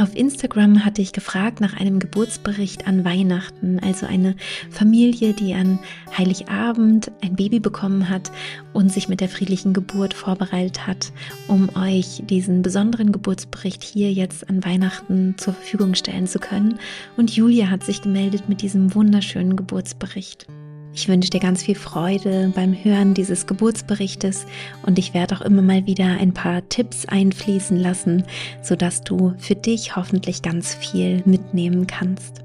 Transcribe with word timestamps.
Auf 0.00 0.16
Instagram 0.16 0.86
hatte 0.86 1.02
ich 1.02 1.12
gefragt 1.12 1.60
nach 1.60 1.78
einem 1.78 1.98
Geburtsbericht 1.98 2.86
an 2.86 3.04
Weihnachten, 3.04 3.78
also 3.80 4.06
eine 4.06 4.34
Familie, 4.70 5.34
die 5.34 5.52
an 5.52 5.78
Heiligabend 6.16 7.12
ein 7.22 7.36
Baby 7.36 7.60
bekommen 7.60 8.08
hat 8.08 8.32
und 8.72 8.90
sich 8.90 9.10
mit 9.10 9.20
der 9.20 9.28
friedlichen 9.28 9.74
Geburt 9.74 10.14
vorbereitet 10.14 10.86
hat, 10.86 11.12
um 11.48 11.68
euch 11.76 12.22
diesen 12.24 12.62
besonderen 12.62 13.12
Geburtsbericht 13.12 13.84
hier 13.84 14.10
jetzt 14.10 14.48
an 14.48 14.64
Weihnachten 14.64 15.34
zur 15.36 15.52
Verfügung 15.52 15.94
stellen 15.94 16.26
zu 16.26 16.38
können. 16.38 16.78
Und 17.18 17.36
Julia 17.36 17.68
hat 17.68 17.84
sich 17.84 18.00
gemeldet 18.00 18.48
mit 18.48 18.62
diesem 18.62 18.94
wunderschönen 18.94 19.54
Geburtsbericht. 19.54 20.46
Ich 20.92 21.06
wünsche 21.08 21.30
dir 21.30 21.40
ganz 21.40 21.62
viel 21.62 21.76
Freude 21.76 22.52
beim 22.54 22.74
Hören 22.74 23.14
dieses 23.14 23.46
Geburtsberichtes 23.46 24.44
und 24.82 24.98
ich 24.98 25.14
werde 25.14 25.36
auch 25.36 25.40
immer 25.40 25.62
mal 25.62 25.86
wieder 25.86 26.06
ein 26.06 26.34
paar 26.34 26.68
Tipps 26.68 27.06
einfließen 27.06 27.76
lassen, 27.76 28.24
sodass 28.62 29.02
du 29.02 29.34
für 29.38 29.54
dich 29.54 29.94
hoffentlich 29.94 30.42
ganz 30.42 30.74
viel 30.74 31.22
mitnehmen 31.26 31.86
kannst. 31.86 32.42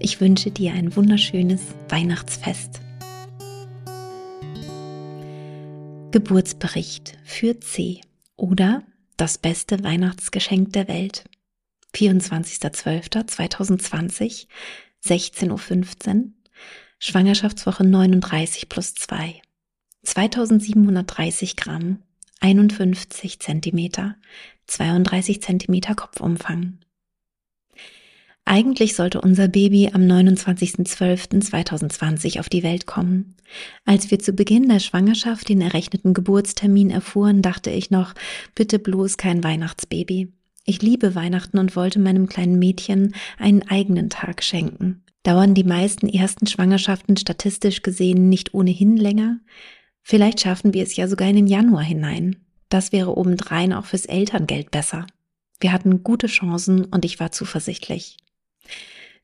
Ich 0.00 0.20
wünsche 0.20 0.50
dir 0.50 0.72
ein 0.72 0.96
wunderschönes 0.96 1.60
Weihnachtsfest. 1.88 2.80
Geburtsbericht 6.10 7.16
für 7.24 7.60
C 7.60 8.00
oder 8.36 8.82
das 9.16 9.38
beste 9.38 9.84
Weihnachtsgeschenk 9.84 10.72
der 10.72 10.88
Welt. 10.88 11.22
24.12.2020, 11.94 14.48
16.15 15.04 15.50
Uhr 15.50 15.60
Schwangerschaftswoche 17.06 17.84
39 17.84 18.70
plus 18.70 18.94
2. 18.94 19.42
2730 20.04 21.54
Gramm, 21.54 21.98
51 22.40 23.40
Zentimeter, 23.40 24.16
32 24.68 25.42
Zentimeter 25.42 25.94
Kopfumfang. 25.94 26.78
Eigentlich 28.46 28.96
sollte 28.96 29.20
unser 29.20 29.48
Baby 29.48 29.90
am 29.92 30.00
29.12.2020 30.00 32.40
auf 32.40 32.48
die 32.48 32.62
Welt 32.62 32.86
kommen. 32.86 33.36
Als 33.84 34.10
wir 34.10 34.18
zu 34.18 34.32
Beginn 34.32 34.70
der 34.70 34.80
Schwangerschaft 34.80 35.50
den 35.50 35.60
errechneten 35.60 36.14
Geburtstermin 36.14 36.88
erfuhren, 36.88 37.42
dachte 37.42 37.68
ich 37.68 37.90
noch, 37.90 38.14
bitte 38.54 38.78
bloß 38.78 39.18
kein 39.18 39.44
Weihnachtsbaby. 39.44 40.32
Ich 40.64 40.80
liebe 40.80 41.14
Weihnachten 41.14 41.58
und 41.58 41.76
wollte 41.76 41.98
meinem 41.98 42.28
kleinen 42.28 42.58
Mädchen 42.58 43.14
einen 43.36 43.60
eigenen 43.68 44.08
Tag 44.08 44.42
schenken. 44.42 45.03
Dauern 45.24 45.54
die 45.54 45.64
meisten 45.64 46.06
ersten 46.06 46.46
Schwangerschaften 46.46 47.16
statistisch 47.16 47.82
gesehen 47.82 48.28
nicht 48.28 48.52
ohnehin 48.54 48.96
länger? 48.96 49.40
Vielleicht 50.02 50.40
schaffen 50.40 50.74
wir 50.74 50.82
es 50.82 50.94
ja 50.96 51.08
sogar 51.08 51.28
in 51.28 51.36
den 51.36 51.46
Januar 51.46 51.82
hinein. 51.82 52.36
Das 52.68 52.92
wäre 52.92 53.16
obendrein 53.16 53.72
auch 53.72 53.86
fürs 53.86 54.04
Elterngeld 54.04 54.70
besser. 54.70 55.06
Wir 55.60 55.72
hatten 55.72 56.02
gute 56.02 56.26
Chancen 56.26 56.84
und 56.84 57.06
ich 57.06 57.20
war 57.20 57.32
zuversichtlich. 57.32 58.18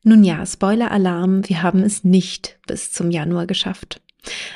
Nun 0.03 0.23
ja, 0.23 0.43
Spoiler-Alarm, 0.43 1.47
wir 1.47 1.61
haben 1.61 1.83
es 1.83 2.03
nicht 2.03 2.57
bis 2.65 2.91
zum 2.91 3.11
Januar 3.11 3.45
geschafft. 3.45 4.01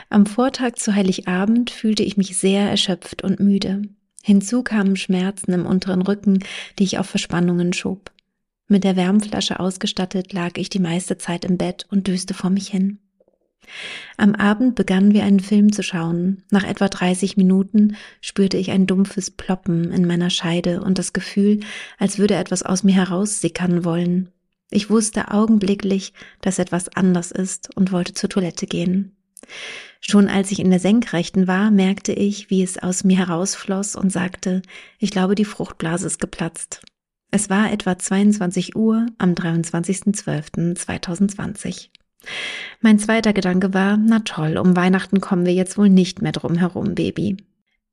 Am 0.09 0.25
Vortag 0.25 0.75
zu 0.77 0.95
Heiligabend 0.95 1.69
fühlte 1.69 2.01
ich 2.01 2.17
mich 2.17 2.37
sehr 2.37 2.67
erschöpft 2.67 3.23
und 3.23 3.39
müde. 3.39 3.83
Hinzu 4.23 4.63
kamen 4.63 4.95
Schmerzen 4.95 5.53
im 5.53 5.67
unteren 5.67 6.01
Rücken, 6.01 6.39
die 6.79 6.83
ich 6.85 6.97
auf 6.97 7.05
Verspannungen 7.05 7.73
schob. 7.73 8.11
Mit 8.67 8.83
der 8.83 8.95
Wärmflasche 8.95 9.59
ausgestattet 9.59 10.33
lag 10.33 10.57
ich 10.57 10.69
die 10.69 10.79
meiste 10.79 11.17
Zeit 11.17 11.45
im 11.45 11.57
Bett 11.57 11.85
und 11.91 12.07
döste 12.07 12.33
vor 12.33 12.49
mich 12.49 12.67
hin. 12.67 12.99
Am 14.17 14.35
Abend 14.35 14.75
begannen 14.75 15.13
wir 15.13 15.23
einen 15.23 15.39
Film 15.39 15.71
zu 15.71 15.83
schauen. 15.83 16.43
Nach 16.51 16.63
etwa 16.63 16.87
30 16.87 17.37
Minuten 17.37 17.95
spürte 18.21 18.57
ich 18.57 18.71
ein 18.71 18.87
dumpfes 18.87 19.31
Ploppen 19.31 19.91
in 19.91 20.05
meiner 20.05 20.29
Scheide 20.29 20.81
und 20.81 20.97
das 20.97 21.13
Gefühl, 21.13 21.59
als 21.97 22.17
würde 22.17 22.35
etwas 22.35 22.63
aus 22.63 22.83
mir 22.83 22.95
heraussickern 22.95 23.83
wollen. 23.83 24.29
Ich 24.71 24.89
wusste 24.89 25.31
augenblicklich, 25.31 26.13
dass 26.41 26.59
etwas 26.59 26.89
anders 26.89 27.31
ist 27.31 27.75
und 27.75 27.91
wollte 27.91 28.13
zur 28.13 28.29
Toilette 28.29 28.65
gehen. 28.65 29.15
Schon 30.01 30.27
als 30.27 30.51
ich 30.51 30.59
in 30.59 30.69
der 30.69 30.79
Senkrechten 30.79 31.47
war, 31.47 31.71
merkte 31.71 32.13
ich, 32.13 32.49
wie 32.49 32.63
es 32.63 32.77
aus 32.81 33.03
mir 33.03 33.17
herausfloss 33.17 33.95
und 33.95 34.11
sagte, 34.11 34.61
ich 34.99 35.11
glaube, 35.11 35.35
die 35.35 35.45
Fruchtblase 35.45 36.07
ist 36.07 36.19
geplatzt. 36.19 36.81
Es 37.35 37.49
war 37.49 37.73
etwa 37.73 37.99
22 37.99 38.77
Uhr 38.77 39.07
am 39.17 39.33
23.12.2020. 39.33 41.89
Mein 42.79 42.97
zweiter 42.97 43.33
Gedanke 43.33 43.73
war, 43.73 43.97
na 43.97 44.19
toll, 44.19 44.57
um 44.57 44.77
Weihnachten 44.77 45.19
kommen 45.19 45.45
wir 45.45 45.53
jetzt 45.53 45.77
wohl 45.77 45.89
nicht 45.89 46.21
mehr 46.21 46.31
drum 46.31 46.55
herum, 46.55 46.95
Baby. 46.95 47.35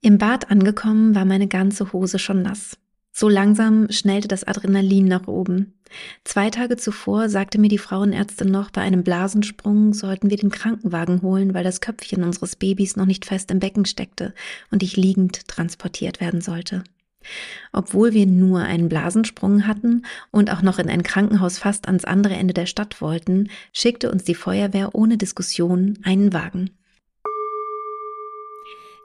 Im 0.01 0.19
Bad 0.19 0.53
angekommen 0.53 1.17
war 1.17 1.25
meine 1.25 1.49
ganze 1.49 1.93
Hose 1.93 2.21
schon 2.21 2.43
nass. 2.43 2.79
So 3.11 3.29
langsam 3.29 3.91
schnellte 3.91 4.29
das 4.29 4.45
Adrenalin 4.45 5.07
nach 5.07 5.27
oben. 5.27 5.75
Zwei 6.23 6.51
Tage 6.51 6.77
zuvor 6.77 7.29
sagte 7.29 7.61
mir 7.61 7.67
die 7.67 7.79
Frauenärztin 7.79 8.49
noch, 8.49 8.71
bei 8.71 8.83
einem 8.83 9.03
Blasensprung 9.03 9.93
sollten 9.93 10.31
wir 10.31 10.37
den 10.37 10.53
Krankenwagen 10.53 11.21
holen, 11.21 11.53
weil 11.53 11.65
das 11.65 11.81
Köpfchen 11.81 12.23
unseres 12.23 12.55
Babys 12.55 12.95
noch 12.95 13.07
nicht 13.07 13.25
fest 13.25 13.51
im 13.51 13.59
Becken 13.59 13.87
steckte 13.87 14.35
und 14.71 14.85
ich 14.85 14.97
liegend 14.97 15.49
transportiert 15.49 16.21
werden 16.21 16.43
sollte. 16.43 16.85
Obwohl 17.73 18.13
wir 18.13 18.27
nur 18.27 18.61
einen 18.61 18.89
Blasensprung 18.89 19.67
hatten 19.67 20.05
und 20.31 20.51
auch 20.51 20.63
noch 20.63 20.79
in 20.79 20.89
ein 20.89 21.03
Krankenhaus 21.03 21.59
fast 21.59 21.87
ans 21.87 22.05
andere 22.05 22.35
Ende 22.35 22.55
der 22.55 22.67
Stadt 22.67 23.01
wollten, 23.01 23.49
schickte 23.73 24.11
uns 24.11 24.25
die 24.25 24.35
Feuerwehr 24.35 24.95
ohne 24.95 25.17
Diskussion 25.17 25.99
einen 26.03 26.33
Wagen. 26.33 26.71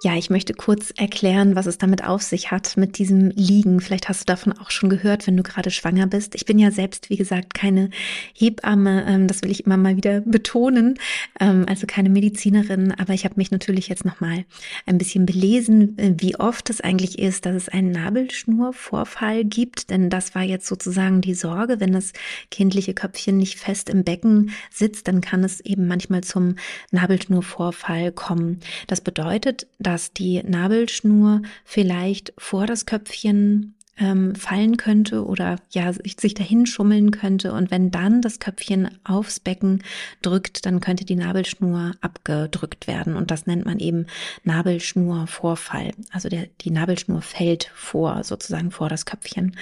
Ja, 0.04 0.16
ich 0.16 0.30
möchte 0.30 0.54
kurz 0.54 0.94
erklären, 0.96 1.56
was 1.56 1.66
es 1.66 1.80
damit 1.80 2.04
auf 2.04 2.22
sich 2.22 2.52
hat 2.52 2.78
mit 2.78 3.00
diesem 3.00 3.32
Liegen. 3.32 3.80
Vielleicht 3.82 4.08
hast 4.08 4.22
du 4.22 4.26
davon 4.26 4.54
auch 4.54 4.70
schon 4.70 4.90
gehört, 4.90 5.26
wenn 5.26 5.36
du 5.36 5.42
gerade 5.42 5.72
schwanger 5.72 6.06
bist. 6.06 6.36
Ich 6.36 6.46
bin 6.46 6.60
ja 6.60 6.70
selbst, 6.70 7.10
wie 7.10 7.18
gesagt, 7.18 7.56
keine 7.56 7.90
Hebamme. 8.36 9.08
Ähm, 9.08 9.28
das 9.28 9.42
will 9.42 9.50
ich 9.50 9.66
immer 9.66 9.76
mal 9.76 9.98
wieder 9.98 10.22
betonen. 10.22 11.00
Ähm, 11.40 11.66
also 11.68 11.88
keine 11.88 12.10
Medizinerin. 12.10 12.92
Aber 12.92 13.16
ich 13.16 13.26
habe 13.26 13.34
mich 13.38 13.50
natürlich 13.50 13.88
jetzt 13.88 14.06
noch 14.06 14.20
mal 14.20 14.46
ein 14.86 15.00
bisschen 15.00 15.26
belesen, 15.26 15.98
äh, 15.98 16.14
wie 16.18 16.36
oft 16.36 16.70
es 16.70 16.80
eigentlich 16.80 17.18
ist, 17.18 17.48
dass 17.48 17.56
es 17.56 17.68
einen 17.68 17.92
Nabelschnurvorfall 17.92 19.46
gibt. 19.46 19.90
Denn 19.90 20.12
das 20.12 20.36
war 20.36 20.44
jetzt 20.44 20.68
sozusagen 20.68 21.22
die 21.22 21.34
Sorge. 21.34 21.80
Wenn 21.80 21.94
das 21.94 22.14
kindliche 22.52 22.94
Köpfchen 22.94 23.38
nicht 23.38 23.58
fest 23.58 23.90
im 23.90 24.04
Becken 24.04 24.52
sitzt, 24.70 25.08
dann 25.08 25.22
kann 25.22 25.44
es 25.44 25.60
eben 25.60 25.88
manchmal 25.88 26.22
zum 26.22 26.54
Nabelschnurvorfall 26.92 28.12
kommen. 28.12 28.60
Das 28.86 29.02
bedeutet, 29.02 29.66
dass 29.88 30.12
die 30.12 30.44
Nabelschnur 30.44 31.44
vielleicht 31.64 32.34
vor 32.38 32.68
das 32.68 32.86
Köpfchen 32.86 33.74
ähm, 34.00 34.36
fallen 34.36 34.78
könnte 34.78 35.26
oder 35.26 35.58
ja 35.72 35.92
sich 35.94 36.34
dahin 36.34 36.66
schummeln 36.66 37.12
könnte 37.12 37.54
und 37.54 37.72
wenn 37.72 37.92
dann 37.92 38.22
das 38.22 38.40
Köpfchen 38.40 38.90
aufs 39.04 39.40
Becken 39.40 39.84
drückt, 40.22 40.66
dann 40.66 40.80
könnte 40.80 41.06
die 41.06 41.16
Nabelschnur 41.16 41.94
abgedrückt 42.02 42.88
werden 42.88 43.16
und 43.16 43.32
das 43.32 43.48
nennt 43.48 43.66
man 43.66 43.80
eben 43.80 44.06
Nabelschnurvorfall. 44.44 45.92
Also 46.12 46.30
der, 46.30 46.48
die 46.62 46.72
Nabelschnur 46.72 47.22
fällt 47.22 47.72
vor, 47.76 48.24
sozusagen 48.24 48.72
vor 48.72 48.90
das 48.90 49.06
Köpfchen. 49.06 49.56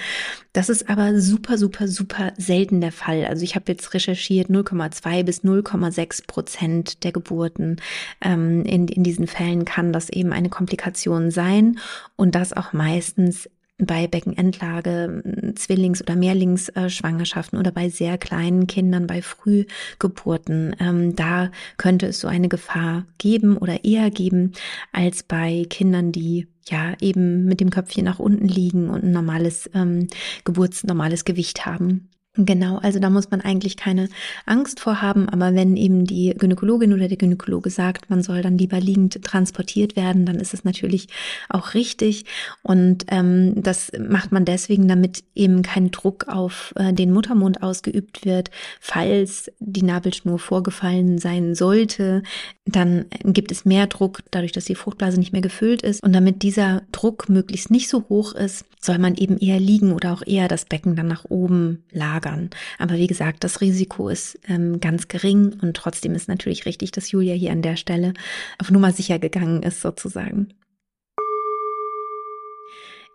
Das 0.52 0.68
ist 0.68 0.88
aber 0.88 1.20
super, 1.20 1.58
super, 1.58 1.88
super 1.88 2.32
selten 2.36 2.80
der 2.80 2.92
Fall. 2.92 3.24
Also 3.26 3.42
ich 3.42 3.54
habe 3.54 3.72
jetzt 3.72 3.94
recherchiert 3.94 4.50
0,2 4.50 5.24
bis 5.24 5.44
0,6 5.44 6.26
Prozent 6.26 7.04
der 7.04 7.12
Geburten 7.12 7.76
ähm, 8.20 8.64
in, 8.64 8.88
in 8.88 9.02
diesen 9.02 9.26
Fällen 9.26 9.64
kann 9.64 9.92
das 9.92 10.10
eben 10.10 10.32
eine 10.32 10.48
Komplikation 10.48 11.30
sein 11.30 11.78
und 12.16 12.34
das 12.34 12.52
auch 12.52 12.72
meistens 12.72 13.48
bei 13.78 14.06
Beckenendlage, 14.06 15.22
Zwillings- 15.54 16.00
oder 16.02 16.16
Mehrlingsschwangerschaften 16.16 17.58
oder 17.58 17.70
bei 17.70 17.88
sehr 17.88 18.16
kleinen 18.16 18.66
Kindern, 18.66 19.06
bei 19.06 19.20
Frühgeburten. 19.20 20.74
Ähm, 20.80 21.14
da 21.14 21.50
könnte 21.76 22.06
es 22.06 22.20
so 22.20 22.28
eine 22.28 22.48
Gefahr 22.48 23.04
geben 23.18 23.56
oder 23.58 23.84
eher 23.84 24.10
geben 24.10 24.52
als 24.92 25.22
bei 25.22 25.66
Kindern, 25.68 26.12
die 26.12 26.48
ja 26.68 26.94
eben 27.00 27.44
mit 27.44 27.60
dem 27.60 27.70
Köpfchen 27.70 28.04
nach 28.04 28.18
unten 28.18 28.48
liegen 28.48 28.88
und 28.88 29.04
ein 29.04 29.12
normales 29.12 29.70
ähm, 29.74 30.08
Geburtsnormales 30.44 31.24
Gewicht 31.24 31.66
haben. 31.66 32.08
Genau, 32.38 32.76
also 32.78 32.98
da 32.98 33.08
muss 33.08 33.30
man 33.30 33.40
eigentlich 33.40 33.78
keine 33.78 34.10
Angst 34.44 34.80
vor 34.80 35.00
haben, 35.00 35.26
aber 35.28 35.54
wenn 35.54 35.76
eben 35.76 36.04
die 36.04 36.34
Gynäkologin 36.36 36.92
oder 36.92 37.08
der 37.08 37.16
Gynäkologe 37.16 37.70
sagt, 37.70 38.10
man 38.10 38.22
soll 38.22 38.42
dann 38.42 38.58
lieber 38.58 38.78
liegend 38.78 39.24
transportiert 39.24 39.96
werden, 39.96 40.26
dann 40.26 40.36
ist 40.36 40.52
es 40.52 40.62
natürlich 40.62 41.08
auch 41.48 41.72
richtig. 41.72 42.26
Und 42.62 43.06
ähm, 43.08 43.54
das 43.62 43.90
macht 43.98 44.32
man 44.32 44.44
deswegen, 44.44 44.86
damit 44.86 45.24
eben 45.34 45.62
kein 45.62 45.90
Druck 45.90 46.28
auf 46.28 46.74
äh, 46.76 46.92
den 46.92 47.10
Muttermund 47.10 47.62
ausgeübt 47.62 48.26
wird, 48.26 48.50
falls 48.80 49.50
die 49.58 49.82
Nabelschnur 49.82 50.38
vorgefallen 50.38 51.16
sein 51.16 51.54
sollte, 51.54 52.22
dann 52.66 53.06
gibt 53.24 53.50
es 53.50 53.64
mehr 53.64 53.86
Druck, 53.86 54.20
dadurch, 54.30 54.52
dass 54.52 54.66
die 54.66 54.74
Fruchtblase 54.74 55.18
nicht 55.18 55.32
mehr 55.32 55.40
gefüllt 55.40 55.80
ist 55.82 56.02
und 56.02 56.12
damit 56.12 56.42
dieser 56.42 56.82
Druck 56.92 57.30
möglichst 57.30 57.70
nicht 57.70 57.88
so 57.88 58.04
hoch 58.10 58.34
ist, 58.34 58.66
soll 58.80 58.98
man 58.98 59.14
eben 59.14 59.38
eher 59.38 59.58
liegen 59.58 59.92
oder 59.92 60.12
auch 60.12 60.22
eher 60.26 60.48
das 60.48 60.66
Becken 60.66 60.96
dann 60.96 61.08
nach 61.08 61.24
oben 61.24 61.84
lagern 61.92 62.25
lagern. 62.26 62.50
Aber 62.78 62.94
wie 62.94 63.06
gesagt, 63.06 63.44
das 63.44 63.60
Risiko 63.60 64.08
ist 64.08 64.38
ähm, 64.48 64.80
ganz 64.80 65.08
gering 65.08 65.58
und 65.62 65.76
trotzdem 65.76 66.14
ist 66.14 66.28
natürlich 66.28 66.66
richtig, 66.66 66.90
dass 66.92 67.10
Julia 67.10 67.34
hier 67.34 67.52
an 67.52 67.62
der 67.62 67.76
Stelle 67.76 68.14
auf 68.58 68.70
Nummer 68.70 68.92
sicher 68.92 69.18
gegangen 69.18 69.62
ist 69.62 69.80
sozusagen. 69.80 70.48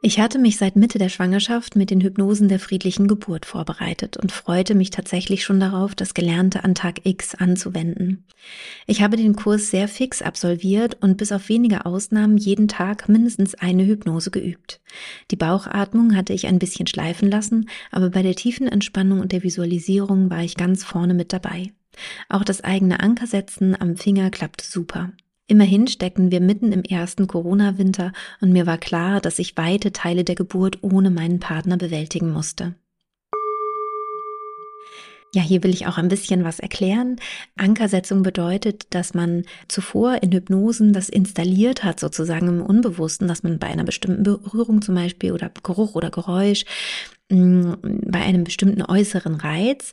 Ich 0.03 0.19
hatte 0.19 0.39
mich 0.39 0.57
seit 0.57 0.75
Mitte 0.75 0.97
der 0.97 1.09
Schwangerschaft 1.09 1.75
mit 1.75 1.91
den 1.91 2.01
Hypnosen 2.01 2.47
der 2.47 2.59
friedlichen 2.59 3.07
Geburt 3.07 3.45
vorbereitet 3.45 4.17
und 4.17 4.31
freute 4.31 4.73
mich 4.73 4.89
tatsächlich 4.89 5.43
schon 5.43 5.59
darauf, 5.59 5.93
das 5.93 6.15
Gelernte 6.15 6.63
an 6.63 6.73
Tag 6.73 7.05
X 7.05 7.35
anzuwenden. 7.35 8.25
Ich 8.87 9.03
habe 9.03 9.15
den 9.15 9.35
Kurs 9.35 9.69
sehr 9.69 9.87
fix 9.87 10.23
absolviert 10.23 10.97
und 11.01 11.17
bis 11.17 11.31
auf 11.31 11.49
wenige 11.49 11.85
Ausnahmen 11.85 12.37
jeden 12.37 12.67
Tag 12.67 13.09
mindestens 13.09 13.53
eine 13.53 13.85
Hypnose 13.85 14.31
geübt. 14.31 14.81
Die 15.29 15.35
Bauchatmung 15.35 16.15
hatte 16.15 16.33
ich 16.33 16.47
ein 16.47 16.57
bisschen 16.57 16.87
schleifen 16.87 17.29
lassen, 17.29 17.69
aber 17.91 18.09
bei 18.09 18.23
der 18.23 18.33
tiefen 18.33 18.67
Entspannung 18.67 19.19
und 19.19 19.31
der 19.31 19.43
Visualisierung 19.43 20.31
war 20.31 20.41
ich 20.41 20.57
ganz 20.57 20.83
vorne 20.83 21.13
mit 21.13 21.31
dabei. 21.31 21.73
Auch 22.27 22.43
das 22.43 22.63
eigene 22.63 23.01
Ankersetzen 23.01 23.79
am 23.79 23.97
Finger 23.97 24.31
klappte 24.31 24.65
super. 24.65 25.11
Immerhin 25.51 25.87
steckten 25.87 26.31
wir 26.31 26.39
mitten 26.39 26.71
im 26.71 26.85
ersten 26.85 27.27
Corona-Winter 27.27 28.13
und 28.39 28.53
mir 28.53 28.65
war 28.65 28.77
klar, 28.77 29.19
dass 29.19 29.37
ich 29.37 29.57
weite 29.57 29.91
Teile 29.91 30.23
der 30.23 30.35
Geburt 30.35 30.77
ohne 30.79 31.09
meinen 31.09 31.41
Partner 31.41 31.75
bewältigen 31.75 32.31
musste. 32.31 32.75
Ja, 35.35 35.41
hier 35.41 35.61
will 35.61 35.73
ich 35.73 35.87
auch 35.87 35.97
ein 35.97 36.07
bisschen 36.07 36.45
was 36.45 36.59
erklären. 36.59 37.17
Ankersetzung 37.57 38.23
bedeutet, 38.23 38.87
dass 38.91 39.13
man 39.13 39.43
zuvor 39.67 40.23
in 40.23 40.31
Hypnosen 40.31 40.93
das 40.93 41.09
installiert 41.09 41.83
hat, 41.83 41.99
sozusagen 41.99 42.47
im 42.47 42.61
Unbewussten, 42.61 43.27
dass 43.27 43.43
man 43.43 43.59
bei 43.59 43.67
einer 43.67 43.83
bestimmten 43.83 44.23
Berührung 44.23 44.81
zum 44.81 44.95
Beispiel 44.95 45.33
oder 45.33 45.51
Geruch 45.63 45.95
oder 45.95 46.11
Geräusch 46.11 46.63
mm, 47.29 47.73
bei 48.05 48.21
einem 48.21 48.45
bestimmten 48.45 48.83
äußeren 48.83 49.35
Reiz 49.35 49.91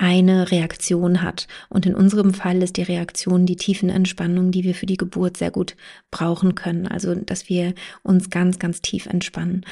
eine 0.00 0.50
Reaktion 0.50 1.20
hat. 1.20 1.46
Und 1.68 1.84
in 1.84 1.94
unserem 1.94 2.32
Fall 2.32 2.62
ist 2.62 2.78
die 2.78 2.82
Reaktion 2.82 3.44
die 3.44 3.56
Tiefenentspannung, 3.56 4.50
die 4.50 4.64
wir 4.64 4.74
für 4.74 4.86
die 4.86 4.96
Geburt 4.96 5.36
sehr 5.36 5.50
gut 5.50 5.76
brauchen 6.10 6.54
können. 6.54 6.88
Also, 6.88 7.14
dass 7.14 7.50
wir 7.50 7.74
uns 8.02 8.30
ganz, 8.30 8.58
ganz 8.58 8.80
tief 8.80 9.04
entspannen. 9.04 9.66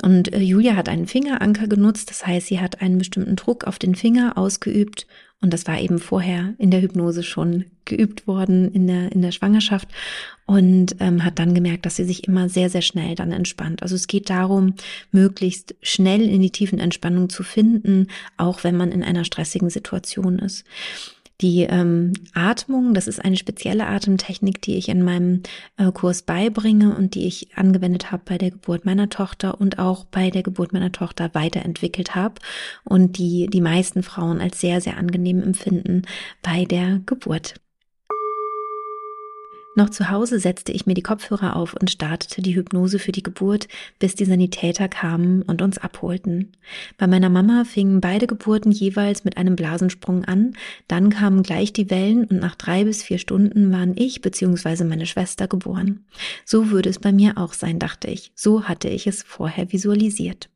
Und 0.00 0.32
äh, 0.32 0.38
Julia 0.38 0.76
hat 0.76 0.88
einen 0.88 1.08
Fingeranker 1.08 1.66
genutzt. 1.66 2.10
Das 2.10 2.24
heißt, 2.24 2.46
sie 2.46 2.60
hat 2.60 2.80
einen 2.80 2.98
bestimmten 2.98 3.34
Druck 3.34 3.64
auf 3.64 3.80
den 3.80 3.96
Finger 3.96 4.38
ausgeübt 4.38 5.08
und 5.42 5.52
das 5.52 5.66
war 5.66 5.78
eben 5.80 5.98
vorher 5.98 6.54
in 6.58 6.70
der 6.70 6.80
Hypnose 6.80 7.22
schon 7.22 7.64
geübt 7.84 8.28
worden 8.28 8.72
in 8.72 8.86
der, 8.86 9.10
in 9.10 9.22
der 9.22 9.32
Schwangerschaft 9.32 9.88
und 10.46 10.96
ähm, 11.00 11.24
hat 11.24 11.40
dann 11.40 11.52
gemerkt, 11.52 11.84
dass 11.84 11.96
sie 11.96 12.04
sich 12.04 12.28
immer 12.28 12.48
sehr, 12.48 12.70
sehr 12.70 12.80
schnell 12.80 13.16
dann 13.16 13.32
entspannt. 13.32 13.82
Also 13.82 13.96
es 13.96 14.06
geht 14.06 14.30
darum, 14.30 14.74
möglichst 15.10 15.74
schnell 15.82 16.22
in 16.22 16.40
die 16.40 16.50
tiefen 16.50 16.78
Entspannung 16.78 17.28
zu 17.28 17.42
finden, 17.42 18.06
auch 18.36 18.62
wenn 18.62 18.76
man 18.76 18.92
in 18.92 19.02
einer 19.02 19.24
stressigen 19.24 19.68
Situation 19.68 20.38
ist. 20.38 20.64
Die 21.42 21.62
ähm, 21.62 22.12
Atmung, 22.34 22.94
das 22.94 23.08
ist 23.08 23.22
eine 23.22 23.36
spezielle 23.36 23.86
Atemtechnik, 23.88 24.62
die 24.62 24.76
ich 24.76 24.88
in 24.88 25.02
meinem 25.02 25.42
äh, 25.76 25.90
Kurs 25.90 26.22
beibringe 26.22 26.94
und 26.96 27.16
die 27.16 27.26
ich 27.26 27.56
angewendet 27.56 28.12
habe 28.12 28.22
bei 28.24 28.38
der 28.38 28.52
Geburt 28.52 28.84
meiner 28.84 29.08
Tochter 29.08 29.60
und 29.60 29.80
auch 29.80 30.04
bei 30.04 30.30
der 30.30 30.44
Geburt 30.44 30.72
meiner 30.72 30.92
Tochter 30.92 31.30
weiterentwickelt 31.34 32.14
habe 32.14 32.36
und 32.84 33.18
die 33.18 33.48
die 33.52 33.60
meisten 33.60 34.04
Frauen 34.04 34.40
als 34.40 34.60
sehr, 34.60 34.80
sehr 34.80 34.96
angenehm 34.96 35.42
empfinden 35.42 36.02
bei 36.42 36.64
der 36.64 37.00
Geburt. 37.06 37.56
Noch 39.74 39.88
zu 39.88 40.10
Hause 40.10 40.38
setzte 40.38 40.70
ich 40.72 40.84
mir 40.84 40.92
die 40.92 41.02
Kopfhörer 41.02 41.56
auf 41.56 41.74
und 41.74 41.90
startete 41.90 42.42
die 42.42 42.54
Hypnose 42.54 42.98
für 42.98 43.12
die 43.12 43.22
Geburt, 43.22 43.68
bis 43.98 44.14
die 44.14 44.26
Sanitäter 44.26 44.86
kamen 44.88 45.40
und 45.42 45.62
uns 45.62 45.78
abholten. 45.78 46.52
Bei 46.98 47.06
meiner 47.06 47.30
Mama 47.30 47.64
fingen 47.64 48.02
beide 48.02 48.26
Geburten 48.26 48.70
jeweils 48.70 49.24
mit 49.24 49.38
einem 49.38 49.56
Blasensprung 49.56 50.26
an, 50.26 50.54
dann 50.88 51.08
kamen 51.08 51.42
gleich 51.42 51.72
die 51.72 51.88
Wellen 51.88 52.24
und 52.24 52.38
nach 52.38 52.54
drei 52.54 52.84
bis 52.84 53.02
vier 53.02 53.16
Stunden 53.18 53.72
waren 53.72 53.94
ich 53.96 54.20
bzw. 54.20 54.84
meine 54.84 55.06
Schwester 55.06 55.48
geboren. 55.48 56.04
So 56.44 56.70
würde 56.70 56.90
es 56.90 56.98
bei 56.98 57.12
mir 57.12 57.38
auch 57.38 57.54
sein, 57.54 57.78
dachte 57.78 58.08
ich. 58.08 58.32
So 58.34 58.64
hatte 58.64 58.88
ich 58.88 59.06
es 59.06 59.22
vorher 59.22 59.72
visualisiert. 59.72 60.50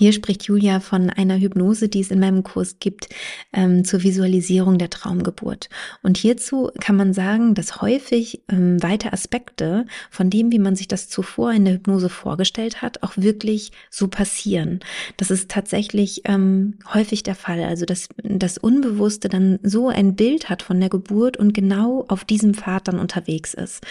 Hier 0.00 0.14
spricht 0.14 0.44
Julia 0.44 0.80
von 0.80 1.10
einer 1.10 1.38
Hypnose, 1.38 1.90
die 1.90 2.00
es 2.00 2.10
in 2.10 2.20
meinem 2.20 2.42
Kurs 2.42 2.76
gibt, 2.80 3.10
ähm, 3.52 3.84
zur 3.84 4.02
Visualisierung 4.02 4.78
der 4.78 4.88
Traumgeburt. 4.88 5.68
Und 6.02 6.16
hierzu 6.16 6.70
kann 6.80 6.96
man 6.96 7.12
sagen, 7.12 7.52
dass 7.52 7.82
häufig 7.82 8.40
ähm, 8.48 8.82
weite 8.82 9.12
Aspekte 9.12 9.84
von 10.10 10.30
dem, 10.30 10.52
wie 10.52 10.58
man 10.58 10.74
sich 10.74 10.88
das 10.88 11.10
zuvor 11.10 11.52
in 11.52 11.66
der 11.66 11.74
Hypnose 11.74 12.08
vorgestellt 12.08 12.80
hat, 12.80 13.02
auch 13.02 13.12
wirklich 13.18 13.72
so 13.90 14.08
passieren. 14.08 14.80
Das 15.18 15.30
ist 15.30 15.50
tatsächlich 15.50 16.22
ähm, 16.24 16.78
häufig 16.94 17.22
der 17.22 17.34
Fall. 17.34 17.62
Also, 17.62 17.84
dass 17.84 18.08
das 18.22 18.56
Unbewusste 18.56 19.28
dann 19.28 19.58
so 19.62 19.88
ein 19.88 20.16
Bild 20.16 20.48
hat 20.48 20.62
von 20.62 20.80
der 20.80 20.88
Geburt 20.88 21.36
und 21.36 21.52
genau 21.52 22.06
auf 22.08 22.24
diesem 22.24 22.54
Pfad 22.54 22.88
dann 22.88 22.98
unterwegs 22.98 23.52
ist. 23.52 23.84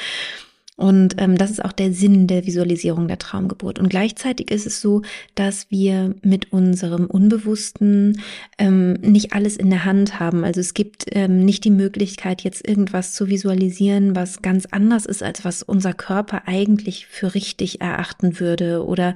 Und 0.79 1.15
ähm, 1.17 1.37
das 1.37 1.51
ist 1.51 1.65
auch 1.65 1.73
der 1.73 1.91
Sinn 1.91 2.25
der 2.27 2.45
Visualisierung 2.45 3.09
der 3.09 3.17
Traumgeburt. 3.17 3.79
Und 3.79 3.89
gleichzeitig 3.89 4.49
ist 4.49 4.65
es 4.65 4.79
so, 4.79 5.01
dass 5.35 5.69
wir 5.69 6.15
mit 6.21 6.53
unserem 6.53 7.07
Unbewussten 7.07 8.21
ähm, 8.57 8.93
nicht 8.93 9.33
alles 9.33 9.57
in 9.57 9.69
der 9.71 9.83
Hand 9.83 10.21
haben. 10.21 10.45
Also 10.45 10.61
es 10.61 10.73
gibt 10.73 11.03
ähm, 11.11 11.43
nicht 11.43 11.65
die 11.65 11.69
Möglichkeit, 11.69 12.43
jetzt 12.43 12.65
irgendwas 12.65 13.13
zu 13.13 13.27
visualisieren, 13.27 14.15
was 14.15 14.41
ganz 14.41 14.67
anders 14.71 15.05
ist, 15.05 15.21
als 15.21 15.43
was 15.43 15.63
unser 15.63 15.93
Körper 15.93 16.43
eigentlich 16.45 17.07
für 17.07 17.35
richtig 17.35 17.81
erachten 17.81 18.39
würde 18.39 18.85
oder 18.85 19.15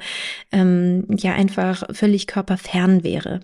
ähm, 0.52 1.06
ja 1.18 1.32
einfach 1.32 1.84
völlig 1.94 2.28
körperfern 2.28 3.06
wäre. 3.06 3.40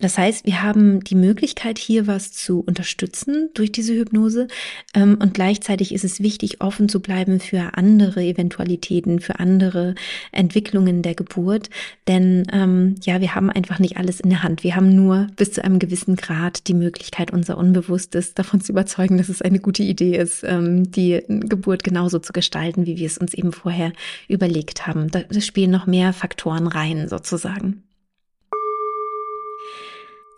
Das 0.00 0.16
heißt, 0.16 0.46
wir 0.46 0.62
haben 0.62 1.04
die 1.04 1.14
Möglichkeit, 1.14 1.78
hier 1.78 2.06
was 2.06 2.32
zu 2.32 2.60
unterstützen 2.60 3.50
durch 3.54 3.70
diese 3.70 3.94
Hypnose. 3.94 4.48
Ähm, 4.94 5.18
und 5.20 5.34
gleichzeitig 5.34 5.92
ist 5.92 6.04
es 6.04 6.20
wichtig, 6.20 6.60
offen 6.60 6.88
zu 6.88 7.00
bleiben 7.00 7.38
für 7.38 7.74
andere 7.74 8.22
Eventualitäten, 8.22 9.20
für 9.20 9.38
andere 9.38 9.94
Entwicklungen 10.32 11.02
der 11.02 11.14
Geburt. 11.14 11.68
Denn 12.08 12.46
ähm, 12.52 12.94
ja, 13.02 13.20
wir 13.20 13.34
haben 13.34 13.50
einfach 13.50 13.78
nicht 13.78 13.98
alles 13.98 14.20
in 14.20 14.30
der 14.30 14.42
Hand. 14.42 14.64
Wir 14.64 14.74
haben 14.74 14.94
nur 14.94 15.26
bis 15.36 15.52
zu 15.52 15.62
einem 15.62 15.78
gewissen 15.78 16.16
Grad 16.16 16.66
die 16.66 16.74
Möglichkeit, 16.74 17.30
unser 17.30 17.58
Unbewusstes 17.58 18.32
davon 18.34 18.62
zu 18.62 18.72
überzeugen, 18.72 19.18
dass 19.18 19.28
es 19.28 19.42
eine 19.42 19.60
gute 19.60 19.82
Idee 19.82 20.16
ist, 20.16 20.42
ähm, 20.44 20.90
die 20.90 21.22
Geburt 21.28 21.84
genauso 21.84 22.18
zu 22.18 22.32
gestalten, 22.32 22.86
wie 22.86 22.96
wir 22.96 23.06
es 23.06 23.18
uns 23.18 23.34
eben 23.34 23.52
vorher 23.52 23.92
überlegt 24.28 24.86
haben. 24.86 25.10
Da 25.10 25.22
spielen 25.40 25.70
noch 25.70 25.86
mehr 25.86 26.14
Faktoren 26.14 26.66
rein, 26.66 27.08
sozusagen. 27.08 27.82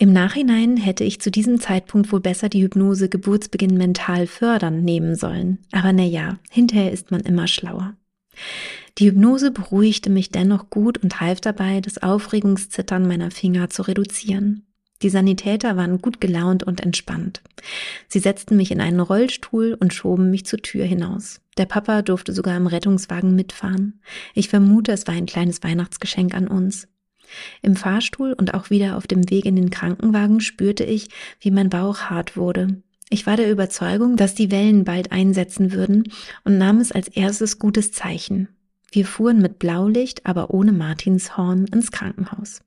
Im 0.03 0.13
Nachhinein 0.13 0.79
hätte 0.79 1.05
ich 1.05 1.21
zu 1.21 1.31
diesem 1.31 1.61
Zeitpunkt 1.61 2.11
wohl 2.11 2.19
besser 2.19 2.49
die 2.49 2.65
Hypnose 2.65 3.09
Geburtsbeginn 3.09 3.77
mental 3.77 4.27
fördern 4.27 4.83
nehmen 4.83 5.15
sollen. 5.15 5.59
Aber 5.71 5.93
na 5.93 6.03
ja, 6.03 6.41
hinterher 6.51 6.91
ist 6.91 7.13
man 7.13 7.21
immer 7.21 7.47
schlauer. 7.47 7.95
Die 8.99 9.07
Hypnose 9.07 9.53
beruhigte 9.53 10.11
mich 10.11 10.33
dennoch 10.33 10.71
gut 10.71 10.99
und 10.99 11.21
half 11.21 11.41
dabei, 11.41 11.81
das 11.81 12.03
Aufregungszittern 12.03 13.07
meiner 13.07 13.31
Finger 13.31 13.71
zu 13.71 13.83
reduzieren. 13.83 14.67
Die 15.03 15.09
Sanitäter 15.09 15.77
waren 15.77 16.03
gut 16.03 16.21
gelaunt 16.21 16.65
und 16.65 16.81
entspannt. 16.81 17.41
Sie 18.09 18.19
setzten 18.19 18.57
mich 18.57 18.73
in 18.73 18.81
einen 18.81 18.99
Rollstuhl 18.99 19.77
und 19.79 19.95
schoben 19.95 20.33
mich 20.33 20.47
zur 20.47 20.59
Tür 20.59 20.85
hinaus. 20.85 21.41
Der 21.59 21.67
Papa 21.67 22.03
durfte 22.03 22.33
sogar 22.33 22.57
im 22.57 22.67
Rettungswagen 22.67 23.37
mitfahren. 23.37 24.01
Ich 24.35 24.49
vermute, 24.49 24.91
es 24.91 25.07
war 25.07 25.15
ein 25.15 25.27
kleines 25.27 25.63
Weihnachtsgeschenk 25.63 26.35
an 26.35 26.49
uns. 26.49 26.89
Im 27.63 27.77
Fahrstuhl 27.77 28.33
und 28.33 28.55
auch 28.55 28.71
wieder 28.71 28.97
auf 28.97 29.07
dem 29.07 29.29
Weg 29.31 29.45
in 29.45 29.57
den 29.57 29.71
Krankenwagen 29.71 30.41
spürte 30.41 30.85
ich, 30.85 31.09
wie 31.41 31.51
mein 31.51 31.71
Bauch 31.71 32.03
hart 32.03 32.37
wurde. 32.37 32.83
Ich 33.11 33.27
war 33.27 33.37
der 33.37 33.51
Überzeugung, 33.51 34.17
dass 34.17 34.35
die 34.35 34.51
Wellen 34.51 34.85
bald 34.85 35.13
einsetzen 35.13 35.73
würden 35.73 36.11
und 36.45 36.57
nahm 36.57 36.79
es 36.79 36.93
als 36.93 37.09
erstes 37.09 37.59
gutes 37.59 37.93
Zeichen. 37.93 38.49
Wir 38.91 39.07
fuhren 39.07 39.41
mit 39.41 39.59
Blaulicht, 39.59 40.27
aber 40.27 40.51
ohne 40.51 40.73
Martinshorn 40.73 41.67
ins 41.67 41.91
Krankenhaus. 41.93 42.61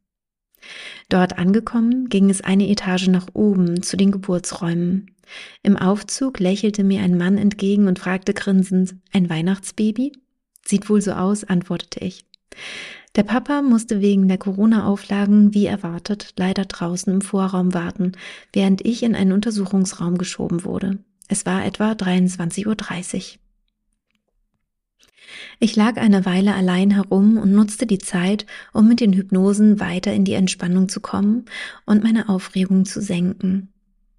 Dort 1.10 1.38
angekommen, 1.38 2.10
ging 2.10 2.30
es 2.30 2.42
eine 2.42 2.68
Etage 2.70 3.08
nach 3.08 3.28
oben 3.34 3.82
zu 3.84 3.98
den 3.98 4.12
Geburtsräumen. 4.12 5.12
Im 5.64 5.78
Aufzug 5.78 6.40
lächelte 6.40 6.84
mir 6.84 7.02
ein 7.02 7.18
Mann 7.18 7.38
entgegen 7.38 7.88
und 7.88 8.00
fragte 8.00 8.34
grinsend, 8.34 8.96
ein 9.12 9.30
Weihnachtsbaby? 9.30 10.14
Sieht 10.64 10.90
wohl 10.90 11.02
so 11.02 11.12
aus, 11.12 11.44
antwortete 11.44 12.04
ich. 12.04 12.26
Der 13.16 13.24
Papa 13.24 13.62
musste 13.62 14.02
wegen 14.02 14.28
der 14.28 14.38
Corona-Auflagen 14.38 15.54
wie 15.54 15.68
erwartet 15.68 16.34
leider 16.36 16.66
draußen 16.66 17.14
im 17.14 17.22
Vorraum 17.22 17.74
warten, 17.74 18.12
während 18.52 18.86
ich 18.86 19.04
in 19.04 19.16
einen 19.16 19.32
Untersuchungsraum 19.32 20.18
geschoben 20.18 20.66
wurde. 20.66 21.00
Es 21.30 21.46
war 21.46 21.66
etwa 21.66 21.92
23.30 21.92 22.66
Uhr. 22.68 23.40
Ich 25.60 25.76
lag 25.76 25.98
eine 25.98 26.26
Weile 26.26 26.54
allein 26.54 26.92
herum 26.92 27.38
und 27.38 27.54
nutzte 27.54 27.88
die 27.88 28.00
Zeit, 28.00 28.46
um 28.74 28.88
mit 28.88 29.00
den 29.00 29.14
Hypnosen 29.14 29.80
weiter 29.80 30.14
in 30.14 30.26
die 30.26 30.34
Entspannung 30.34 30.90
zu 30.90 31.00
kommen 31.00 31.46
und 31.86 32.04
meine 32.04 32.28
Aufregung 32.30 32.86
zu 32.86 33.02
senken. 33.02 33.75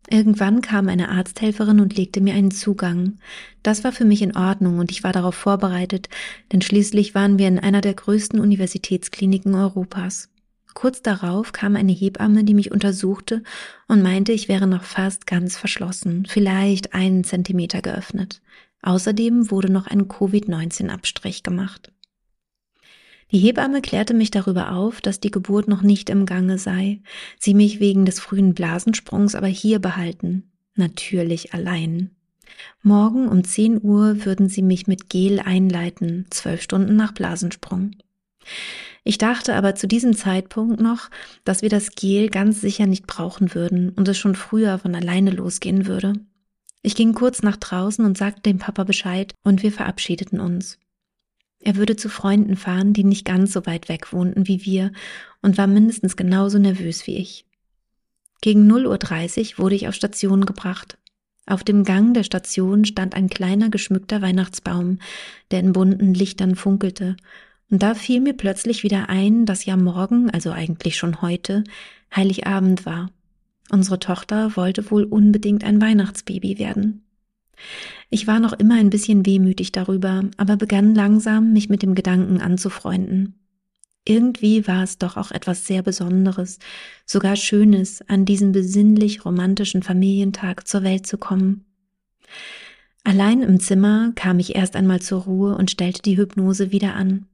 Irgendwann 0.08 0.60
kam 0.60 0.88
eine 0.88 1.08
Arzthelferin 1.08 1.80
und 1.80 1.96
legte 1.96 2.20
mir 2.20 2.34
einen 2.34 2.52
Zugang. 2.52 3.18
Das 3.62 3.82
war 3.82 3.90
für 3.90 4.04
mich 4.04 4.22
in 4.22 4.36
Ordnung 4.36 4.78
und 4.78 4.92
ich 4.92 5.02
war 5.02 5.12
darauf 5.12 5.34
vorbereitet, 5.34 6.08
denn 6.52 6.62
schließlich 6.62 7.14
waren 7.14 7.38
wir 7.38 7.48
in 7.48 7.58
einer 7.58 7.80
der 7.80 7.94
größten 7.94 8.38
Universitätskliniken 8.38 9.54
Europas. 9.54 10.28
Kurz 10.74 11.02
darauf 11.02 11.52
kam 11.52 11.74
eine 11.74 11.92
Hebamme, 11.92 12.44
die 12.44 12.54
mich 12.54 12.70
untersuchte 12.70 13.42
und 13.88 14.02
meinte, 14.02 14.32
ich 14.32 14.46
wäre 14.46 14.66
noch 14.66 14.84
fast 14.84 15.26
ganz 15.26 15.56
verschlossen, 15.56 16.26
vielleicht 16.28 16.94
einen 16.94 17.24
Zentimeter 17.24 17.80
geöffnet. 17.80 18.42
Außerdem 18.82 19.50
wurde 19.50 19.72
noch 19.72 19.86
ein 19.86 20.06
Covid-19-Abstrich 20.06 21.42
gemacht. 21.42 21.92
Die 23.32 23.38
Hebamme 23.38 23.82
klärte 23.82 24.14
mich 24.14 24.30
darüber 24.30 24.72
auf, 24.72 25.00
dass 25.00 25.18
die 25.18 25.32
Geburt 25.32 25.66
noch 25.66 25.82
nicht 25.82 26.10
im 26.10 26.26
Gange 26.26 26.58
sei, 26.58 27.00
sie 27.38 27.54
mich 27.54 27.80
wegen 27.80 28.04
des 28.04 28.20
frühen 28.20 28.54
Blasensprungs 28.54 29.34
aber 29.34 29.48
hier 29.48 29.80
behalten, 29.80 30.50
natürlich 30.76 31.52
allein. 31.52 32.10
Morgen 32.82 33.28
um 33.28 33.42
10 33.42 33.82
Uhr 33.82 34.24
würden 34.24 34.48
sie 34.48 34.62
mich 34.62 34.86
mit 34.86 35.10
Gel 35.10 35.40
einleiten, 35.40 36.26
zwölf 36.30 36.62
Stunden 36.62 36.94
nach 36.94 37.12
Blasensprung. 37.12 37.92
Ich 39.02 39.18
dachte 39.18 39.54
aber 39.54 39.74
zu 39.74 39.88
diesem 39.88 40.16
Zeitpunkt 40.16 40.80
noch, 40.80 41.10
dass 41.44 41.62
wir 41.62 41.68
das 41.68 41.90
Gel 41.96 42.28
ganz 42.28 42.60
sicher 42.60 42.86
nicht 42.86 43.06
brauchen 43.06 43.54
würden 43.54 43.90
und 43.90 44.08
es 44.08 44.18
schon 44.18 44.36
früher 44.36 44.78
von 44.78 44.94
alleine 44.94 45.30
losgehen 45.30 45.86
würde. 45.86 46.14
Ich 46.82 46.94
ging 46.94 47.14
kurz 47.14 47.42
nach 47.42 47.56
draußen 47.56 48.04
und 48.04 48.16
sagte 48.16 48.42
dem 48.42 48.58
Papa 48.58 48.84
Bescheid 48.84 49.34
und 49.42 49.62
wir 49.64 49.72
verabschiedeten 49.72 50.38
uns. 50.38 50.78
Er 51.66 51.74
würde 51.74 51.96
zu 51.96 52.08
Freunden 52.08 52.54
fahren, 52.54 52.92
die 52.92 53.02
nicht 53.02 53.24
ganz 53.24 53.52
so 53.52 53.66
weit 53.66 53.88
weg 53.88 54.12
wohnten 54.12 54.46
wie 54.46 54.64
wir 54.64 54.92
und 55.42 55.58
war 55.58 55.66
mindestens 55.66 56.14
genauso 56.16 56.60
nervös 56.60 57.08
wie 57.08 57.16
ich. 57.16 57.44
Gegen 58.40 58.70
0.30 58.70 59.54
Uhr 59.54 59.58
wurde 59.58 59.74
ich 59.74 59.88
auf 59.88 59.96
Station 59.96 60.46
gebracht. 60.46 60.96
Auf 61.44 61.64
dem 61.64 61.82
Gang 61.82 62.14
der 62.14 62.22
Station 62.22 62.84
stand 62.84 63.16
ein 63.16 63.28
kleiner 63.28 63.68
geschmückter 63.68 64.22
Weihnachtsbaum, 64.22 65.00
der 65.50 65.58
in 65.58 65.72
bunten 65.72 66.14
Lichtern 66.14 66.54
funkelte, 66.54 67.16
und 67.68 67.82
da 67.82 67.96
fiel 67.96 68.20
mir 68.20 68.34
plötzlich 68.34 68.84
wieder 68.84 69.08
ein, 69.08 69.44
dass 69.44 69.64
ja 69.64 69.76
morgen, 69.76 70.30
also 70.30 70.52
eigentlich 70.52 70.96
schon 70.96 71.20
heute, 71.20 71.64
Heiligabend 72.14 72.86
war. 72.86 73.10
Unsere 73.70 73.98
Tochter 73.98 74.54
wollte 74.54 74.88
wohl 74.92 75.02
unbedingt 75.02 75.64
ein 75.64 75.80
Weihnachtsbaby 75.80 76.60
werden. 76.60 77.05
Ich 78.10 78.26
war 78.26 78.40
noch 78.40 78.52
immer 78.52 78.76
ein 78.76 78.90
bisschen 78.90 79.26
wehmütig 79.26 79.72
darüber, 79.72 80.24
aber 80.36 80.56
begann 80.56 80.94
langsam, 80.94 81.52
mich 81.52 81.68
mit 81.68 81.82
dem 81.82 81.94
Gedanken 81.94 82.40
anzufreunden. 82.40 83.34
Irgendwie 84.04 84.68
war 84.68 84.84
es 84.84 84.98
doch 84.98 85.16
auch 85.16 85.32
etwas 85.32 85.66
sehr 85.66 85.82
Besonderes, 85.82 86.60
sogar 87.04 87.34
Schönes, 87.34 88.02
an 88.08 88.24
diesem 88.24 88.52
besinnlich 88.52 89.24
romantischen 89.24 89.82
Familientag 89.82 90.68
zur 90.68 90.84
Welt 90.84 91.06
zu 91.06 91.18
kommen. 91.18 91.64
Allein 93.02 93.42
im 93.42 93.58
Zimmer 93.58 94.12
kam 94.14 94.38
ich 94.38 94.54
erst 94.54 94.76
einmal 94.76 95.00
zur 95.00 95.22
Ruhe 95.22 95.56
und 95.56 95.70
stellte 95.70 96.02
die 96.02 96.16
Hypnose 96.16 96.70
wieder 96.70 96.94
an. 96.94 97.26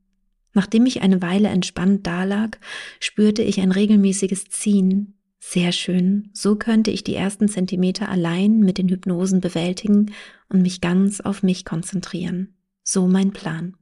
Nachdem 0.55 0.87
ich 0.87 1.03
eine 1.03 1.23
Weile 1.23 1.49
entspannt 1.49 2.07
dalag, 2.07 2.59
spürte 3.01 3.43
ich 3.43 3.61
ein 3.61 3.73
regelmäßiges 3.73 4.47
Ziehen, 4.47 5.15
sehr 5.45 5.73
schön. 5.73 6.31
So 6.33 6.55
könnte 6.55 6.93
ich 6.93 7.03
die 7.03 7.17
ersten 7.17 7.49
Zentimeter 7.49 8.09
allein 8.09 8.61
mit 8.61 8.79
den 8.79 8.89
Hypnosen 8.89 9.41
bewältigen 9.41 10.13
und 10.49 10.63
mich 10.63 10.81
ganz 10.81 11.21
auf 11.21 11.43
mich 11.43 11.65
konzentrieren. 11.65 12.55
So 12.85 13.09
mein 13.09 13.33
Plan. 13.33 13.75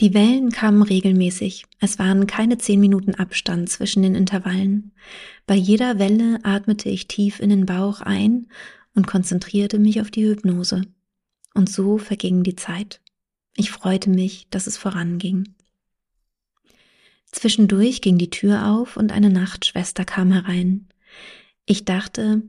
Die 0.00 0.14
Wellen 0.14 0.50
kamen 0.50 0.82
regelmäßig. 0.82 1.64
Es 1.78 2.00
waren 2.00 2.26
keine 2.26 2.58
zehn 2.58 2.80
Minuten 2.80 3.14
Abstand 3.14 3.70
zwischen 3.70 4.02
den 4.02 4.16
Intervallen. 4.16 4.92
Bei 5.46 5.54
jeder 5.54 6.00
Welle 6.00 6.40
atmete 6.42 6.88
ich 6.88 7.06
tief 7.06 7.38
in 7.38 7.50
den 7.50 7.66
Bauch 7.66 8.00
ein 8.00 8.48
und 8.96 9.06
konzentrierte 9.06 9.78
mich 9.78 10.00
auf 10.00 10.10
die 10.10 10.26
Hypnose. 10.26 10.82
Und 11.54 11.70
so 11.70 11.98
verging 11.98 12.42
die 12.42 12.56
Zeit. 12.56 13.00
Ich 13.56 13.70
freute 13.70 14.10
mich, 14.10 14.48
dass 14.50 14.66
es 14.66 14.76
voranging. 14.76 15.54
Zwischendurch 17.36 18.00
ging 18.00 18.16
die 18.16 18.30
Tür 18.30 18.66
auf 18.66 18.96
und 18.96 19.12
eine 19.12 19.28
Nachtschwester 19.28 20.06
kam 20.06 20.32
herein. 20.32 20.88
Ich 21.66 21.84
dachte, 21.84 22.40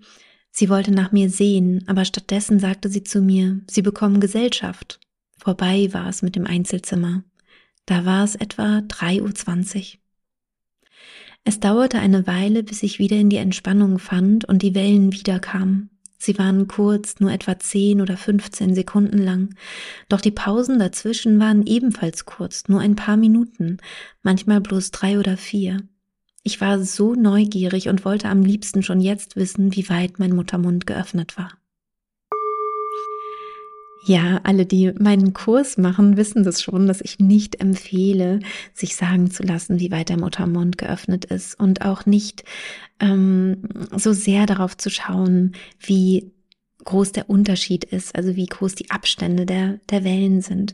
sie 0.49 0.69
wollte 0.69 0.91
nach 0.91 1.11
mir 1.11 1.29
sehen, 1.29 1.83
aber 1.87 2.05
stattdessen 2.05 2.57
sagte 2.57 2.87
sie 2.87 3.03
zu 3.03 3.21
mir, 3.21 3.59
sie 3.69 3.81
bekommen 3.81 4.21
Gesellschaft. 4.21 5.01
Vorbei 5.37 5.89
war 5.91 6.07
es 6.07 6.21
mit 6.21 6.37
dem 6.37 6.47
Einzelzimmer. 6.47 7.25
Da 7.85 8.05
war 8.05 8.23
es 8.23 8.35
etwa 8.35 8.77
3.20 8.77 9.95
Uhr. 9.95 9.99
Es 11.43 11.59
dauerte 11.59 11.99
eine 11.99 12.25
Weile, 12.25 12.63
bis 12.63 12.81
ich 12.81 12.97
wieder 12.97 13.17
in 13.17 13.29
die 13.29 13.37
Entspannung 13.37 13.99
fand 13.99 14.45
und 14.45 14.61
die 14.61 14.73
Wellen 14.73 15.11
wiederkamen. 15.11 15.89
Sie 16.17 16.37
waren 16.39 16.67
kurz, 16.67 17.19
nur 17.19 17.31
etwa 17.31 17.59
zehn 17.59 18.01
oder 18.01 18.17
fünfzehn 18.17 18.73
Sekunden 18.73 19.19
lang, 19.19 19.55
doch 20.09 20.19
die 20.19 20.31
Pausen 20.31 20.79
dazwischen 20.79 21.39
waren 21.39 21.65
ebenfalls 21.65 22.25
kurz, 22.25 22.67
nur 22.67 22.79
ein 22.79 22.95
paar 22.95 23.17
Minuten, 23.17 23.77
manchmal 24.23 24.59
bloß 24.61 24.91
drei 24.91 25.19
oder 25.19 25.37
vier. 25.37 25.83
Ich 26.43 26.59
war 26.61 26.83
so 26.83 27.13
neugierig 27.13 27.89
und 27.89 28.05
wollte 28.05 28.29
am 28.29 28.41
liebsten 28.41 28.81
schon 28.81 29.01
jetzt 29.01 29.35
wissen, 29.35 29.75
wie 29.75 29.89
weit 29.89 30.17
mein 30.17 30.35
Muttermund 30.35 30.87
geöffnet 30.87 31.37
war. 31.37 31.51
Ja, 34.07 34.39
alle, 34.43 34.65
die 34.65 34.93
meinen 34.97 35.33
Kurs 35.33 35.77
machen, 35.77 36.15
wissen 36.15 36.43
das 36.45 36.61
schon, 36.61 36.87
dass 36.87 37.01
ich 37.01 37.19
nicht 37.19 37.59
empfehle, 37.59 38.39
sich 38.73 38.95
sagen 38.95 39.29
zu 39.29 39.43
lassen, 39.43 39.81
wie 39.81 39.91
weit 39.91 40.07
der 40.07 40.17
Muttermund 40.17 40.77
geöffnet 40.77 41.25
ist 41.25 41.59
und 41.59 41.81
auch 41.81 42.05
nicht 42.05 42.45
ähm, 43.01 43.63
so 43.93 44.13
sehr 44.13 44.45
darauf 44.45 44.77
zu 44.77 44.89
schauen, 44.89 45.51
wie 45.81 46.31
groß 46.87 47.11
der 47.11 47.29
Unterschied 47.29 47.83
ist, 47.83 48.15
also 48.15 48.35
wie 48.35 48.45
groß 48.45 48.73
die 48.75 48.89
Abstände 48.89 49.45
der, 49.45 49.79
der 49.89 50.03
Wellen 50.03 50.41
sind. 50.41 50.73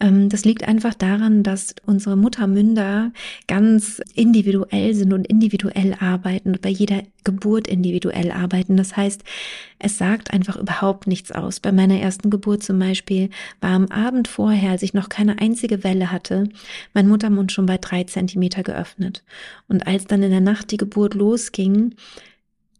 Ähm, 0.00 0.28
das 0.28 0.44
liegt 0.44 0.66
einfach 0.66 0.94
daran, 0.94 1.42
dass 1.42 1.74
unsere 1.84 2.16
Muttermünder 2.16 3.12
ganz 3.48 4.00
individuell 4.14 4.94
sind 4.94 5.12
und 5.12 5.26
individuell 5.26 5.94
arbeiten 5.98 6.52
und 6.52 6.62
bei 6.62 6.68
jeder 6.68 7.02
Geburt 7.24 7.66
individuell 7.66 8.30
arbeiten. 8.30 8.76
Das 8.76 8.96
heißt, 8.96 9.22
es 9.80 9.98
sagt 9.98 10.32
einfach 10.32 10.56
überhaupt 10.56 11.06
nichts 11.06 11.32
aus. 11.32 11.60
Bei 11.60 11.72
meiner 11.72 12.00
ersten 12.00 12.30
Geburt 12.30 12.62
zum 12.62 12.78
Beispiel 12.78 13.28
war 13.60 13.70
am 13.70 13.86
Abend 13.86 14.28
vorher, 14.28 14.70
als 14.70 14.82
ich 14.82 14.94
noch 14.94 15.08
keine 15.08 15.40
einzige 15.40 15.82
Welle 15.82 16.12
hatte, 16.12 16.48
mein 16.94 17.08
Muttermund 17.08 17.50
schon 17.52 17.66
bei 17.66 17.78
drei 17.78 18.04
Zentimeter 18.04 18.62
geöffnet. 18.62 19.24
Und 19.66 19.86
als 19.88 20.06
dann 20.06 20.22
in 20.22 20.30
der 20.30 20.40
Nacht 20.40 20.70
die 20.70 20.78
Geburt 20.78 21.14
losging, 21.14 21.96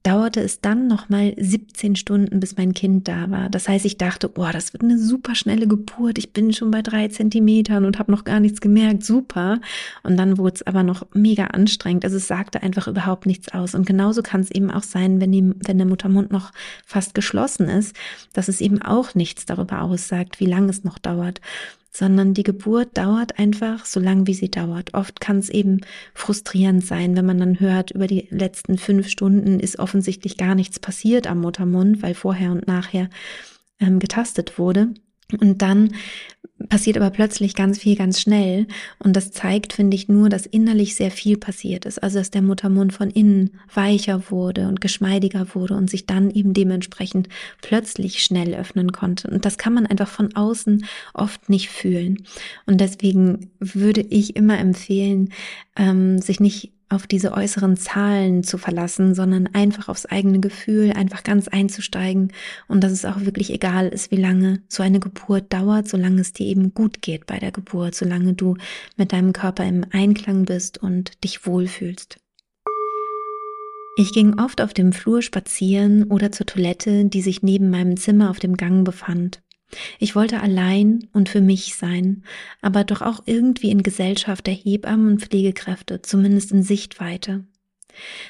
dauerte 0.08 0.40
es 0.40 0.62
dann 0.62 0.86
nochmal 0.86 1.34
17 1.36 1.94
Stunden, 1.94 2.40
bis 2.40 2.56
mein 2.56 2.72
Kind 2.72 3.08
da 3.08 3.30
war. 3.30 3.50
Das 3.50 3.68
heißt, 3.68 3.84
ich 3.84 3.98
dachte, 3.98 4.30
oh, 4.36 4.46
das 4.50 4.72
wird 4.72 4.82
eine 4.82 4.98
super 4.98 5.34
schnelle 5.34 5.66
Geburt. 5.66 6.16
Ich 6.16 6.32
bin 6.32 6.54
schon 6.54 6.70
bei 6.70 6.80
drei 6.80 7.08
Zentimetern 7.08 7.84
und 7.84 7.98
habe 7.98 8.10
noch 8.10 8.24
gar 8.24 8.40
nichts 8.40 8.62
gemerkt. 8.62 9.04
Super. 9.04 9.60
Und 10.02 10.16
dann 10.16 10.38
wurde 10.38 10.54
es 10.54 10.66
aber 10.66 10.82
noch 10.82 11.06
mega 11.12 11.48
anstrengend. 11.48 12.06
Also 12.06 12.16
es 12.16 12.26
sagte 12.26 12.62
einfach 12.62 12.88
überhaupt 12.88 13.26
nichts 13.26 13.52
aus. 13.52 13.74
Und 13.74 13.86
genauso 13.86 14.22
kann 14.22 14.40
es 14.40 14.50
eben 14.50 14.70
auch 14.70 14.82
sein, 14.82 15.20
wenn, 15.20 15.30
die, 15.30 15.52
wenn 15.66 15.76
der 15.76 15.86
Muttermund 15.86 16.32
noch 16.32 16.52
fast 16.86 17.14
geschlossen 17.14 17.68
ist, 17.68 17.94
dass 18.32 18.48
es 18.48 18.62
eben 18.62 18.80
auch 18.80 19.14
nichts 19.14 19.44
darüber 19.44 19.82
aussagt, 19.82 20.40
wie 20.40 20.46
lange 20.46 20.70
es 20.70 20.84
noch 20.84 20.98
dauert 20.98 21.42
sondern 21.90 22.34
die 22.34 22.42
Geburt 22.42 22.96
dauert 22.96 23.38
einfach 23.38 23.84
so 23.84 24.00
lang, 24.00 24.26
wie 24.26 24.34
sie 24.34 24.50
dauert. 24.50 24.94
Oft 24.94 25.20
kann 25.20 25.38
es 25.38 25.48
eben 25.48 25.80
frustrierend 26.14 26.84
sein, 26.84 27.16
wenn 27.16 27.26
man 27.26 27.38
dann 27.38 27.60
hört, 27.60 27.92
über 27.92 28.06
die 28.06 28.28
letzten 28.30 28.78
fünf 28.78 29.08
Stunden 29.08 29.58
ist 29.60 29.78
offensichtlich 29.78 30.36
gar 30.36 30.54
nichts 30.54 30.78
passiert 30.78 31.26
am 31.26 31.40
Muttermund, 31.40 32.02
weil 32.02 32.14
vorher 32.14 32.52
und 32.52 32.66
nachher 32.66 33.08
ähm, 33.80 33.98
getastet 33.98 34.58
wurde. 34.58 34.94
Und 35.40 35.60
dann 35.60 35.90
passiert 36.68 36.96
aber 36.96 37.10
plötzlich 37.10 37.54
ganz 37.54 37.78
viel 37.78 37.96
ganz 37.96 38.20
schnell. 38.20 38.66
Und 38.98 39.14
das 39.14 39.30
zeigt, 39.30 39.72
finde 39.74 39.94
ich, 39.94 40.08
nur, 40.08 40.28
dass 40.28 40.46
innerlich 40.46 40.94
sehr 40.96 41.10
viel 41.10 41.36
passiert 41.36 41.84
ist, 41.84 42.02
also 42.02 42.18
dass 42.18 42.30
der 42.30 42.42
Muttermund 42.42 42.92
von 42.92 43.10
innen 43.10 43.58
weicher 43.72 44.30
wurde 44.30 44.68
und 44.68 44.80
geschmeidiger 44.80 45.54
wurde 45.54 45.74
und 45.74 45.90
sich 45.90 46.06
dann 46.06 46.30
eben 46.30 46.54
dementsprechend 46.54 47.28
plötzlich 47.62 48.22
schnell 48.22 48.54
öffnen 48.54 48.92
konnte. 48.92 49.28
Und 49.30 49.44
das 49.44 49.58
kann 49.58 49.74
man 49.74 49.86
einfach 49.86 50.08
von 50.08 50.34
außen 50.34 50.86
oft 51.14 51.48
nicht 51.48 51.68
fühlen. 51.68 52.24
Und 52.66 52.80
deswegen 52.80 53.50
würde 53.60 54.00
ich 54.00 54.34
immer 54.34 54.58
empfehlen, 54.58 55.30
ähm, 55.76 56.18
sich 56.18 56.40
nicht 56.40 56.72
auf 56.88 57.06
diese 57.06 57.32
äußeren 57.32 57.76
Zahlen 57.76 58.42
zu 58.42 58.58
verlassen, 58.58 59.14
sondern 59.14 59.48
einfach 59.52 59.88
aufs 59.88 60.06
eigene 60.06 60.40
Gefühl, 60.40 60.92
einfach 60.92 61.22
ganz 61.22 61.48
einzusteigen 61.48 62.32
und 62.66 62.82
dass 62.82 62.92
es 62.92 63.04
auch 63.04 63.20
wirklich 63.20 63.52
egal 63.52 63.88
ist, 63.88 64.10
wie 64.10 64.16
lange 64.16 64.62
so 64.68 64.82
eine 64.82 65.00
Geburt 65.00 65.52
dauert, 65.52 65.88
solange 65.88 66.20
es 66.20 66.32
dir 66.32 66.46
eben 66.46 66.74
gut 66.74 67.02
geht 67.02 67.26
bei 67.26 67.38
der 67.38 67.52
Geburt, 67.52 67.94
solange 67.94 68.32
du 68.32 68.56
mit 68.96 69.12
deinem 69.12 69.32
Körper 69.32 69.64
im 69.64 69.84
Einklang 69.90 70.44
bist 70.44 70.78
und 70.78 71.22
dich 71.24 71.46
wohlfühlst. 71.46 72.18
Ich 74.00 74.12
ging 74.12 74.38
oft 74.38 74.60
auf 74.60 74.72
dem 74.72 74.92
Flur 74.92 75.22
spazieren 75.22 76.04
oder 76.04 76.30
zur 76.30 76.46
Toilette, 76.46 77.06
die 77.06 77.20
sich 77.20 77.42
neben 77.42 77.68
meinem 77.68 77.96
Zimmer 77.96 78.30
auf 78.30 78.38
dem 78.38 78.56
Gang 78.56 78.84
befand. 78.84 79.42
Ich 79.98 80.14
wollte 80.16 80.40
allein 80.40 81.08
und 81.12 81.28
für 81.28 81.40
mich 81.40 81.74
sein, 81.74 82.24
aber 82.62 82.84
doch 82.84 83.02
auch 83.02 83.22
irgendwie 83.26 83.70
in 83.70 83.82
Gesellschaft 83.82 84.46
der 84.46 84.54
Hebammen 84.54 85.08
und 85.08 85.20
Pflegekräfte, 85.20 86.02
zumindest 86.02 86.52
in 86.52 86.62
Sichtweite. 86.62 87.44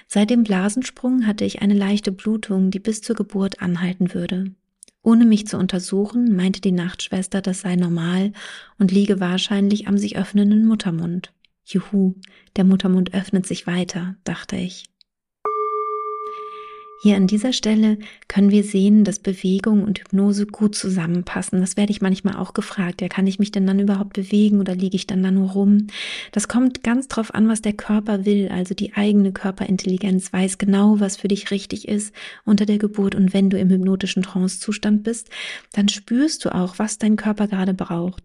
Seit 0.06 0.30
dem 0.30 0.44
Blasensprung 0.44 1.26
hatte 1.26 1.44
ich 1.44 1.62
eine 1.62 1.74
leichte 1.74 2.12
Blutung, 2.12 2.70
die 2.70 2.80
bis 2.80 3.02
zur 3.02 3.16
Geburt 3.16 3.60
anhalten 3.60 4.14
würde. 4.14 4.52
Ohne 5.02 5.24
mich 5.24 5.46
zu 5.46 5.58
untersuchen, 5.58 6.34
meinte 6.34 6.60
die 6.60 6.72
Nachtschwester, 6.72 7.40
das 7.40 7.60
sei 7.60 7.76
normal 7.76 8.32
und 8.78 8.90
liege 8.90 9.20
wahrscheinlich 9.20 9.86
am 9.86 9.96
sich 9.96 10.16
öffnenden 10.18 10.66
Muttermund. 10.66 11.32
Juhu, 11.64 12.14
der 12.56 12.64
Muttermund 12.64 13.14
öffnet 13.14 13.46
sich 13.46 13.66
weiter, 13.66 14.16
dachte 14.24 14.56
ich. 14.56 14.84
Hier 17.00 17.16
an 17.16 17.28
dieser 17.28 17.52
Stelle 17.52 17.98
können 18.26 18.50
wir 18.50 18.64
sehen, 18.64 19.04
dass 19.04 19.20
Bewegung 19.20 19.84
und 19.84 20.00
Hypnose 20.00 20.46
gut 20.46 20.74
zusammenpassen. 20.74 21.60
Das 21.60 21.76
werde 21.76 21.92
ich 21.92 22.00
manchmal 22.00 22.34
auch 22.34 22.54
gefragt. 22.54 23.00
Ja, 23.00 23.08
kann 23.08 23.28
ich 23.28 23.38
mich 23.38 23.52
denn 23.52 23.68
dann 23.68 23.78
überhaupt 23.78 24.14
bewegen 24.14 24.58
oder 24.58 24.74
liege 24.74 24.96
ich 24.96 25.06
dann 25.06 25.22
da 25.22 25.30
nur 25.30 25.52
rum? 25.52 25.86
Das 26.32 26.48
kommt 26.48 26.82
ganz 26.82 27.06
drauf 27.06 27.32
an, 27.32 27.46
was 27.48 27.62
der 27.62 27.74
Körper 27.74 28.24
will. 28.24 28.48
Also 28.48 28.74
die 28.74 28.94
eigene 28.94 29.30
Körperintelligenz 29.30 30.32
weiß 30.32 30.58
genau, 30.58 30.98
was 30.98 31.16
für 31.16 31.28
dich 31.28 31.52
richtig 31.52 31.86
ist 31.86 32.12
unter 32.44 32.66
der 32.66 32.78
Geburt. 32.78 33.14
Und 33.14 33.32
wenn 33.32 33.48
du 33.48 33.58
im 33.58 33.70
hypnotischen 33.70 34.24
Trancezustand 34.24 35.04
bist, 35.04 35.30
dann 35.72 35.88
spürst 35.88 36.44
du 36.44 36.52
auch, 36.52 36.80
was 36.80 36.98
dein 36.98 37.14
Körper 37.14 37.46
gerade 37.46 37.74
braucht. 37.74 38.24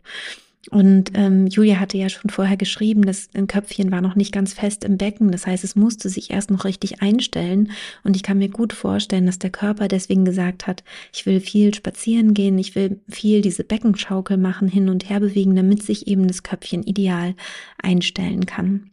Und 0.71 1.11
ähm, 1.15 1.47
Julia 1.47 1.79
hatte 1.79 1.97
ja 1.97 2.07
schon 2.07 2.29
vorher 2.29 2.55
geschrieben, 2.55 3.03
das 3.03 3.29
Köpfchen 3.47 3.91
war 3.91 4.01
noch 4.01 4.15
nicht 4.15 4.31
ganz 4.31 4.53
fest 4.53 4.83
im 4.85 4.97
Becken. 4.97 5.31
Das 5.31 5.45
heißt, 5.45 5.63
es 5.63 5.75
musste 5.75 6.09
sich 6.09 6.31
erst 6.31 6.51
noch 6.51 6.63
richtig 6.63 7.01
einstellen. 7.01 7.71
Und 8.03 8.15
ich 8.15 8.23
kann 8.23 8.37
mir 8.37 8.49
gut 8.49 8.71
vorstellen, 8.71 9.25
dass 9.25 9.39
der 9.39 9.49
Körper 9.49 9.87
deswegen 9.87 10.23
gesagt 10.23 10.65
hat, 10.65 10.83
ich 11.13 11.25
will 11.25 11.41
viel 11.41 11.73
spazieren 11.73 12.33
gehen, 12.33 12.57
ich 12.57 12.75
will 12.75 13.01
viel 13.09 13.41
diese 13.41 13.63
Beckenschaukel 13.63 14.37
machen, 14.37 14.67
hin 14.67 14.89
und 14.89 15.09
her 15.09 15.19
bewegen, 15.19 15.55
damit 15.55 15.83
sich 15.83 16.07
eben 16.07 16.27
das 16.27 16.43
Köpfchen 16.43 16.83
ideal 16.83 17.35
einstellen 17.81 18.45
kann. 18.45 18.92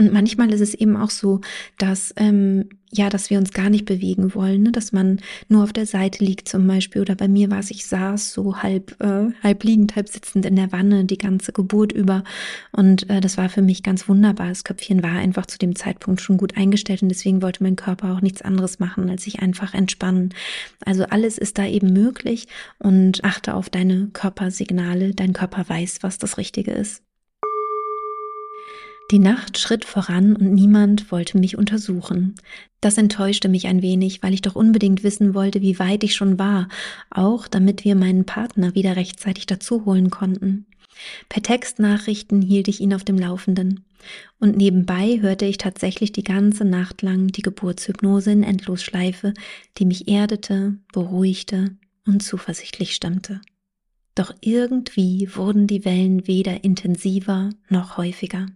Und 0.00 0.14
manchmal 0.14 0.50
ist 0.50 0.62
es 0.62 0.72
eben 0.72 0.96
auch 0.96 1.10
so, 1.10 1.42
dass 1.76 2.14
ähm, 2.16 2.70
ja, 2.90 3.10
dass 3.10 3.28
wir 3.28 3.36
uns 3.36 3.52
gar 3.52 3.68
nicht 3.68 3.84
bewegen 3.84 4.34
wollen, 4.34 4.62
ne? 4.62 4.72
dass 4.72 4.92
man 4.92 5.20
nur 5.50 5.62
auf 5.62 5.74
der 5.74 5.84
Seite 5.84 6.24
liegt 6.24 6.48
zum 6.48 6.66
Beispiel. 6.66 7.02
Oder 7.02 7.16
bei 7.16 7.28
mir 7.28 7.50
war 7.50 7.58
es, 7.58 7.70
ich 7.70 7.84
saß 7.86 8.32
so 8.32 8.62
halb 8.62 8.98
äh, 9.02 9.30
halb 9.42 9.62
liegend, 9.62 9.96
halb 9.96 10.08
sitzend 10.08 10.46
in 10.46 10.56
der 10.56 10.72
Wanne 10.72 11.04
die 11.04 11.18
ganze 11.18 11.52
Geburt 11.52 11.92
über. 11.92 12.24
Und 12.72 13.10
äh, 13.10 13.20
das 13.20 13.36
war 13.36 13.50
für 13.50 13.60
mich 13.60 13.82
ganz 13.82 14.08
wunderbar. 14.08 14.48
Das 14.48 14.64
Köpfchen 14.64 15.02
war 15.02 15.12
einfach 15.12 15.44
zu 15.44 15.58
dem 15.58 15.76
Zeitpunkt 15.76 16.22
schon 16.22 16.38
gut 16.38 16.56
eingestellt 16.56 17.02
und 17.02 17.10
deswegen 17.10 17.42
wollte 17.42 17.62
mein 17.62 17.76
Körper 17.76 18.14
auch 18.14 18.22
nichts 18.22 18.40
anderes 18.40 18.78
machen, 18.78 19.10
als 19.10 19.24
sich 19.24 19.40
einfach 19.40 19.74
entspannen. 19.74 20.30
Also 20.86 21.04
alles 21.04 21.36
ist 21.36 21.58
da 21.58 21.66
eben 21.66 21.92
möglich 21.92 22.48
und 22.78 23.22
achte 23.22 23.52
auf 23.52 23.68
deine 23.68 24.08
Körpersignale. 24.14 25.14
Dein 25.14 25.34
Körper 25.34 25.68
weiß, 25.68 25.98
was 26.00 26.16
das 26.16 26.38
Richtige 26.38 26.70
ist. 26.70 27.02
Die 29.10 29.18
Nacht 29.18 29.58
schritt 29.58 29.84
voran 29.84 30.36
und 30.36 30.54
niemand 30.54 31.10
wollte 31.10 31.36
mich 31.36 31.58
untersuchen. 31.58 32.36
Das 32.80 32.96
enttäuschte 32.96 33.48
mich 33.48 33.66
ein 33.66 33.82
wenig, 33.82 34.22
weil 34.22 34.32
ich 34.32 34.40
doch 34.40 34.54
unbedingt 34.54 35.02
wissen 35.02 35.34
wollte, 35.34 35.60
wie 35.60 35.80
weit 35.80 36.04
ich 36.04 36.14
schon 36.14 36.38
war, 36.38 36.68
auch 37.10 37.48
damit 37.48 37.84
wir 37.84 37.96
meinen 37.96 38.24
Partner 38.24 38.76
wieder 38.76 38.94
rechtzeitig 38.94 39.46
dazu 39.46 39.84
holen 39.84 40.10
konnten. 40.10 40.66
Per 41.28 41.42
Textnachrichten 41.42 42.40
hielt 42.40 42.68
ich 42.68 42.80
ihn 42.80 42.94
auf 42.94 43.02
dem 43.02 43.18
Laufenden. 43.18 43.84
Und 44.38 44.56
nebenbei 44.56 45.18
hörte 45.20 45.44
ich 45.44 45.58
tatsächlich 45.58 46.12
die 46.12 46.24
ganze 46.24 46.64
Nacht 46.64 47.02
lang 47.02 47.28
die 47.28 47.42
Geburtshypnose 47.42 48.30
in 48.30 48.44
Endlosschleife, 48.44 49.34
die 49.78 49.86
mich 49.86 50.06
erdete, 50.06 50.78
beruhigte 50.92 51.76
und 52.06 52.22
zuversichtlich 52.22 52.94
stimmte. 52.94 53.40
Doch 54.14 54.32
irgendwie 54.40 55.28
wurden 55.34 55.66
die 55.66 55.84
Wellen 55.84 56.28
weder 56.28 56.62
intensiver 56.62 57.50
noch 57.68 57.96
häufiger. 57.96 58.46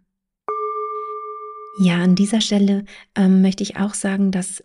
Ja, 1.77 1.97
an 1.97 2.15
dieser 2.15 2.41
Stelle 2.41 2.85
ähm, 3.17 3.43
möchte 3.43 3.63
ich 3.63 3.77
auch 3.77 3.95
sagen, 3.95 4.31
dass 4.31 4.63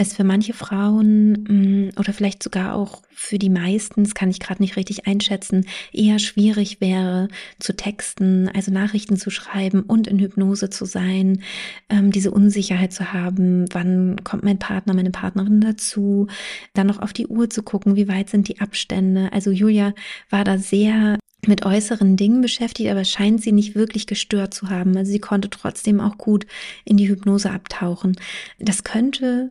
es 0.00 0.14
für 0.14 0.24
manche 0.24 0.54
Frauen 0.54 1.32
mm, 1.32 1.98
oder 1.98 2.12
vielleicht 2.14 2.42
sogar 2.42 2.74
auch 2.74 3.02
für 3.12 3.38
die 3.38 3.50
meisten, 3.50 4.02
das 4.04 4.14
kann 4.14 4.30
ich 4.30 4.40
gerade 4.40 4.62
nicht 4.62 4.76
richtig 4.76 5.06
einschätzen, 5.06 5.66
eher 5.92 6.18
schwierig 6.18 6.80
wäre 6.80 7.28
zu 7.58 7.76
texten, 7.76 8.48
also 8.48 8.72
Nachrichten 8.72 9.16
zu 9.16 9.30
schreiben 9.30 9.82
und 9.82 10.06
in 10.06 10.18
Hypnose 10.18 10.70
zu 10.70 10.86
sein, 10.86 11.42
ähm, 11.90 12.10
diese 12.12 12.30
Unsicherheit 12.30 12.92
zu 12.94 13.12
haben, 13.12 13.66
wann 13.72 14.16
kommt 14.24 14.42
mein 14.42 14.58
Partner, 14.58 14.94
meine 14.94 15.10
Partnerin 15.10 15.60
dazu, 15.60 16.28
dann 16.72 16.86
noch 16.86 16.98
auf 16.98 17.12
die 17.12 17.26
Uhr 17.26 17.50
zu 17.50 17.62
gucken, 17.62 17.96
wie 17.96 18.08
weit 18.08 18.30
sind 18.30 18.48
die 18.48 18.60
Abstände. 18.60 19.30
Also 19.32 19.50
Julia 19.50 19.92
war 20.30 20.44
da 20.44 20.56
sehr 20.56 21.19
mit 21.46 21.64
äußeren 21.64 22.16
Dingen 22.16 22.40
beschäftigt, 22.40 22.90
aber 22.90 23.04
scheint 23.04 23.42
sie 23.42 23.52
nicht 23.52 23.74
wirklich 23.74 24.06
gestört 24.06 24.52
zu 24.54 24.68
haben. 24.70 24.96
Also 24.96 25.10
sie 25.10 25.20
konnte 25.20 25.50
trotzdem 25.50 26.00
auch 26.00 26.18
gut 26.18 26.46
in 26.84 26.96
die 26.96 27.08
Hypnose 27.08 27.50
abtauchen. 27.50 28.16
Das 28.58 28.84
könnte 28.84 29.50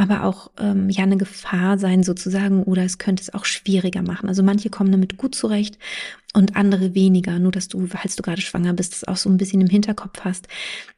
aber 0.00 0.24
auch 0.24 0.50
ähm, 0.58 0.88
ja 0.88 1.02
eine 1.02 1.18
Gefahr 1.18 1.78
sein 1.78 2.02
sozusagen 2.02 2.62
oder 2.62 2.84
es 2.84 2.96
könnte 2.96 3.22
es 3.22 3.34
auch 3.34 3.44
schwieriger 3.44 4.00
machen. 4.00 4.30
Also 4.30 4.42
manche 4.42 4.70
kommen 4.70 4.90
damit 4.90 5.18
gut 5.18 5.34
zurecht 5.34 5.78
und 6.32 6.56
andere 6.56 6.94
weniger. 6.94 7.38
Nur 7.38 7.52
dass 7.52 7.68
du, 7.68 7.86
falls 7.86 8.16
du 8.16 8.22
gerade 8.22 8.40
schwanger 8.40 8.72
bist, 8.72 8.94
das 8.94 9.04
auch 9.04 9.18
so 9.18 9.28
ein 9.28 9.36
bisschen 9.36 9.60
im 9.60 9.68
Hinterkopf 9.68 10.20
hast, 10.24 10.48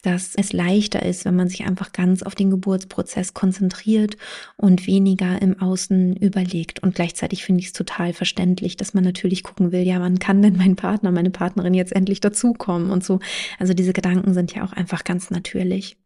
dass 0.02 0.36
es 0.36 0.52
leichter 0.52 1.04
ist, 1.04 1.24
wenn 1.24 1.34
man 1.34 1.48
sich 1.48 1.64
einfach 1.64 1.90
ganz 1.90 2.22
auf 2.22 2.36
den 2.36 2.50
Geburtsprozess 2.50 3.34
konzentriert 3.34 4.16
und 4.56 4.86
weniger 4.86 5.42
im 5.42 5.60
Außen 5.60 6.14
überlegt. 6.14 6.80
Und 6.84 6.94
gleichzeitig 6.94 7.44
finde 7.44 7.60
ich 7.60 7.66
es 7.66 7.72
total 7.72 8.12
verständlich, 8.12 8.76
dass 8.76 8.94
man 8.94 9.02
natürlich 9.02 9.42
gucken 9.42 9.72
will, 9.72 9.82
ja, 9.82 10.00
wann 10.00 10.20
kann 10.20 10.42
denn 10.42 10.56
mein 10.56 10.76
Partner, 10.76 11.10
meine 11.10 11.30
Partnerin 11.30 11.74
jetzt 11.74 11.92
endlich 11.92 12.20
dazukommen 12.20 12.90
und 12.90 13.02
so. 13.02 13.18
Also 13.58 13.74
diese 13.74 13.92
Gedanken 13.92 14.32
sind 14.32 14.54
ja 14.54 14.64
auch 14.64 14.72
einfach 14.72 15.02
ganz 15.02 15.30
natürlich. 15.30 15.96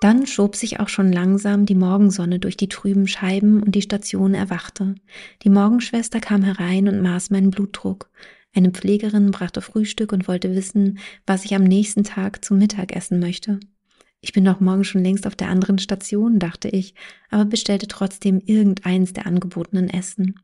Dann 0.00 0.26
schob 0.26 0.54
sich 0.54 0.78
auch 0.78 0.88
schon 0.88 1.12
langsam 1.12 1.66
die 1.66 1.74
Morgensonne 1.74 2.38
durch 2.38 2.56
die 2.56 2.68
trüben 2.68 3.08
Scheiben 3.08 3.62
und 3.62 3.74
die 3.74 3.82
Station 3.82 4.34
erwachte. 4.34 4.94
Die 5.42 5.50
Morgenschwester 5.50 6.20
kam 6.20 6.42
herein 6.42 6.86
und 6.88 7.02
maß 7.02 7.30
meinen 7.30 7.50
Blutdruck. 7.50 8.10
Eine 8.54 8.70
Pflegerin 8.70 9.32
brachte 9.32 9.60
Frühstück 9.60 10.12
und 10.12 10.28
wollte 10.28 10.54
wissen, 10.54 10.98
was 11.26 11.44
ich 11.44 11.54
am 11.54 11.64
nächsten 11.64 12.04
Tag 12.04 12.44
zum 12.44 12.58
Mittag 12.58 12.94
essen 12.94 13.18
möchte. 13.18 13.58
Ich 14.20 14.32
bin 14.32 14.44
doch 14.44 14.60
morgen 14.60 14.84
schon 14.84 15.02
längst 15.02 15.26
auf 15.26 15.36
der 15.36 15.48
anderen 15.48 15.78
Station, 15.78 16.38
dachte 16.38 16.68
ich, 16.68 16.94
aber 17.30 17.44
bestellte 17.44 17.86
trotzdem 17.86 18.40
irgendeins 18.44 19.12
der 19.12 19.26
angebotenen 19.26 19.88
Essen. 19.88 20.40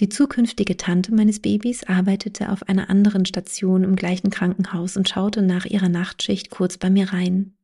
Die 0.00 0.08
zukünftige 0.08 0.76
Tante 0.76 1.14
meines 1.14 1.40
Babys 1.40 1.84
arbeitete 1.84 2.50
auf 2.50 2.68
einer 2.68 2.90
anderen 2.90 3.24
Station 3.24 3.84
im 3.84 3.94
gleichen 3.94 4.30
Krankenhaus 4.30 4.96
und 4.96 5.08
schaute 5.08 5.42
nach 5.42 5.64
ihrer 5.64 5.88
Nachtschicht 5.88 6.50
kurz 6.50 6.76
bei 6.76 6.90
mir 6.90 7.12
rein. 7.12 7.54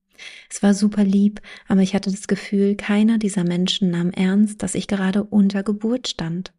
Es 0.50 0.62
war 0.62 0.74
super 0.74 1.04
lieb, 1.04 1.40
aber 1.68 1.80
ich 1.82 1.94
hatte 1.94 2.10
das 2.10 2.28
Gefühl, 2.28 2.74
keiner 2.76 3.18
dieser 3.18 3.44
Menschen 3.44 3.90
nahm 3.90 4.10
ernst, 4.10 4.62
dass 4.62 4.74
ich 4.74 4.86
gerade 4.86 5.24
unter 5.24 5.62
Geburt 5.62 6.08
stand. 6.08 6.52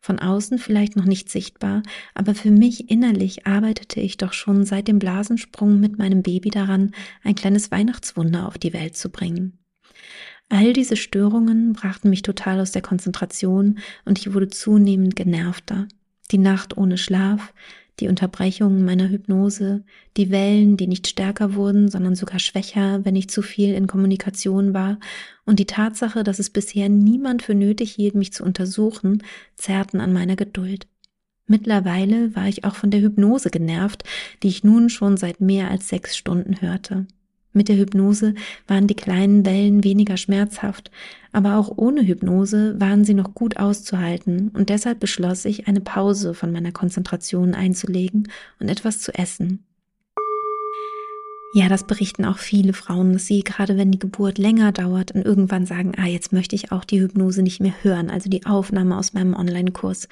Von 0.00 0.18
außen 0.18 0.58
vielleicht 0.58 0.96
noch 0.96 1.04
nicht 1.04 1.30
sichtbar, 1.30 1.82
aber 2.14 2.34
für 2.34 2.50
mich 2.50 2.90
innerlich 2.90 3.46
arbeitete 3.46 4.00
ich 4.00 4.16
doch 4.16 4.32
schon 4.32 4.64
seit 4.64 4.88
dem 4.88 4.98
Blasensprung 4.98 5.80
mit 5.80 5.98
meinem 5.98 6.22
Baby 6.22 6.50
daran, 6.50 6.92
ein 7.22 7.34
kleines 7.34 7.70
Weihnachtswunder 7.70 8.46
auf 8.46 8.58
die 8.58 8.72
Welt 8.72 8.96
zu 8.96 9.10
bringen. 9.10 9.58
All 10.48 10.72
diese 10.72 10.96
Störungen 10.96 11.74
brachten 11.74 12.08
mich 12.08 12.22
total 12.22 12.60
aus 12.60 12.72
der 12.72 12.80
Konzentration 12.80 13.78
und 14.06 14.18
ich 14.18 14.32
wurde 14.32 14.48
zunehmend 14.48 15.14
genervter. 15.14 15.86
Die 16.30 16.38
Nacht 16.38 16.76
ohne 16.76 16.96
Schlaf, 16.96 17.52
die 18.00 18.08
Unterbrechungen 18.08 18.84
meiner 18.84 19.08
Hypnose, 19.08 19.84
die 20.16 20.30
Wellen, 20.30 20.76
die 20.76 20.86
nicht 20.86 21.06
stärker 21.08 21.54
wurden, 21.54 21.88
sondern 21.88 22.14
sogar 22.14 22.38
schwächer, 22.38 23.04
wenn 23.04 23.16
ich 23.16 23.28
zu 23.28 23.42
viel 23.42 23.74
in 23.74 23.86
Kommunikation 23.86 24.74
war, 24.74 24.98
und 25.44 25.58
die 25.58 25.66
Tatsache, 25.66 26.24
dass 26.24 26.38
es 26.38 26.50
bisher 26.50 26.88
niemand 26.88 27.42
für 27.42 27.54
nötig 27.54 27.92
hielt, 27.92 28.14
mich 28.14 28.32
zu 28.32 28.44
untersuchen, 28.44 29.22
zerrten 29.56 30.00
an 30.00 30.12
meiner 30.12 30.36
Geduld. 30.36 30.86
Mittlerweile 31.46 32.36
war 32.36 32.46
ich 32.46 32.64
auch 32.64 32.74
von 32.74 32.90
der 32.90 33.00
Hypnose 33.00 33.50
genervt, 33.50 34.04
die 34.42 34.48
ich 34.48 34.64
nun 34.64 34.90
schon 34.90 35.16
seit 35.16 35.40
mehr 35.40 35.70
als 35.70 35.88
sechs 35.88 36.16
Stunden 36.16 36.60
hörte. 36.60 37.06
Mit 37.58 37.68
der 37.68 37.76
Hypnose 37.76 38.36
waren 38.68 38.86
die 38.86 38.94
kleinen 38.94 39.44
Wellen 39.44 39.82
weniger 39.82 40.16
schmerzhaft, 40.16 40.92
aber 41.32 41.56
auch 41.56 41.72
ohne 41.74 42.06
Hypnose 42.06 42.76
waren 42.78 43.04
sie 43.04 43.14
noch 43.14 43.34
gut 43.34 43.56
auszuhalten 43.56 44.52
und 44.54 44.68
deshalb 44.68 45.00
beschloss 45.00 45.44
ich, 45.44 45.66
eine 45.66 45.80
Pause 45.80 46.34
von 46.34 46.52
meiner 46.52 46.70
Konzentration 46.70 47.54
einzulegen 47.54 48.28
und 48.60 48.68
etwas 48.68 49.00
zu 49.00 49.12
essen. 49.12 49.64
Ja, 51.52 51.68
das 51.68 51.84
berichten 51.84 52.24
auch 52.26 52.38
viele 52.38 52.74
Frauen, 52.74 53.14
dass 53.14 53.26
sie 53.26 53.42
gerade 53.42 53.76
wenn 53.76 53.90
die 53.90 53.98
Geburt 53.98 54.38
länger 54.38 54.70
dauert 54.70 55.10
und 55.10 55.26
irgendwann 55.26 55.66
sagen, 55.66 55.94
ah, 55.96 56.06
jetzt 56.06 56.32
möchte 56.32 56.54
ich 56.54 56.70
auch 56.70 56.84
die 56.84 57.00
Hypnose 57.00 57.42
nicht 57.42 57.58
mehr 57.58 57.74
hören, 57.82 58.08
also 58.08 58.30
die 58.30 58.46
Aufnahme 58.46 58.96
aus 58.96 59.14
meinem 59.14 59.34
Online-Kurs. 59.34 60.06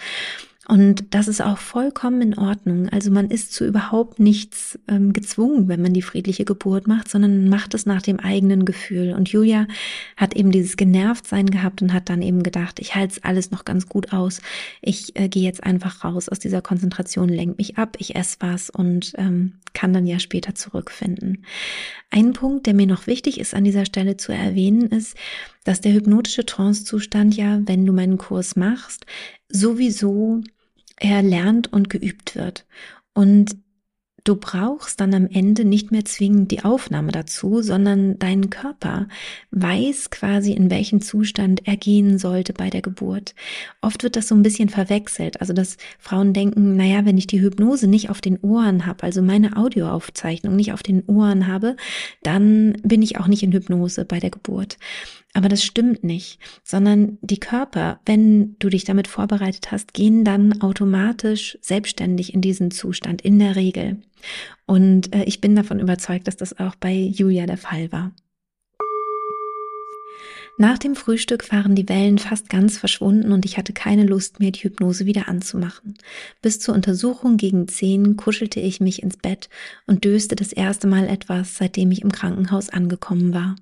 Und 0.68 1.14
das 1.14 1.28
ist 1.28 1.40
auch 1.40 1.58
vollkommen 1.58 2.20
in 2.22 2.38
Ordnung. 2.38 2.88
Also 2.88 3.12
man 3.12 3.30
ist 3.30 3.52
zu 3.52 3.64
überhaupt 3.64 4.18
nichts 4.18 4.76
ähm, 4.88 5.12
gezwungen, 5.12 5.68
wenn 5.68 5.80
man 5.80 5.92
die 5.92 6.02
friedliche 6.02 6.44
Geburt 6.44 6.88
macht, 6.88 7.08
sondern 7.08 7.48
macht 7.48 7.72
es 7.74 7.86
nach 7.86 8.02
dem 8.02 8.18
eigenen 8.18 8.64
Gefühl. 8.64 9.12
Und 9.12 9.28
Julia 9.28 9.68
hat 10.16 10.34
eben 10.34 10.50
dieses 10.50 10.76
Genervtsein 10.76 11.46
gehabt 11.46 11.82
und 11.82 11.92
hat 11.92 12.08
dann 12.08 12.20
eben 12.20 12.42
gedacht, 12.42 12.80
ich 12.80 12.96
halte 12.96 13.12
es 13.14 13.24
alles 13.24 13.52
noch 13.52 13.64
ganz 13.64 13.88
gut 13.88 14.12
aus. 14.12 14.40
Ich 14.82 15.14
äh, 15.14 15.28
gehe 15.28 15.44
jetzt 15.44 15.62
einfach 15.62 16.02
raus 16.02 16.28
aus 16.28 16.40
dieser 16.40 16.62
Konzentration, 16.62 17.28
lenk 17.28 17.58
mich 17.58 17.78
ab, 17.78 17.96
ich 18.00 18.16
esse 18.16 18.38
was 18.40 18.68
und 18.68 19.12
ähm, 19.18 19.52
kann 19.72 19.92
dann 19.92 20.06
ja 20.06 20.18
später 20.18 20.56
zurückfinden. 20.56 21.44
Ein 22.10 22.32
Punkt, 22.32 22.66
der 22.66 22.74
mir 22.74 22.86
noch 22.86 23.06
wichtig 23.06 23.38
ist 23.38 23.54
an 23.54 23.62
dieser 23.62 23.84
Stelle 23.84 24.16
zu 24.16 24.32
erwähnen, 24.32 24.88
ist, 24.88 25.16
dass 25.62 25.80
der 25.80 25.92
hypnotische 25.92 26.44
Trancezustand 26.44 27.36
ja, 27.36 27.60
wenn 27.66 27.86
du 27.86 27.92
meinen 27.92 28.18
Kurs 28.18 28.56
machst, 28.56 29.06
sowieso 29.48 30.42
erlernt 30.96 31.72
und 31.72 31.90
geübt 31.90 32.34
wird. 32.36 32.66
Und 33.14 33.56
du 34.26 34.36
brauchst 34.36 35.00
dann 35.00 35.14
am 35.14 35.28
Ende 35.28 35.64
nicht 35.64 35.92
mehr 35.92 36.04
zwingend 36.04 36.50
die 36.50 36.64
Aufnahme 36.64 37.12
dazu, 37.12 37.62
sondern 37.62 38.18
dein 38.18 38.50
Körper 38.50 39.08
weiß 39.52 40.10
quasi, 40.10 40.52
in 40.52 40.70
welchen 40.70 41.00
Zustand 41.00 41.66
er 41.66 41.76
gehen 41.76 42.18
sollte 42.18 42.52
bei 42.52 42.68
der 42.68 42.82
Geburt. 42.82 43.34
Oft 43.80 44.02
wird 44.02 44.16
das 44.16 44.28
so 44.28 44.34
ein 44.34 44.42
bisschen 44.42 44.68
verwechselt, 44.68 45.40
also 45.40 45.52
dass 45.52 45.76
Frauen 45.98 46.32
denken, 46.32 46.76
naja, 46.76 47.04
wenn 47.04 47.18
ich 47.18 47.26
die 47.26 47.40
Hypnose 47.40 47.86
nicht 47.86 48.10
auf 48.10 48.20
den 48.20 48.38
Ohren 48.40 48.86
habe, 48.86 49.04
also 49.04 49.22
meine 49.22 49.56
Audioaufzeichnung 49.56 50.56
nicht 50.56 50.72
auf 50.72 50.82
den 50.82 51.04
Ohren 51.06 51.46
habe, 51.46 51.76
dann 52.22 52.72
bin 52.82 53.02
ich 53.02 53.18
auch 53.18 53.28
nicht 53.28 53.42
in 53.42 53.52
Hypnose 53.52 54.04
bei 54.04 54.18
der 54.18 54.30
Geburt. 54.30 54.76
Aber 55.36 55.50
das 55.50 55.62
stimmt 55.62 56.02
nicht, 56.02 56.38
sondern 56.64 57.18
die 57.20 57.38
Körper, 57.38 58.00
wenn 58.06 58.56
du 58.58 58.70
dich 58.70 58.84
damit 58.84 59.06
vorbereitet 59.06 59.70
hast, 59.70 59.92
gehen 59.92 60.24
dann 60.24 60.62
automatisch 60.62 61.58
selbstständig 61.60 62.32
in 62.32 62.40
diesen 62.40 62.70
Zustand, 62.70 63.20
in 63.20 63.38
der 63.38 63.54
Regel. 63.54 63.98
Und 64.64 65.14
äh, 65.14 65.24
ich 65.24 65.42
bin 65.42 65.54
davon 65.54 65.78
überzeugt, 65.78 66.26
dass 66.26 66.38
das 66.38 66.58
auch 66.58 66.74
bei 66.76 66.94
Julia 66.94 67.44
der 67.44 67.58
Fall 67.58 67.92
war. 67.92 68.12
Nach 70.56 70.78
dem 70.78 70.96
Frühstück 70.96 71.52
waren 71.52 71.74
die 71.74 71.86
Wellen 71.86 72.16
fast 72.16 72.48
ganz 72.48 72.78
verschwunden 72.78 73.30
und 73.30 73.44
ich 73.44 73.58
hatte 73.58 73.74
keine 73.74 74.06
Lust 74.06 74.40
mehr, 74.40 74.52
die 74.52 74.60
Hypnose 74.60 75.04
wieder 75.04 75.28
anzumachen. 75.28 75.98
Bis 76.40 76.60
zur 76.60 76.74
Untersuchung 76.74 77.36
gegen 77.36 77.68
zehn 77.68 78.16
kuschelte 78.16 78.60
ich 78.60 78.80
mich 78.80 79.02
ins 79.02 79.18
Bett 79.18 79.50
und 79.86 80.06
döste 80.06 80.34
das 80.34 80.54
erste 80.54 80.86
Mal 80.86 81.06
etwas, 81.06 81.58
seitdem 81.58 81.90
ich 81.90 82.00
im 82.00 82.10
Krankenhaus 82.10 82.70
angekommen 82.70 83.34
war. 83.34 83.56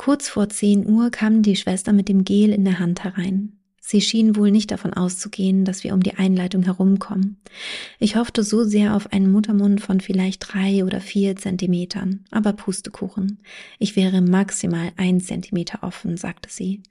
Kurz 0.00 0.30
vor 0.30 0.48
zehn 0.48 0.86
Uhr 0.86 1.10
kam 1.10 1.42
die 1.42 1.56
Schwester 1.56 1.92
mit 1.92 2.08
dem 2.08 2.24
Gel 2.24 2.54
in 2.54 2.64
der 2.64 2.78
Hand 2.78 3.04
herein. 3.04 3.58
Sie 3.82 4.00
schien 4.00 4.34
wohl 4.34 4.50
nicht 4.50 4.70
davon 4.70 4.94
auszugehen, 4.94 5.66
dass 5.66 5.84
wir 5.84 5.92
um 5.92 6.02
die 6.02 6.14
Einleitung 6.14 6.62
herumkommen. 6.62 7.36
Ich 7.98 8.16
hoffte 8.16 8.42
so 8.42 8.64
sehr 8.64 8.96
auf 8.96 9.12
einen 9.12 9.30
Muttermund 9.30 9.82
von 9.82 10.00
vielleicht 10.00 10.54
drei 10.54 10.86
oder 10.86 11.02
vier 11.02 11.36
Zentimetern, 11.36 12.24
aber 12.30 12.54
Pustekuchen. 12.54 13.42
Ich 13.78 13.94
wäre 13.94 14.22
maximal 14.22 14.90
ein 14.96 15.20
Zentimeter 15.20 15.80
offen, 15.82 16.16
sagte 16.16 16.48
sie. 16.48 16.82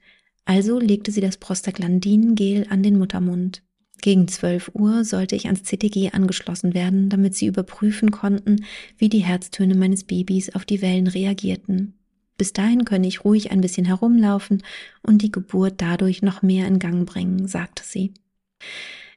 Also 0.44 0.78
legte 0.78 1.10
sie 1.10 1.20
das 1.20 1.36
Prostaglandin-Gel 1.36 2.68
an 2.70 2.84
den 2.84 2.96
Muttermund. 2.96 3.64
Gegen 4.02 4.28
zwölf 4.28 4.70
Uhr 4.72 5.04
sollte 5.04 5.34
ich 5.34 5.46
ans 5.46 5.64
CTG 5.64 6.12
angeschlossen 6.12 6.74
werden, 6.74 7.08
damit 7.08 7.34
sie 7.34 7.46
überprüfen 7.46 8.12
konnten, 8.12 8.64
wie 8.98 9.08
die 9.08 9.24
Herztöne 9.24 9.74
meines 9.74 10.04
Babys 10.04 10.54
auf 10.54 10.64
die 10.64 10.80
Wellen 10.80 11.08
reagierten. 11.08 11.96
Bis 12.40 12.54
dahin 12.54 12.86
könne 12.86 13.06
ich 13.06 13.22
ruhig 13.22 13.50
ein 13.50 13.60
bisschen 13.60 13.84
herumlaufen 13.84 14.62
und 15.02 15.20
die 15.20 15.30
Geburt 15.30 15.74
dadurch 15.76 16.22
noch 16.22 16.40
mehr 16.40 16.66
in 16.66 16.78
Gang 16.78 17.04
bringen, 17.04 17.46
sagte 17.46 17.82
sie. 17.84 18.14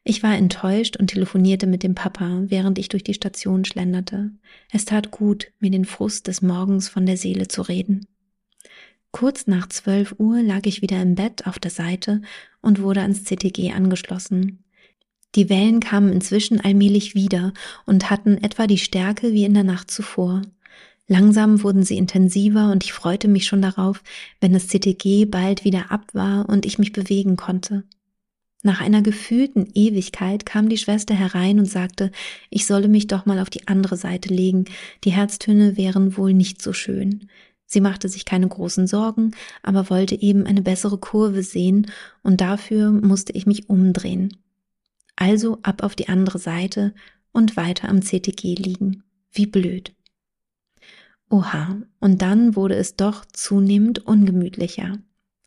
Ich 0.03 0.23
war 0.23 0.35
enttäuscht 0.35 0.97
und 0.97 1.07
telefonierte 1.07 1.65
mit 1.65 1.83
dem 1.83 1.95
Papa, 1.95 2.41
während 2.47 2.77
ich 2.79 2.89
durch 2.89 3.05
die 3.05 3.13
Station 3.13 3.63
schlenderte. 3.63 4.31
Es 4.73 4.83
tat 4.83 5.11
gut, 5.11 5.53
mir 5.61 5.71
den 5.71 5.85
Frust 5.85 6.27
des 6.27 6.41
Morgens 6.41 6.89
von 6.89 7.05
der 7.05 7.15
Seele 7.15 7.47
zu 7.47 7.61
reden. 7.61 8.07
Kurz 9.11 9.47
nach 9.47 9.69
zwölf 9.69 10.15
Uhr 10.17 10.41
lag 10.41 10.65
ich 10.65 10.81
wieder 10.81 11.01
im 11.01 11.15
Bett 11.15 11.47
auf 11.47 11.59
der 11.59 11.71
Seite 11.71 12.21
und 12.61 12.81
wurde 12.81 13.03
ans 13.03 13.23
CTG 13.23 13.71
angeschlossen. 13.71 14.65
Die 15.35 15.49
Wellen 15.49 15.79
kamen 15.79 16.11
inzwischen 16.11 16.59
allmählich 16.59 17.15
wieder 17.15 17.53
und 17.85 18.09
hatten 18.09 18.43
etwa 18.43 18.67
die 18.67 18.77
Stärke 18.77 19.31
wie 19.31 19.45
in 19.45 19.53
der 19.53 19.63
Nacht 19.63 19.91
zuvor. 19.91 20.41
Langsam 21.07 21.63
wurden 21.63 21.83
sie 21.83 21.97
intensiver 21.97 22.71
und 22.71 22.83
ich 22.83 22.93
freute 22.93 23.27
mich 23.27 23.45
schon 23.45 23.61
darauf, 23.61 24.03
wenn 24.39 24.53
das 24.53 24.67
CTG 24.67 25.25
bald 25.25 25.65
wieder 25.65 25.91
ab 25.91 26.07
war 26.13 26.47
und 26.47 26.65
ich 26.65 26.79
mich 26.79 26.93
bewegen 26.93 27.35
konnte. 27.35 27.83
Nach 28.65 28.79
einer 28.79 29.01
gefühlten 29.01 29.69
Ewigkeit 29.73 30.45
kam 30.45 30.69
die 30.69 30.77
Schwester 30.77 31.13
herein 31.13 31.59
und 31.59 31.65
sagte, 31.65 32.11
ich 32.49 32.65
solle 32.65 32.87
mich 32.87 33.07
doch 33.07 33.25
mal 33.25 33.39
auf 33.39 33.49
die 33.49 33.67
andere 33.67 33.97
Seite 33.97 34.33
legen, 34.33 34.65
die 35.03 35.11
Herztöne 35.11 35.75
wären 35.75 36.15
wohl 36.15 36.33
nicht 36.33 36.61
so 36.61 36.71
schön. 36.71 37.27
Sie 37.65 37.81
machte 37.81 38.07
sich 38.07 38.23
keine 38.23 38.47
großen 38.47 38.87
Sorgen, 38.87 39.31
aber 39.63 39.89
wollte 39.89 40.21
eben 40.21 40.45
eine 40.45 40.61
bessere 40.61 40.97
Kurve 40.97 41.43
sehen, 41.43 41.87
und 42.21 42.39
dafür 42.39 42.91
musste 42.91 43.33
ich 43.33 43.45
mich 43.45 43.67
umdrehen. 43.67 44.37
Also 45.17 45.59
ab 45.63 45.83
auf 45.83 45.95
die 45.95 46.07
andere 46.07 46.39
Seite 46.39 46.93
und 47.33 47.57
weiter 47.57 47.89
am 47.89 48.01
CTG 48.01 48.55
liegen. 48.55 49.03
Wie 49.31 49.47
blöd. 49.47 49.93
Oha, 51.33 51.81
und 51.99 52.21
dann 52.21 52.55
wurde 52.55 52.75
es 52.75 52.95
doch 52.95 53.25
zunehmend 53.25 54.05
ungemütlicher. 54.05 54.99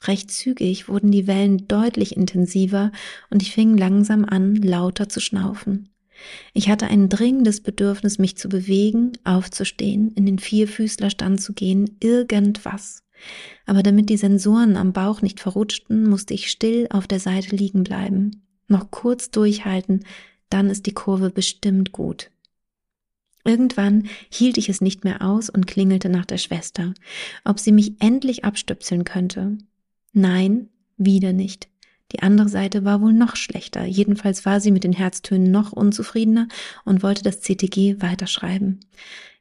Recht 0.02 0.32
zügig 0.32 0.88
wurden 0.88 1.12
die 1.12 1.28
Wellen 1.28 1.68
deutlich 1.68 2.16
intensiver 2.16 2.90
und 3.30 3.40
ich 3.40 3.52
fing 3.52 3.78
langsam 3.78 4.24
an, 4.24 4.56
lauter 4.56 5.08
zu 5.08 5.20
schnaufen. 5.20 5.90
Ich 6.52 6.68
hatte 6.68 6.88
ein 6.88 7.08
dringendes 7.08 7.60
Bedürfnis, 7.60 8.18
mich 8.18 8.36
zu 8.36 8.48
bewegen, 8.48 9.12
aufzustehen, 9.22 10.10
in 10.16 10.26
den 10.26 10.40
Vierfüßlerstand 10.40 11.40
zu 11.40 11.52
gehen, 11.52 11.96
irgendwas. 12.00 13.04
Aber 13.64 13.84
damit 13.84 14.10
die 14.10 14.16
Sensoren 14.16 14.76
am 14.76 14.92
Bauch 14.92 15.22
nicht 15.22 15.38
verrutschten, 15.38 16.08
musste 16.08 16.34
ich 16.34 16.50
still 16.50 16.88
auf 16.90 17.06
der 17.06 17.20
Seite 17.20 17.54
liegen 17.54 17.84
bleiben. 17.84 18.42
Noch 18.66 18.90
kurz 18.90 19.30
durchhalten, 19.30 20.04
dann 20.50 20.68
ist 20.68 20.86
die 20.86 20.94
Kurve 20.94 21.30
bestimmt 21.30 21.92
gut. 21.92 22.32
Irgendwann 23.46 24.08
hielt 24.28 24.58
ich 24.58 24.68
es 24.68 24.80
nicht 24.80 25.04
mehr 25.04 25.22
aus 25.22 25.48
und 25.48 25.66
klingelte 25.66 26.08
nach 26.08 26.26
der 26.26 26.38
Schwester, 26.38 26.94
ob 27.44 27.60
sie 27.60 27.72
mich 27.72 27.94
endlich 28.00 28.44
abstöpseln 28.44 29.04
könnte. 29.04 29.56
Nein, 30.12 30.68
wieder 30.96 31.32
nicht. 31.32 31.68
Die 32.12 32.20
andere 32.20 32.48
Seite 32.48 32.84
war 32.84 33.00
wohl 33.00 33.12
noch 33.12 33.36
schlechter. 33.36 33.84
Jedenfalls 33.84 34.44
war 34.46 34.60
sie 34.60 34.70
mit 34.70 34.84
den 34.84 34.92
Herztönen 34.92 35.50
noch 35.50 35.72
unzufriedener 35.72 36.48
und 36.84 37.02
wollte 37.02 37.22
das 37.22 37.40
CTG 37.40 38.00
weiterschreiben. 38.00 38.80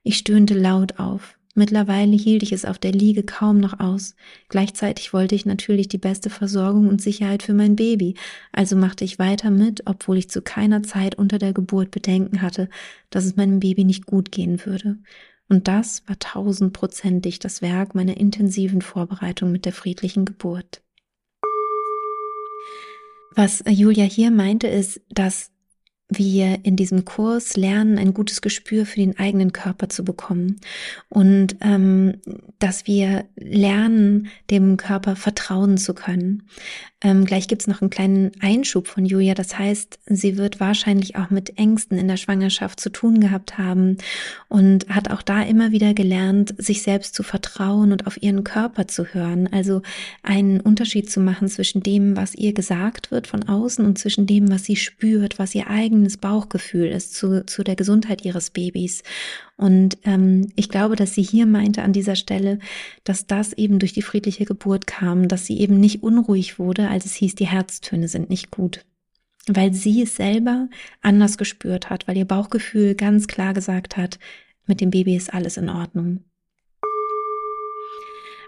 Ich 0.04 0.18
stöhnte 0.18 0.54
laut 0.54 1.00
auf. 1.00 1.35
Mittlerweile 1.58 2.18
hielt 2.18 2.44
ich 2.44 2.52
es 2.52 2.65
auf 2.65 2.78
der 2.78 2.91
Liege 2.91 3.24
kaum 3.24 3.62
noch 3.62 3.80
aus. 3.80 4.15
Gleichzeitig 4.50 5.13
wollte 5.13 5.36
ich 5.36 5.46
natürlich 5.46 5.88
die 5.88 5.98
beste 5.98 6.30
Versorgung 6.30 6.89
und 6.89 7.02
Sicherheit 7.02 7.44
für 7.44 7.54
mein 7.54 7.78
Baby, 7.78 8.15
also 8.52 8.76
machte 8.76 9.06
ich 9.06 9.20
weiter 9.20 9.52
mit, 9.52 9.84
obwohl 9.86 10.18
ich 10.18 10.30
zu 10.30 10.41
keiner 10.41 10.84
Zeit 10.84 11.15
unter 11.15 11.39
der 11.39 11.54
Geburt 11.54 11.91
Bedenken 11.91 12.41
hatte, 12.41 12.68
dass 13.10 13.24
es 13.24 13.38
meinem 13.38 13.62
Baby 13.62 13.86
nicht 13.86 14.06
gut 14.06 14.34
gehen 14.34 14.65
würde. 14.65 14.98
Und 15.48 15.70
das 15.70 16.04
war 16.08 16.20
tausendprozentig 16.20 17.39
das 17.39 17.62
Werk 17.62 17.96
meiner 17.96 18.18
intensiven 18.18 18.82
Vorbereitung 18.82 19.54
mit 19.54 19.63
der 19.63 19.74
friedlichen 19.74 20.26
Geburt. 20.26 20.84
Was 23.34 23.63
Julia 23.65 24.04
hier 24.04 24.32
meinte, 24.32 24.68
ist, 24.68 25.02
dass 25.10 25.52
wir 26.10 26.60
in 26.63 26.76
diesem 26.76 27.04
Kurs 27.04 27.58
lernen, 27.58 27.98
ein 27.98 28.13
gutes 28.13 28.41
Gespür 28.41 28.86
für 28.86 29.00
den 29.00 29.18
eigenen 29.18 29.54
Körper 29.54 29.89
zu 29.89 30.04
bekommen 30.06 30.60
und 31.10 31.58
ähm, 31.62 32.22
dass 32.60 32.86
wir 32.86 33.26
lernen, 33.36 34.28
dem 34.52 34.78
Körper 34.78 35.15
vertrauen 35.15 35.78
zu 35.78 35.96
können. 35.96 36.44
Ähm, 37.06 37.24
gleich 37.24 37.48
gibt's 37.48 37.68
noch 37.68 37.82
einen 37.82 37.91
kleinen 37.91 38.32
Einschub 38.41 38.88
von 38.88 39.06
Julia. 39.06 39.36
Das 39.36 39.60
heißt, 39.60 40.00
sie 40.08 40.38
wird 40.38 40.60
wahrscheinlich 40.60 41.15
auch 41.18 41.30
mit 41.30 41.60
Ängsten 41.60 42.00
in 42.00 42.08
der 42.08 42.18
Schwangerschaft 42.18 42.80
zu 42.80 42.89
tun 42.89 43.20
gehabt 43.20 43.60
haben 43.60 43.98
und 44.50 44.89
hat 44.89 45.12
auch 45.12 45.22
da 45.22 45.44
immer 45.44 45.72
wieder 45.72 45.94
gelernt, 45.94 46.56
sich 46.58 46.82
selbst 46.82 47.13
zu 47.13 47.22
vertrauen 47.22 47.91
und 47.91 48.08
auf 48.08 48.24
ihren 48.24 48.44
Körper 48.44 48.88
zu 48.88 49.06
hören. 49.13 49.48
Also 49.54 49.84
einen 50.24 50.60
Unterschied 50.60 51.12
zu 51.12 51.20
machen 51.20 51.48
zwischen 51.48 51.84
dem, 51.84 52.18
was 52.18 52.34
ihr 52.34 52.54
gesagt 52.54 53.12
wird 53.12 53.28
von 53.28 53.44
außen 53.48 53.86
und 53.86 54.00
zwischen 54.00 54.26
dem, 54.26 54.50
was 54.50 54.63
sie 54.63 54.76
spürt, 54.76 55.38
was 55.38 55.54
ihr 55.54 55.70
eigenes 55.70 56.18
Bauchgefühl 56.18 56.88
ist 56.88 57.13
zu, 57.13 57.46
zu 57.46 57.63
der 57.63 57.76
Gesundheit 57.76 58.26
ihres 58.26 58.50
Babys. 58.50 59.04
Und 59.58 59.98
ähm, 60.04 60.52
ich 60.56 60.70
glaube, 60.70 60.96
dass 60.96 61.13
sie 61.13 61.24
hier 61.24 61.46
meinte 61.46 61.82
an 61.84 61.94
dieser 61.94 62.15
Stelle, 62.15 62.60
dass 63.06 63.26
das 63.26 63.54
eben 63.54 63.80
durch 63.80 63.94
die 63.94 64.02
friedliche 64.02 64.46
Geburt 64.46 64.86
kam, 64.86 65.28
dass 65.28 65.46
sie 65.46 65.60
eben 65.60 65.80
nicht 65.80 66.04
unruhig 66.04 66.60
wurde, 66.60 66.89
als 66.89 67.06
es 67.06 67.15
hieß, 67.15 67.36
die 67.36 67.48
Herztöne 67.48 68.08
sind 68.08 68.30
nicht 68.30 68.52
gut. 68.52 68.86
Weil 69.48 69.74
sie 69.74 70.02
es 70.02 70.15
selber 70.15 70.68
anders 71.02 71.38
gespürt 71.38 71.89
hat, 71.89 72.08
weil 72.08 72.18
ihr 72.18 72.26
Bauchgefühl 72.26 72.96
ganz 72.96 73.28
klar 73.28 73.54
gesagt 73.54 73.96
hat, 73.98 74.20
Mit 74.68 74.82
dem 74.82 74.89
Baby 74.89 75.15
ist 75.15 75.34
alles 75.34 75.58
in 75.58 75.70
Ordnung. 75.70 76.24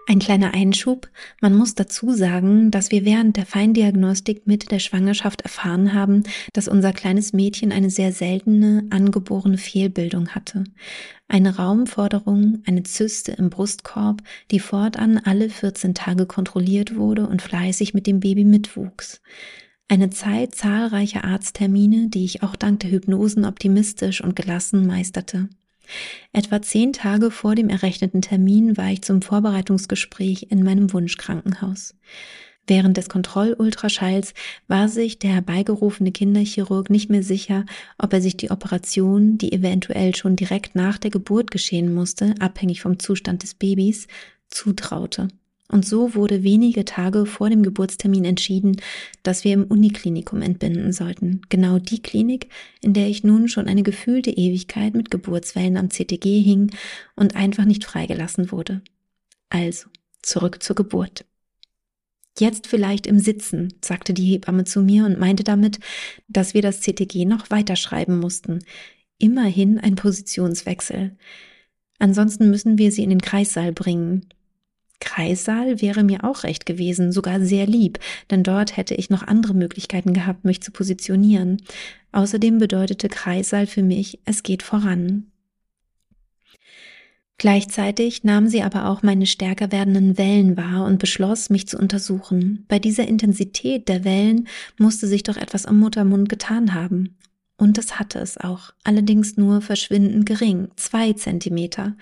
Ein 0.09 0.19
kleiner 0.19 0.53
Einschub. 0.53 1.09
Man 1.41 1.53
muss 1.53 1.75
dazu 1.75 2.13
sagen, 2.13 2.71
dass 2.71 2.91
wir 2.91 3.03
während 3.03 3.35
der 3.35 3.45
Feindiagnostik 3.45 4.47
mit 4.47 4.71
der 4.71 4.79
Schwangerschaft 4.79 5.41
erfahren 5.41 5.93
haben, 5.93 6.23
dass 6.53 6.69
unser 6.69 6.93
kleines 6.93 7.33
Mädchen 7.33 7.73
eine 7.73 7.89
sehr 7.89 8.13
seltene 8.13 8.85
angeborene 8.89 9.57
Fehlbildung 9.57 10.29
hatte. 10.29 10.63
Eine 11.27 11.57
Raumforderung, 11.57 12.63
eine 12.65 12.83
Zyste 12.83 13.33
im 13.33 13.49
Brustkorb, 13.49 14.21
die 14.49 14.61
fortan 14.61 15.17
alle 15.17 15.49
14 15.49 15.93
Tage 15.93 16.25
kontrolliert 16.25 16.95
wurde 16.95 17.27
und 17.27 17.41
fleißig 17.41 17.93
mit 17.93 18.07
dem 18.07 18.21
Baby 18.21 18.45
mitwuchs. 18.45 19.21
Eine 19.89 20.09
Zeit 20.09 20.55
zahlreicher 20.55 21.25
Arzttermine, 21.25 22.07
die 22.07 22.23
ich 22.23 22.43
auch 22.43 22.55
dank 22.55 22.79
der 22.79 22.91
Hypnosen 22.91 23.43
optimistisch 23.43 24.23
und 24.23 24.37
gelassen 24.37 24.87
meisterte. 24.87 25.49
Etwa 26.33 26.61
zehn 26.61 26.93
Tage 26.93 27.31
vor 27.31 27.55
dem 27.55 27.69
errechneten 27.69 28.21
Termin 28.21 28.77
war 28.77 28.91
ich 28.91 29.01
zum 29.01 29.21
Vorbereitungsgespräch 29.21 30.47
in 30.49 30.63
meinem 30.63 30.93
Wunschkrankenhaus. 30.93 31.95
Während 32.67 32.97
des 32.97 33.07
Kontrollultraschalls 33.07 34.33
war 34.67 34.89
sich 34.89 35.19
der 35.19 35.31
herbeigerufene 35.31 36.11
Kinderchirurg 36.11 36.89
nicht 36.89 37.09
mehr 37.09 37.23
sicher, 37.23 37.65
ob 37.97 38.11
er 38.11 38.21
sich 38.21 38.35
die 38.35 38.51
Operation, 38.51 39.37
die 39.37 39.53
eventuell 39.53 40.15
schon 40.15 40.35
direkt 40.35 40.75
nach 40.75 40.97
der 40.97 41.11
Geburt 41.11 41.49
geschehen 41.49 41.93
musste, 41.93 42.35
abhängig 42.39 42.81
vom 42.81 42.99
Zustand 42.99 43.43
des 43.43 43.53
Babys, 43.53 44.07
zutraute. 44.49 45.29
Und 45.69 45.85
so 45.85 46.15
wurde 46.15 46.43
wenige 46.43 46.85
Tage 46.85 47.25
vor 47.25 47.49
dem 47.49 47.61
Geburtstermin 47.61 48.23
entschieden, 48.23 48.77
dass 49.23 49.43
wir 49.43 49.53
im 49.53 49.65
Uniklinikum 49.65 50.41
entbinden 50.41 50.93
sollten. 50.93 51.41
Genau 51.49 51.77
die 51.77 52.01
Klinik, 52.01 52.47
in 52.81 52.93
der 52.93 53.07
ich 53.07 53.23
nun 53.23 53.49
schon 53.49 53.67
eine 53.67 53.83
gefühlte 53.83 54.31
Ewigkeit 54.31 54.93
mit 54.93 55.11
Geburtswellen 55.11 55.75
am 55.75 55.89
CTG 55.89 56.41
hing 56.41 56.71
und 57.15 57.35
einfach 57.35 57.65
nicht 57.65 57.83
freigelassen 57.83 58.51
wurde. 58.51 58.81
Also, 59.49 59.89
zurück 60.21 60.63
zur 60.63 60.75
Geburt. 60.77 61.25
Jetzt 62.39 62.67
vielleicht 62.67 63.07
im 63.07 63.19
Sitzen, 63.19 63.73
sagte 63.83 64.13
die 64.13 64.25
Hebamme 64.25 64.63
zu 64.63 64.81
mir 64.81 65.05
und 65.05 65.19
meinte 65.19 65.43
damit, 65.43 65.79
dass 66.27 66.53
wir 66.53 66.61
das 66.61 66.81
CTG 66.81 67.25
noch 67.25 67.49
weiterschreiben 67.49 68.19
mussten. 68.19 68.59
Immerhin 69.17 69.79
ein 69.79 69.95
Positionswechsel. 69.95 71.17
Ansonsten 71.99 72.49
müssen 72.51 72.77
wir 72.77 72.91
sie 72.91 73.03
in 73.03 73.09
den 73.09 73.21
Kreissaal 73.21 73.71
bringen. 73.71 74.27
Kreissaal 74.99 75.81
wäre 75.81 76.03
mir 76.03 76.23
auch 76.23 76.43
recht 76.43 76.65
gewesen, 76.65 77.11
sogar 77.11 77.39
sehr 77.41 77.67
lieb, 77.67 77.99
denn 78.31 78.43
dort 78.43 78.77
hätte 78.77 78.95
ich 78.95 79.09
noch 79.09 79.23
andere 79.23 79.53
Möglichkeiten 79.53 80.13
gehabt, 80.13 80.43
mich 80.43 80.61
zu 80.61 80.71
positionieren. 80.71 81.61
Außerdem 82.11 82.57
bedeutete 82.57 83.09
Kreissaal 83.09 83.67
für 83.67 83.83
mich, 83.83 84.19
es 84.25 84.43
geht 84.43 84.63
voran. 84.63 85.31
Gleichzeitig 87.39 88.23
nahm 88.23 88.47
sie 88.47 88.63
aber 88.63 88.89
auch 88.89 89.03
meine 89.03 89.27
stärker 89.27 89.71
werdenden 89.71 90.17
Wellen 90.17 90.57
wahr 90.57 90.85
und 90.85 90.97
beschloss, 90.97 91.51
mich 91.51 91.67
zu 91.67 91.77
untersuchen. 91.77 92.65
Bei 92.67 92.79
dieser 92.79 93.07
Intensität 93.07 93.87
der 93.87 94.03
Wellen 94.03 94.47
musste 94.79 95.07
sich 95.07 95.21
doch 95.21 95.37
etwas 95.37 95.67
am 95.67 95.79
Muttermund 95.79 96.29
getan 96.29 96.73
haben. 96.73 97.15
Und 97.55 97.77
das 97.77 97.99
hatte 97.99 98.19
es 98.19 98.37
auch, 98.37 98.73
allerdings 98.83 99.37
nur 99.37 99.61
verschwindend 99.61 100.25
gering, 100.25 100.69
zwei 100.75 101.13
Zentimeter. 101.13 101.95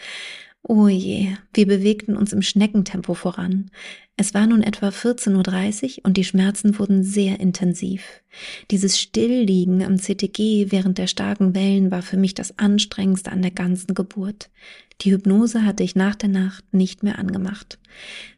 Oh 0.68 0.88
je, 0.88 1.36
wir 1.54 1.68
bewegten 1.68 2.18
uns 2.18 2.34
im 2.34 2.42
Schneckentempo 2.42 3.14
voran. 3.14 3.70
Es 4.18 4.34
war 4.34 4.48
nun 4.48 4.64
etwa 4.64 4.88
14.30 4.88 6.00
Uhr 6.00 6.06
und 6.06 6.18
die 6.18 6.24
Schmerzen 6.24 6.80
wurden 6.80 7.04
sehr 7.04 7.40
intensiv. 7.40 8.24
Dieses 8.72 9.00
Stillliegen 9.00 9.84
am 9.84 9.98
CTG 10.00 10.72
während 10.72 10.98
der 10.98 11.06
starken 11.06 11.54
Wellen 11.54 11.92
war 11.92 12.02
für 12.02 12.18
mich 12.18 12.34
das 12.34 12.58
anstrengendste 12.58 13.32
an 13.32 13.44
der 13.44 13.52
ganzen 13.52 13.94
Geburt. 13.94 14.50
Die 15.02 15.12
Hypnose 15.12 15.64
hatte 15.64 15.84
ich 15.84 15.96
nach 15.96 16.16
der 16.16 16.30
Nacht 16.30 16.64
nicht 16.74 17.04
mehr 17.04 17.20
angemacht. 17.20 17.78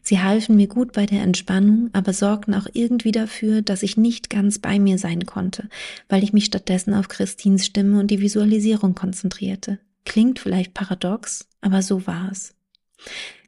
Sie 0.02 0.20
halfen 0.20 0.58
mir 0.58 0.68
gut 0.68 0.92
bei 0.92 1.06
der 1.06 1.22
Entspannung, 1.22 1.90
aber 1.94 2.12
sorgten 2.12 2.56
auch 2.56 2.68
irgendwie 2.74 3.14
dafür, 3.14 3.62
dass 3.62 3.84
ich 3.84 3.96
nicht 3.96 4.30
ganz 4.30 4.60
bei 4.60 4.80
mir 4.80 4.98
sein 4.98 5.26
konnte, 5.26 5.70
weil 6.10 6.26
ich 6.26 6.34
mich 6.34 6.44
stattdessen 6.44 6.94
auf 6.94 7.08
Christins 7.08 7.66
Stimme 7.66 8.02
und 8.02 8.12
die 8.12 8.20
Visualisierung 8.20 8.96
konzentrierte. 8.96 9.80
Klingt 10.08 10.40
vielleicht 10.40 10.74
paradox, 10.74 11.50
aber 11.60 11.82
so 11.82 12.08
war 12.08 12.32
es. 12.32 12.56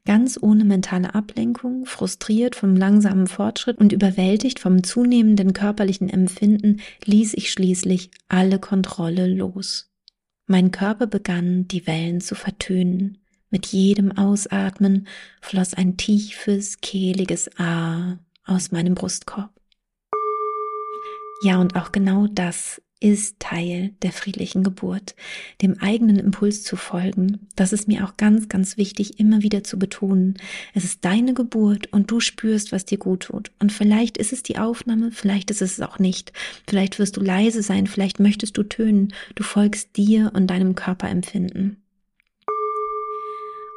Ganz 0.04 0.38
ohne 0.42 0.66
mentale 0.66 1.16
Ablenkung, 1.16 1.86
frustriert 1.86 2.54
vom 2.54 2.76
langsamen 2.76 3.28
Fortschritt 3.28 3.78
und 3.78 3.94
überwältigt 3.94 4.60
vom 4.60 4.84
zunehmenden 4.84 5.54
körperlichen 5.54 6.10
Empfinden, 6.10 6.82
ließ 7.06 7.34
ich 7.36 7.50
schließlich 7.52 8.12
alle 8.28 8.60
Kontrolle 8.60 9.26
los. 9.26 9.90
Mein 10.48 10.72
Körper 10.72 11.08
begann, 11.08 11.66
die 11.70 11.88
Wellen 11.88 12.20
zu 12.20 12.36
vertönen. 12.36 13.20
Mit 13.50 13.68
jedem 13.68 14.12
Ausatmen 14.12 15.08
floss 15.40 15.74
ein 15.74 15.96
tiefes, 15.96 16.82
kehliges 16.82 17.50
A 17.58 18.20
aus 18.44 18.74
meinem 18.74 18.96
Brustkorb. 18.96 19.54
Ja, 21.42 21.62
und 21.62 21.78
auch 21.78 21.94
genau 21.94 22.28
das 22.28 22.82
ist 23.00 23.40
Teil 23.40 23.94
der 24.02 24.12
friedlichen 24.12 24.64
Geburt, 24.64 25.16
dem 25.62 25.80
eigenen 25.80 26.18
Impuls 26.18 26.64
zu 26.64 26.76
folgen. 26.76 27.48
Das 27.56 27.72
ist 27.72 27.88
mir 27.88 28.06
auch 28.06 28.18
ganz, 28.18 28.50
ganz 28.50 28.78
wichtig, 28.78 29.20
immer 29.20 29.42
wieder 29.42 29.64
zu 29.64 29.80
betonen. 29.80 30.38
Es 30.74 30.84
ist 30.84 31.06
deine 31.06 31.34
Geburt 31.34 31.92
und 31.94 32.12
du 32.12 32.20
spürst, 32.20 32.72
was 32.72 32.86
dir 32.86 32.98
gut 32.98 33.24
tut. 33.24 33.52
Und 33.60 33.72
vielleicht 33.72 34.18
ist 34.18 34.34
es 34.34 34.44
die 34.44 34.58
Aufnahme, 34.58 35.12
vielleicht 35.12 35.50
ist 35.52 35.62
es 35.62 35.80
auch 35.82 36.00
nicht. 36.00 36.34
Vielleicht 36.68 37.00
wirst 37.00 37.16
du 37.18 37.22
leise 37.22 37.64
sein, 37.64 37.88
vielleicht 37.88 38.20
möchtest 38.20 38.58
du 38.58 38.64
tönen. 38.64 39.14
Du 39.36 39.44
folgst 39.44 39.96
dir 39.96 40.32
und 40.36 40.48
deinem 40.48 40.76
Körperempfinden. 40.76 41.78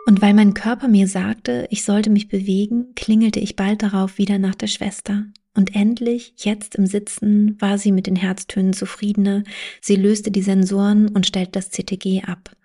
Und 0.04 0.20
weil 0.20 0.34
mein 0.34 0.54
Körper 0.54 0.88
mir 0.88 1.06
sagte, 1.06 1.66
ich 1.70 1.84
sollte 1.84 2.10
mich 2.10 2.28
bewegen, 2.28 2.94
klingelte 2.94 3.40
ich 3.40 3.56
bald 3.56 3.82
darauf 3.82 4.18
wieder 4.18 4.38
nach 4.38 4.54
der 4.56 4.66
Schwester. 4.66 5.26
Und 5.54 5.76
endlich, 5.76 6.34
jetzt 6.38 6.74
im 6.74 6.86
Sitzen, 6.86 7.60
war 7.60 7.78
sie 7.78 7.92
mit 7.92 8.06
den 8.06 8.16
Herztönen 8.16 8.72
zufriedener. 8.72 9.44
Sie 9.80 9.96
löste 9.96 10.30
die 10.30 10.42
Sensoren 10.42 11.08
und 11.08 11.26
stellte 11.26 11.52
das 11.52 11.70
CTG 11.70 12.22
ab. 12.26 12.56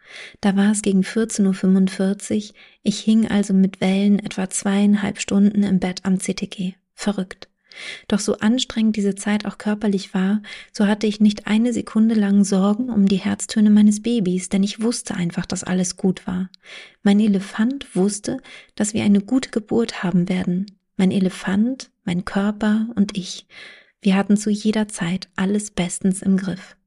Da 0.41 0.55
war 0.55 0.71
es 0.71 0.81
gegen 0.81 1.01
14.45 1.01 2.49
Uhr. 2.49 2.55
Ich 2.83 2.99
hing 2.99 3.27
also 3.27 3.53
mit 3.53 3.81
Wellen 3.81 4.19
etwa 4.19 4.49
zweieinhalb 4.49 5.19
Stunden 5.19 5.63
im 5.63 5.79
Bett 5.79 6.05
am 6.05 6.19
CTG. 6.19 6.75
Verrückt. 6.93 7.49
Doch 8.07 8.19
so 8.19 8.37
anstrengend 8.37 8.95
diese 8.95 9.15
Zeit 9.15 9.45
auch 9.45 9.57
körperlich 9.57 10.13
war, 10.13 10.41
so 10.71 10.87
hatte 10.87 11.07
ich 11.07 11.19
nicht 11.19 11.47
eine 11.47 11.73
Sekunde 11.73 12.15
lang 12.15 12.43
Sorgen 12.43 12.89
um 12.89 13.07
die 13.07 13.17
Herztöne 13.17 13.69
meines 13.69 14.01
Babys, 14.01 14.49
denn 14.49 14.63
ich 14.63 14.81
wusste 14.81 15.15
einfach, 15.15 15.45
dass 15.45 15.63
alles 15.63 15.97
gut 15.97 16.27
war. 16.27 16.49
Mein 17.03 17.19
Elefant 17.19 17.95
wusste, 17.95 18.37
dass 18.75 18.93
wir 18.93 19.03
eine 19.03 19.21
gute 19.21 19.49
Geburt 19.49 20.03
haben 20.03 20.29
werden. 20.29 20.77
Mein 20.97 21.11
Elefant, 21.11 21.91
mein 22.03 22.25
Körper 22.25 22.87
und 22.95 23.17
ich. 23.17 23.45
Wir 24.01 24.15
hatten 24.15 24.37
zu 24.37 24.49
jeder 24.49 24.87
Zeit 24.87 25.29
alles 25.35 25.71
bestens 25.71 26.21
im 26.21 26.37
Griff. 26.37 26.77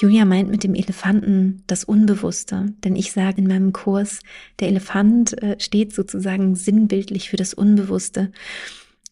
Julia 0.00 0.24
meint 0.24 0.50
mit 0.50 0.64
dem 0.64 0.74
Elefanten 0.74 1.62
das 1.66 1.84
Unbewusste, 1.84 2.74
denn 2.82 2.96
ich 2.96 3.12
sage 3.12 3.38
in 3.38 3.46
meinem 3.46 3.72
Kurs, 3.72 4.20
der 4.58 4.68
Elefant 4.68 5.40
äh, 5.42 5.56
steht 5.60 5.92
sozusagen 5.92 6.54
sinnbildlich 6.54 7.30
für 7.30 7.36
das 7.36 7.54
Unbewusste. 7.54 8.32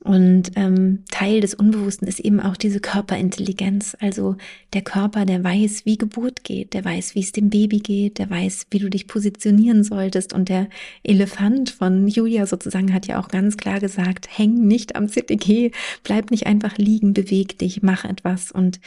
Und 0.02 0.52
ähm, 0.56 1.04
Teil 1.10 1.42
des 1.42 1.52
Unbewussten 1.52 2.08
ist 2.08 2.20
eben 2.20 2.40
auch 2.40 2.56
diese 2.56 2.80
Körperintelligenz. 2.80 3.94
Also 4.00 4.36
der 4.72 4.80
Körper, 4.80 5.26
der 5.26 5.44
weiß, 5.44 5.84
wie 5.84 5.98
Geburt 5.98 6.42
geht, 6.42 6.72
der 6.72 6.86
weiß, 6.86 7.14
wie 7.14 7.20
es 7.20 7.32
dem 7.32 7.50
Baby 7.50 7.80
geht, 7.80 8.18
der 8.18 8.30
weiß, 8.30 8.68
wie 8.70 8.78
du 8.78 8.88
dich 8.88 9.06
positionieren 9.06 9.84
solltest. 9.84 10.32
Und 10.32 10.48
der 10.48 10.68
Elefant 11.02 11.68
von 11.68 12.08
Julia 12.08 12.46
sozusagen 12.46 12.94
hat 12.94 13.08
ja 13.08 13.20
auch 13.20 13.28
ganz 13.28 13.58
klar 13.58 13.78
gesagt, 13.78 14.26
häng 14.38 14.66
nicht 14.66 14.96
am 14.96 15.06
CTG, 15.06 15.70
bleib 16.02 16.30
nicht 16.30 16.46
einfach 16.46 16.78
liegen, 16.78 17.12
beweg 17.12 17.58
dich, 17.58 17.82
mach 17.82 18.06
etwas. 18.06 18.50
Und 18.52 18.80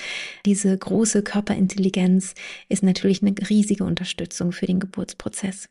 diese 0.47 0.75
große 0.75 1.21
Körperintelligenz 1.21 2.33
ist 2.69 2.81
natürlich 2.81 3.21
eine 3.21 3.35
riesige 3.51 3.83
Unterstützung 3.83 4.51
für 4.51 4.65
den 4.65 4.79
Geburtsprozess. 4.79 5.69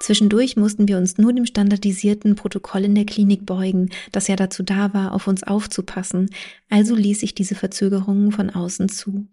Zwischendurch 0.00 0.56
mussten 0.56 0.88
wir 0.88 0.96
uns 0.96 1.18
nur 1.18 1.32
dem 1.34 1.44
standardisierten 1.44 2.34
Protokoll 2.34 2.84
in 2.84 2.94
der 2.94 3.04
Klinik 3.04 3.44
beugen, 3.44 3.90
das 4.12 4.28
ja 4.28 4.34
dazu 4.34 4.62
da 4.62 4.94
war, 4.94 5.12
auf 5.12 5.26
uns 5.26 5.42
aufzupassen, 5.42 6.30
also 6.70 6.94
ließ 6.94 7.22
ich 7.22 7.34
diese 7.34 7.54
Verzögerungen 7.54 8.32
von 8.32 8.48
außen 8.48 8.88
zu. 8.88 9.28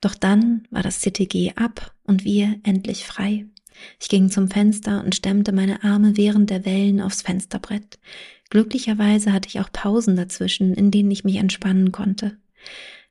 Doch 0.00 0.14
dann 0.14 0.62
war 0.70 0.84
das 0.84 1.00
CTG 1.00 1.54
ab 1.56 1.92
und 2.04 2.24
wir 2.24 2.60
endlich 2.62 3.04
frei. 3.04 3.46
Ich 4.00 4.08
ging 4.08 4.30
zum 4.30 4.48
Fenster 4.48 5.02
und 5.04 5.16
stemmte 5.16 5.50
meine 5.50 5.82
Arme 5.82 6.16
während 6.16 6.50
der 6.50 6.64
Wellen 6.64 7.00
aufs 7.00 7.22
Fensterbrett. 7.22 7.98
Glücklicherweise 8.50 9.32
hatte 9.32 9.48
ich 9.48 9.58
auch 9.58 9.72
Pausen 9.72 10.14
dazwischen, 10.14 10.74
in 10.74 10.92
denen 10.92 11.10
ich 11.10 11.24
mich 11.24 11.36
entspannen 11.36 11.90
konnte. 11.90 12.38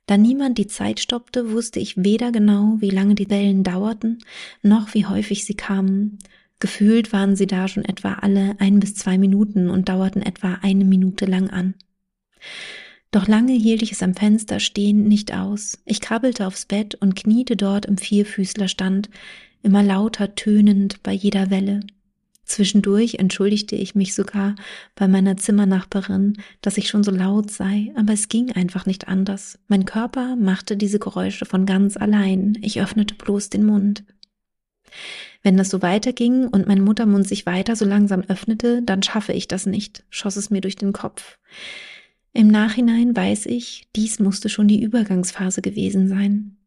Da 0.05 0.15
niemand 0.15 0.57
die 0.57 0.67
Zeit 0.67 1.01
stoppte, 1.01 1.51
wusste 1.51 1.81
ich 1.81 2.01
weder 2.01 2.31
genau, 2.31 2.77
wie 2.79 2.89
lange 2.89 3.15
die 3.15 3.29
Wellen 3.29 3.63
dauerten, 3.63 4.19
noch 4.61 4.93
wie 4.93 5.05
häufig 5.05 5.43
sie 5.43 5.55
kamen, 5.55 6.19
Gefühlt 6.59 7.13
waren 7.13 7.35
sie 7.35 7.47
da 7.47 7.67
schon 7.67 7.85
etwa 7.85 8.13
alle 8.15 8.55
ein 8.59 8.79
bis 8.79 8.95
zwei 8.95 9.17
Minuten 9.17 9.69
und 9.69 9.89
dauerten 9.89 10.21
etwa 10.21 10.59
eine 10.61 10.85
Minute 10.85 11.25
lang 11.25 11.49
an. 11.49 11.75
Doch 13.11 13.27
lange 13.27 13.53
hielt 13.53 13.81
ich 13.81 13.91
es 13.91 14.03
am 14.03 14.15
Fenster 14.15 14.59
stehen 14.59 15.07
nicht 15.07 15.33
aus. 15.33 15.79
Ich 15.85 16.01
krabbelte 16.01 16.45
aufs 16.45 16.65
Bett 16.65 16.95
und 16.95 17.15
kniete 17.15 17.55
dort 17.55 17.85
im 17.85 17.97
Vierfüßlerstand, 17.97 19.09
immer 19.63 19.83
lauter 19.83 20.35
tönend 20.35 21.01
bei 21.03 21.13
jeder 21.13 21.49
Welle. 21.49 21.81
Zwischendurch 22.43 23.15
entschuldigte 23.15 23.75
ich 23.75 23.93
mich 23.93 24.15
sogar 24.15 24.55
bei 24.95 25.07
meiner 25.07 25.35
Zimmernachbarin, 25.35 26.37
dass 26.61 26.77
ich 26.77 26.87
schon 26.87 27.03
so 27.03 27.11
laut 27.11 27.51
sei, 27.51 27.91
aber 27.95 28.13
es 28.13 28.29
ging 28.29 28.53
einfach 28.53 28.85
nicht 28.85 29.09
anders. 29.09 29.59
Mein 29.67 29.83
Körper 29.83 30.37
machte 30.37 30.77
diese 30.77 30.97
Geräusche 30.97 31.45
von 31.45 31.65
ganz 31.65 31.97
allein. 31.97 32.57
Ich 32.61 32.81
öffnete 32.81 33.15
bloß 33.15 33.49
den 33.49 33.65
Mund. 33.65 34.05
Wenn 35.43 35.57
das 35.57 35.69
so 35.69 35.81
weiterging 35.81 36.47
und 36.47 36.67
mein 36.67 36.81
Muttermund 36.81 37.27
sich 37.27 37.45
weiter 37.45 37.75
so 37.75 37.85
langsam 37.85 38.21
öffnete, 38.27 38.81
dann 38.83 39.03
schaffe 39.03 39.33
ich 39.33 39.47
das 39.47 39.65
nicht, 39.65 40.03
schoss 40.09 40.35
es 40.35 40.49
mir 40.49 40.61
durch 40.61 40.75
den 40.75 40.93
Kopf. 40.93 41.37
Im 42.33 42.47
Nachhinein 42.47 43.15
weiß 43.15 43.45
ich, 43.47 43.87
dies 43.95 44.19
musste 44.19 44.49
schon 44.49 44.67
die 44.67 44.81
Übergangsphase 44.81 45.61
gewesen 45.61 46.07
sein. 46.07 46.57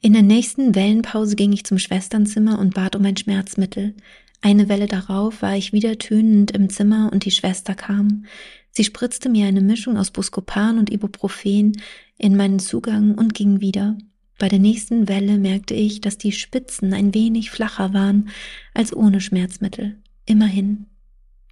In 0.00 0.12
der 0.12 0.22
nächsten 0.22 0.74
Wellenpause 0.74 1.36
ging 1.36 1.52
ich 1.52 1.64
zum 1.64 1.78
Schwesternzimmer 1.78 2.58
und 2.58 2.74
bat 2.74 2.96
um 2.96 3.04
ein 3.04 3.16
Schmerzmittel. 3.16 3.94
Eine 4.40 4.68
Welle 4.68 4.86
darauf 4.86 5.42
war 5.42 5.56
ich 5.56 5.72
wieder 5.72 5.98
tönend 5.98 6.52
im 6.52 6.70
Zimmer 6.70 7.10
und 7.12 7.24
die 7.24 7.32
Schwester 7.32 7.74
kam. 7.74 8.24
Sie 8.70 8.84
spritzte 8.84 9.28
mir 9.28 9.46
eine 9.46 9.60
Mischung 9.60 9.96
aus 9.96 10.12
Buscopan 10.12 10.78
und 10.78 10.90
Ibuprofen 10.90 11.80
in 12.16 12.36
meinen 12.36 12.60
Zugang 12.60 13.16
und 13.16 13.34
ging 13.34 13.60
wieder. 13.60 13.98
Bei 14.38 14.48
der 14.48 14.60
nächsten 14.60 15.08
Welle 15.08 15.36
merkte 15.36 15.74
ich, 15.74 16.00
dass 16.00 16.16
die 16.16 16.32
Spitzen 16.32 16.94
ein 16.94 17.12
wenig 17.12 17.50
flacher 17.50 17.92
waren 17.92 18.30
als 18.72 18.94
ohne 18.94 19.20
Schmerzmittel. 19.20 20.00
Immerhin. 20.26 20.86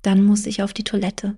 Dann 0.03 0.25
musste 0.25 0.49
ich 0.49 0.62
auf 0.62 0.72
die 0.72 0.85
Toilette. 0.85 1.37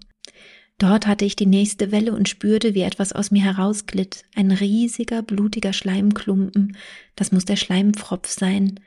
Dort 0.77 1.07
hatte 1.07 1.25
ich 1.25 1.35
die 1.35 1.47
nächste 1.47 1.91
Welle 1.91 2.15
und 2.15 2.29
spürte, 2.29 2.75
wie 2.75 2.83
etwas 2.83 3.13
aus 3.13 3.31
mir 3.31 3.43
herausglitt. 3.43 4.25
Ein 4.37 4.53
riesiger, 4.53 5.23
blutiger 5.23 5.73
Schleimklumpen. 5.73 6.77
Das 7.17 7.33
muss 7.33 7.47
der 7.47 7.57
Schleimpfropf 7.57 8.29
sein. 8.29 8.79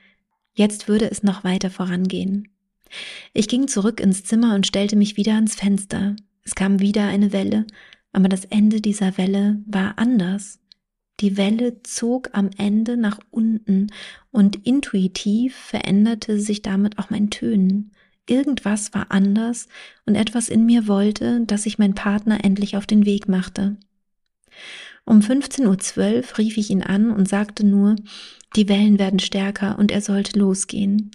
Jetzt 0.54 0.88
würde 0.88 1.10
es 1.10 1.24
noch 1.24 1.44
weiter 1.44 1.70
vorangehen. 1.70 2.48
Ich 3.34 3.48
ging 3.48 3.68
zurück 3.68 4.00
ins 4.00 4.24
Zimmer 4.24 4.56
und 4.56 4.68
stellte 4.68 4.96
mich 4.96 5.18
wieder 5.18 5.34
ans 5.34 5.56
Fenster. 5.56 6.16
Es 6.44 6.56
kam 6.56 6.80
wieder 6.80 7.08
eine 7.08 7.34
Welle, 7.34 7.66
aber 8.14 8.30
das 8.30 8.46
Ende 8.46 8.82
dieser 8.82 9.18
Welle 9.18 9.62
war 9.66 9.98
anders. 9.98 10.61
Die 11.22 11.38
Welle 11.38 11.84
zog 11.84 12.30
am 12.34 12.50
Ende 12.58 12.98
nach 12.98 13.20
unten 13.30 13.88
und 14.32 14.66
intuitiv 14.66 15.56
veränderte 15.56 16.40
sich 16.40 16.64
damit 16.64 16.98
auch 16.98 17.12
mein 17.12 17.30
Tönen. 17.30 17.92
Irgendwas 18.28 18.94
war 18.94 19.12
anders 19.12 19.68
und 20.06 20.16
etwas 20.16 20.50
in 20.50 20.66
mir 20.66 20.88
wollte, 20.88 21.42
dass 21.46 21.64
sich 21.64 21.78
mein 21.78 21.94
Partner 21.94 22.44
endlich 22.44 22.76
auf 22.76 22.88
den 22.88 23.06
Weg 23.06 23.28
machte. 23.28 23.78
Um 25.06 25.20
15.12 25.20 26.32
Uhr 26.32 26.38
rief 26.38 26.58
ich 26.58 26.70
ihn 26.72 26.84
an 26.84 27.12
und 27.12 27.30
sagte 27.30 27.66
nur, 27.66 27.96
die 28.56 28.68
Wellen 28.68 28.98
werden 29.00 29.20
stärker 29.20 29.78
und 29.78 29.92
er 29.92 30.02
sollte 30.02 30.40
losgehen. 30.40 31.12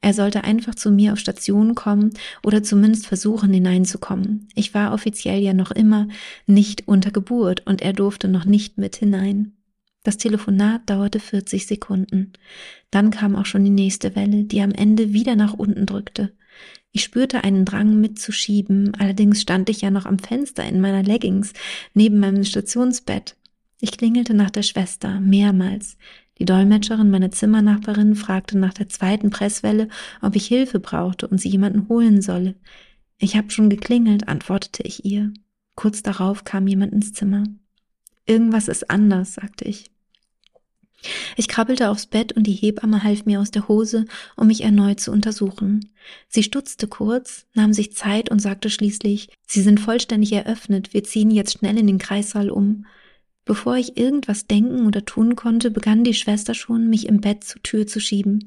Er 0.00 0.14
sollte 0.14 0.44
einfach 0.44 0.74
zu 0.74 0.90
mir 0.90 1.12
auf 1.12 1.18
Station 1.18 1.74
kommen 1.74 2.10
oder 2.44 2.62
zumindest 2.62 3.06
versuchen 3.06 3.52
hineinzukommen. 3.52 4.48
Ich 4.54 4.72
war 4.72 4.92
offiziell 4.92 5.40
ja 5.40 5.54
noch 5.54 5.72
immer 5.72 6.08
nicht 6.46 6.86
unter 6.86 7.10
Geburt 7.10 7.66
und 7.66 7.82
er 7.82 7.92
durfte 7.92 8.28
noch 8.28 8.44
nicht 8.44 8.78
mit 8.78 8.96
hinein. 8.96 9.54
Das 10.04 10.16
Telefonat 10.16 10.88
dauerte 10.88 11.18
40 11.18 11.66
Sekunden. 11.66 12.32
Dann 12.90 13.10
kam 13.10 13.34
auch 13.34 13.46
schon 13.46 13.64
die 13.64 13.70
nächste 13.70 14.14
Welle, 14.14 14.44
die 14.44 14.62
am 14.62 14.70
Ende 14.70 15.12
wieder 15.12 15.34
nach 15.34 15.54
unten 15.54 15.84
drückte. 15.84 16.32
Ich 16.92 17.02
spürte 17.02 17.44
einen 17.44 17.64
Drang 17.64 18.00
mitzuschieben, 18.00 18.94
allerdings 18.98 19.42
stand 19.42 19.68
ich 19.68 19.80
ja 19.82 19.90
noch 19.90 20.06
am 20.06 20.18
Fenster 20.18 20.64
in 20.64 20.80
meiner 20.80 21.02
Leggings 21.02 21.52
neben 21.92 22.20
meinem 22.20 22.44
Stationsbett. 22.44 23.36
Ich 23.80 23.92
klingelte 23.92 24.34
nach 24.34 24.50
der 24.50 24.62
Schwester 24.62 25.20
mehrmals. 25.20 25.98
Die 26.38 26.44
Dolmetscherin, 26.44 27.10
meine 27.10 27.30
Zimmernachbarin, 27.30 28.14
fragte 28.14 28.56
nach 28.58 28.74
der 28.74 28.88
zweiten 28.88 29.30
Presswelle, 29.30 29.88
ob 30.22 30.36
ich 30.36 30.46
Hilfe 30.46 30.78
brauchte 30.78 31.26
und 31.26 31.40
sie 31.40 31.48
jemanden 31.48 31.88
holen 31.88 32.22
solle. 32.22 32.54
Ich 33.18 33.36
habe 33.36 33.50
schon 33.50 33.68
geklingelt, 33.68 34.28
antwortete 34.28 34.84
ich 34.84 35.04
ihr. 35.04 35.32
Kurz 35.74 36.02
darauf 36.02 36.44
kam 36.44 36.66
jemand 36.66 36.92
ins 36.92 37.12
Zimmer. 37.12 37.44
Irgendwas 38.26 38.68
ist 38.68 38.90
anders, 38.90 39.34
sagte 39.34 39.64
ich. 39.64 39.90
Ich 41.36 41.48
krabbelte 41.48 41.90
aufs 41.90 42.06
Bett 42.06 42.32
und 42.32 42.46
die 42.46 42.52
Hebamme 42.52 43.04
half 43.04 43.24
mir 43.24 43.40
aus 43.40 43.50
der 43.50 43.68
Hose, 43.68 44.04
um 44.36 44.48
mich 44.48 44.62
erneut 44.62 44.98
zu 45.00 45.12
untersuchen. 45.12 45.92
Sie 46.28 46.42
stutzte 46.42 46.88
kurz, 46.88 47.46
nahm 47.54 47.72
sich 47.72 47.94
Zeit 47.94 48.30
und 48.30 48.40
sagte 48.40 48.70
schließlich, 48.70 49.28
Sie 49.46 49.62
sind 49.62 49.78
vollständig 49.78 50.32
eröffnet, 50.32 50.92
wir 50.94 51.04
ziehen 51.04 51.30
jetzt 51.30 51.58
schnell 51.58 51.78
in 51.78 51.86
den 51.86 51.98
Kreissaal 51.98 52.50
um. 52.50 52.86
Bevor 53.48 53.76
ich 53.76 53.96
irgendwas 53.96 54.46
denken 54.46 54.86
oder 54.86 55.06
tun 55.06 55.34
konnte, 55.34 55.70
begann 55.70 56.04
die 56.04 56.12
Schwester 56.12 56.52
schon, 56.52 56.90
mich 56.90 57.08
im 57.08 57.22
Bett 57.22 57.44
zur 57.44 57.62
Tür 57.62 57.86
zu 57.86 57.98
schieben. 57.98 58.44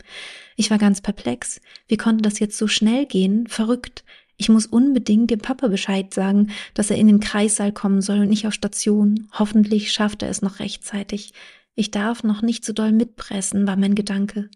Ich 0.58 0.70
war 0.70 0.78
ganz 0.78 1.02
perplex. 1.02 1.60
Wie 1.88 1.98
konnte 1.98 2.22
das 2.22 2.38
jetzt 2.38 2.56
so 2.56 2.68
schnell 2.68 3.08
gehen? 3.08 3.48
Verrückt. 3.48 4.04
Ich 4.38 4.48
muss 4.48 4.68
unbedingt 4.68 5.32
dem 5.32 5.40
Papa 5.40 5.70
Bescheid 5.70 6.14
sagen, 6.14 6.52
dass 6.76 6.92
er 6.92 6.98
in 6.98 7.08
den 7.08 7.20
Kreissaal 7.20 7.72
kommen 7.72 8.04
soll 8.04 8.20
und 8.20 8.30
nicht 8.30 8.46
auf 8.46 8.54
Station. 8.54 9.28
Hoffentlich 9.34 9.92
schafft 9.92 10.22
er 10.22 10.30
es 10.30 10.44
noch 10.44 10.60
rechtzeitig. 10.60 11.34
Ich 11.74 11.90
darf 11.90 12.24
noch 12.24 12.44
nicht 12.44 12.64
so 12.64 12.72
doll 12.72 12.92
mitpressen, 12.92 13.66
war 13.66 13.78
mein 13.78 13.96
Gedanke. 13.96 14.52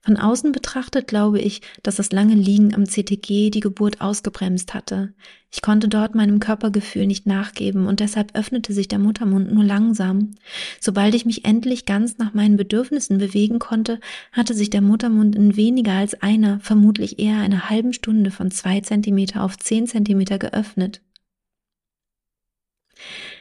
Von 0.00 0.16
außen 0.16 0.52
betrachtet 0.52 1.08
glaube 1.08 1.40
ich, 1.40 1.60
dass 1.82 1.96
das 1.96 2.12
lange 2.12 2.34
Liegen 2.34 2.72
am 2.74 2.86
CTG 2.86 3.50
die 3.50 3.60
Geburt 3.60 4.00
ausgebremst 4.00 4.72
hatte. 4.72 5.12
Ich 5.50 5.60
konnte 5.60 5.88
dort 5.88 6.14
meinem 6.14 6.40
Körpergefühl 6.40 7.06
nicht 7.06 7.26
nachgeben 7.26 7.86
und 7.86 8.00
deshalb 8.00 8.36
öffnete 8.36 8.72
sich 8.72 8.86
der 8.86 9.00
Muttermund 9.00 9.52
nur 9.52 9.64
langsam. 9.64 10.32
Sobald 10.80 11.14
ich 11.14 11.26
mich 11.26 11.44
endlich 11.44 11.84
ganz 11.84 12.18
nach 12.18 12.32
meinen 12.32 12.56
Bedürfnissen 12.56 13.18
bewegen 13.18 13.58
konnte, 13.58 13.98
hatte 14.32 14.54
sich 14.54 14.70
der 14.70 14.82
Muttermund 14.82 15.34
in 15.34 15.56
weniger 15.56 15.92
als 15.92 16.14
einer, 16.22 16.60
vermutlich 16.60 17.18
eher 17.18 17.38
einer 17.38 17.68
halben 17.68 17.92
Stunde 17.92 18.30
von 18.30 18.50
zwei 18.50 18.80
Zentimeter 18.80 19.42
auf 19.42 19.58
zehn 19.58 19.86
Zentimeter 19.86 20.38
geöffnet. 20.38 21.02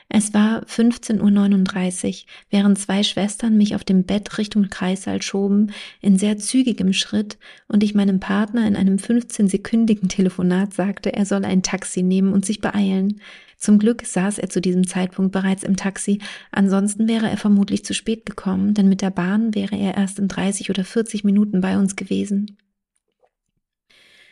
Es 0.10 0.34
war 0.34 0.64
15.39 0.64 2.08
Uhr, 2.08 2.14
während 2.50 2.80
zwei 2.80 3.04
Schwestern 3.04 3.58
mich 3.58 3.76
auf 3.76 3.84
dem 3.84 4.06
Bett 4.06 4.38
Richtung 4.38 4.70
Kreissaal 4.70 5.22
schoben, 5.22 5.72
in 6.02 6.18
sehr 6.18 6.38
zügigem 6.38 6.94
Schritt, 6.94 7.38
und 7.68 7.84
ich 7.84 7.94
meinem 7.94 8.22
Partner 8.22 8.66
in 8.66 8.78
einem 8.78 8.96
15-sekündigen 8.96 10.08
Telefonat 10.08 10.74
sagte, 10.74 11.14
er 11.14 11.26
solle 11.26 11.48
ein 11.48 11.62
Taxi 11.62 12.04
nehmen 12.04 12.32
und 12.32 12.46
sich 12.46 12.62
beeilen. 12.62 13.20
Zum 13.58 13.80
Glück 13.80 14.06
saß 14.06 14.38
er 14.38 14.50
zu 14.50 14.62
diesem 14.62 14.88
Zeitpunkt 14.88 15.34
bereits 15.34 15.64
im 15.64 15.76
Taxi, 15.76 16.20
ansonsten 16.52 17.10
wäre 17.10 17.30
er 17.30 17.38
vermutlich 17.38 17.84
zu 17.84 17.94
spät 17.94 18.26
gekommen, 18.26 18.74
denn 18.74 18.88
mit 18.88 19.02
der 19.02 19.10
Bahn 19.10 19.56
wäre 19.56 19.76
er 19.76 19.98
erst 19.98 20.20
in 20.20 20.30
30 20.30 20.70
oder 20.70 20.86
40 20.86 21.26
Minuten 21.26 21.60
bei 21.60 21.78
uns 21.78 21.98
gewesen. 21.98 22.58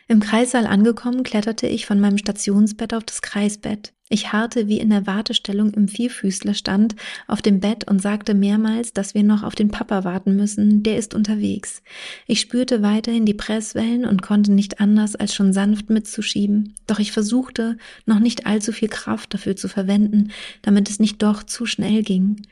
Im 0.08 0.20
Kreissaal 0.20 0.68
angekommen, 0.68 1.24
kletterte 1.24 1.66
ich 1.66 1.88
von 1.88 2.00
meinem 2.00 2.20
Stationsbett 2.20 2.94
auf 2.94 3.04
das 3.04 3.24
Kreisbett. 3.24 3.92
Ich 4.08 4.32
harrte 4.32 4.68
wie 4.68 4.80
in 4.80 4.92
der 4.92 5.08
Wartestellung 5.08 5.74
im 5.74 5.88
Vierfüßlerstand 5.88 6.96
auf 7.26 7.42
dem 7.42 7.60
Bett 7.60 7.90
und 7.90 8.04
sagte 8.04 8.36
mehrmals, 8.36 8.94
dass 8.94 9.16
wir 9.16 9.24
noch 9.24 9.42
auf 9.42 9.56
den 9.56 9.72
Papa 9.72 10.04
warten 10.04 10.36
müssen, 10.36 10.84
der 10.84 10.98
ist 10.98 11.16
unterwegs. 11.16 11.82
Ich 12.28 12.40
spürte 12.40 12.84
weiterhin 12.84 13.26
die 13.26 13.34
Presswellen 13.34 14.06
und 14.06 14.22
konnte 14.22 14.52
nicht 14.52 14.80
anders, 14.80 15.16
als 15.16 15.34
schon 15.34 15.54
sanft 15.54 15.90
mitzuschieben. 15.90 16.76
Doch 16.86 17.00
ich 17.00 17.12
versuchte, 17.12 17.78
noch 18.06 18.20
nicht 18.20 18.46
allzu 18.46 18.74
viel 18.74 18.90
Kraft 18.90 19.34
dafür 19.34 19.56
zu 19.56 19.68
verwenden, 19.68 20.30
damit 20.62 20.88
es 20.88 21.00
nicht 21.00 21.24
doch 21.24 21.42
zu 21.42 21.66
schnell 21.66 22.04
ging. 22.04 22.44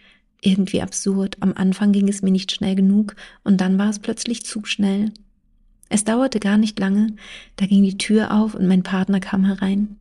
Irgendwie 0.41 0.81
absurd. 0.81 1.37
Am 1.41 1.53
Anfang 1.53 1.91
ging 1.91 2.09
es 2.09 2.23
mir 2.23 2.31
nicht 2.31 2.51
schnell 2.51 2.73
genug 2.73 3.15
und 3.43 3.61
dann 3.61 3.77
war 3.77 3.91
es 3.91 3.99
plötzlich 3.99 4.43
zu 4.43 4.65
schnell. 4.65 5.11
Es 5.93 6.03
dauerte 6.03 6.39
gar 6.39 6.57
nicht 6.57 6.79
lange, 6.79 7.15
da 7.55 7.67
ging 7.67 7.83
die 7.83 7.99
Tür 7.99 8.31
auf 8.31 8.55
und 8.55 8.65
mein 8.65 8.81
Partner 8.81 9.19
kam 9.19 9.45
herein. 9.45 9.99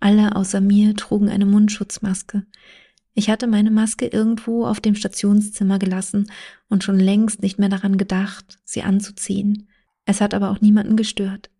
Alle 0.00 0.36
außer 0.36 0.62
mir 0.62 0.96
trugen 0.96 1.28
eine 1.28 1.44
Mundschutzmaske. 1.44 2.46
Ich 3.12 3.28
hatte 3.28 3.46
meine 3.46 3.70
Maske 3.70 4.06
irgendwo 4.06 4.64
auf 4.64 4.80
dem 4.80 4.94
Stationszimmer 4.94 5.78
gelassen 5.78 6.30
und 6.70 6.82
schon 6.82 6.98
längst 6.98 7.42
nicht 7.42 7.58
mehr 7.58 7.68
daran 7.68 7.98
gedacht, 7.98 8.56
sie 8.64 8.84
anzuziehen. 8.84 9.68
Es 10.06 10.22
hat 10.22 10.32
aber 10.32 10.50
auch 10.50 10.62
niemanden 10.62 10.96
gestört. 10.96 11.50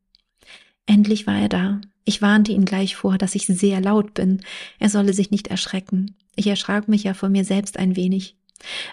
Endlich 0.86 1.26
war 1.26 1.38
er 1.38 1.50
da. 1.50 1.80
Ich 2.06 2.22
warnte 2.22 2.52
ihn 2.52 2.64
gleich 2.64 2.96
vor, 2.96 3.18
dass 3.18 3.34
ich 3.34 3.44
sehr 3.44 3.82
laut 3.82 4.14
bin. 4.14 4.40
Er 4.78 4.88
solle 4.88 5.12
sich 5.12 5.30
nicht 5.30 5.48
erschrecken. 5.48 6.16
Ich 6.36 6.46
erschrak 6.46 6.88
mich 6.88 7.04
ja 7.04 7.12
vor 7.12 7.28
mir 7.28 7.44
selbst 7.44 7.76
ein 7.76 7.96
wenig. 7.96 8.38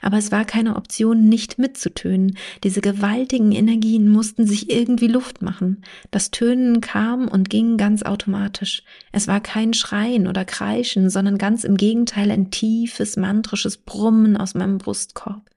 Aber 0.02 0.17
es 0.17 0.32
war 0.32 0.45
keine 0.45 0.76
Option, 0.76 1.30
nicht 1.30 1.58
mitzutönen. 1.58 2.38
Diese 2.63 2.82
gewaltigen 2.82 3.52
Energien 3.52 4.10
mussten 4.10 4.45
sich 4.45 4.69
irgendwie 4.69 5.08
Luft 5.08 5.41
machen. 5.41 5.84
Das 6.10 6.32
Tönen 6.32 6.82
kam 6.82 7.28
und 7.28 7.50
ging 7.50 7.78
ganz 7.78 8.04
automatisch. 8.04 8.84
Es 9.12 9.28
war 9.28 9.39
kein 9.39 9.74
Schreien 9.74 10.28
oder 10.28 10.45
Kreischen, 10.45 11.10
sondern 11.10 11.38
ganz 11.38 11.63
im 11.63 11.78
Gegenteil 11.78 12.32
ein 12.32 12.52
tiefes, 12.52 13.17
mantrisches 13.17 13.78
Brummen 13.78 14.38
aus 14.38 14.55
meinem 14.55 14.78
Brustkorb. 14.78 15.49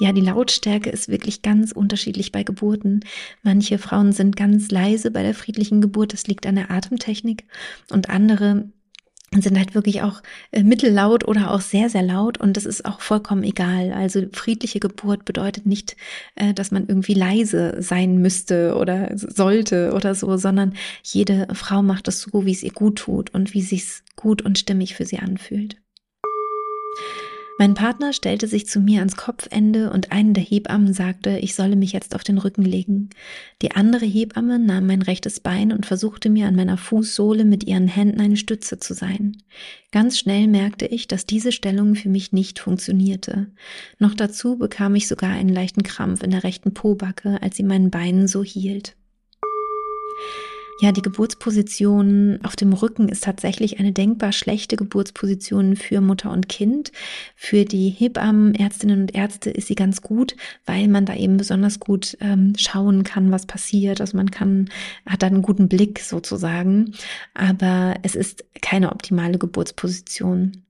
Ja, 0.00 0.12
die 0.12 0.22
Lautstärke 0.22 0.88
ist 0.88 1.08
wirklich 1.08 1.42
ganz 1.42 1.72
unterschiedlich 1.72 2.32
bei 2.32 2.42
Geburten. 2.42 3.00
Manche 3.42 3.76
Frauen 3.76 4.12
sind 4.12 4.34
ganz 4.34 4.70
leise 4.70 5.10
bei 5.10 5.22
der 5.22 5.34
friedlichen 5.34 5.82
Geburt, 5.82 6.14
das 6.14 6.26
liegt 6.26 6.46
an 6.46 6.54
der 6.54 6.70
Atemtechnik, 6.70 7.44
und 7.90 8.08
andere 8.08 8.70
sind 9.38 9.56
halt 9.56 9.74
wirklich 9.74 10.02
auch 10.02 10.22
äh, 10.50 10.64
mittellaut 10.64 11.26
oder 11.26 11.52
auch 11.52 11.60
sehr, 11.60 11.88
sehr 11.88 12.02
laut 12.02 12.38
und 12.38 12.56
das 12.56 12.66
ist 12.66 12.84
auch 12.84 13.00
vollkommen 13.00 13.44
egal. 13.44 13.92
Also 13.92 14.22
friedliche 14.32 14.80
Geburt 14.80 15.24
bedeutet 15.24 15.66
nicht, 15.66 15.96
äh, 16.34 16.52
dass 16.52 16.72
man 16.72 16.88
irgendwie 16.88 17.14
leise 17.14 17.76
sein 17.80 18.18
müsste 18.18 18.74
oder 18.76 19.12
sollte 19.14 19.92
oder 19.94 20.16
so, 20.16 20.36
sondern 20.36 20.74
jede 21.04 21.46
Frau 21.54 21.82
macht 21.82 22.08
es 22.08 22.22
so, 22.22 22.44
wie 22.44 22.52
es 22.52 22.64
ihr 22.64 22.72
gut 22.72 22.96
tut 22.96 23.30
und 23.32 23.54
wie 23.54 23.60
es 23.60 23.68
sich 23.68 23.84
gut 24.16 24.42
und 24.42 24.58
stimmig 24.58 24.96
für 24.96 25.04
sie 25.04 25.18
anfühlt. 25.18 25.76
Mein 27.60 27.74
Partner 27.74 28.14
stellte 28.14 28.46
sich 28.46 28.66
zu 28.68 28.80
mir 28.80 29.00
ans 29.00 29.18
Kopfende 29.18 29.90
und 29.90 30.12
eine 30.12 30.32
der 30.32 30.42
Hebammen 30.42 30.94
sagte, 30.94 31.36
ich 31.40 31.54
solle 31.54 31.76
mich 31.76 31.92
jetzt 31.92 32.14
auf 32.14 32.24
den 32.24 32.38
Rücken 32.38 32.62
legen. 32.62 33.10
Die 33.60 33.72
andere 33.72 34.06
Hebamme 34.06 34.58
nahm 34.58 34.86
mein 34.86 35.02
rechtes 35.02 35.40
Bein 35.40 35.70
und 35.70 35.84
versuchte 35.84 36.30
mir 36.30 36.48
an 36.48 36.56
meiner 36.56 36.78
Fußsohle 36.78 37.44
mit 37.44 37.64
ihren 37.64 37.86
Händen 37.86 38.18
eine 38.18 38.38
Stütze 38.38 38.78
zu 38.78 38.94
sein. 38.94 39.36
Ganz 39.92 40.18
schnell 40.18 40.48
merkte 40.48 40.86
ich, 40.86 41.06
dass 41.06 41.26
diese 41.26 41.52
Stellung 41.52 41.96
für 41.96 42.08
mich 42.08 42.32
nicht 42.32 42.60
funktionierte. 42.60 43.48
Noch 43.98 44.14
dazu 44.14 44.56
bekam 44.56 44.94
ich 44.94 45.06
sogar 45.06 45.32
einen 45.32 45.50
leichten 45.50 45.82
Krampf 45.82 46.22
in 46.22 46.30
der 46.30 46.44
rechten 46.44 46.72
Pobacke, 46.72 47.42
als 47.42 47.58
sie 47.58 47.62
meinen 47.62 47.90
Beinen 47.90 48.26
so 48.26 48.42
hielt. 48.42 48.96
Ja, 50.80 50.92
die 50.92 51.02
Geburtsposition 51.02 52.40
auf 52.42 52.56
dem 52.56 52.72
Rücken 52.72 53.10
ist 53.10 53.24
tatsächlich 53.24 53.78
eine 53.78 53.92
denkbar 53.92 54.32
schlechte 54.32 54.76
Geburtsposition 54.76 55.76
für 55.76 56.00
Mutter 56.00 56.30
und 56.30 56.48
Kind. 56.48 56.90
Für 57.36 57.66
die 57.66 57.90
Hebammen, 57.90 58.54
Ärztinnen 58.54 59.02
und 59.02 59.14
Ärzte 59.14 59.50
ist 59.50 59.68
sie 59.68 59.74
ganz 59.74 60.00
gut, 60.00 60.36
weil 60.64 60.88
man 60.88 61.04
da 61.04 61.14
eben 61.14 61.36
besonders 61.36 61.80
gut 61.80 62.16
ähm, 62.22 62.54
schauen 62.56 63.04
kann, 63.04 63.30
was 63.30 63.44
passiert. 63.44 64.00
Also 64.00 64.16
man 64.16 64.30
kann, 64.30 64.70
hat 65.04 65.22
da 65.22 65.26
einen 65.26 65.42
guten 65.42 65.68
Blick 65.68 66.00
sozusagen. 66.00 66.94
Aber 67.34 67.96
es 68.02 68.14
ist 68.14 68.46
keine 68.62 68.90
optimale 68.90 69.36
Geburtsposition. 69.36 70.62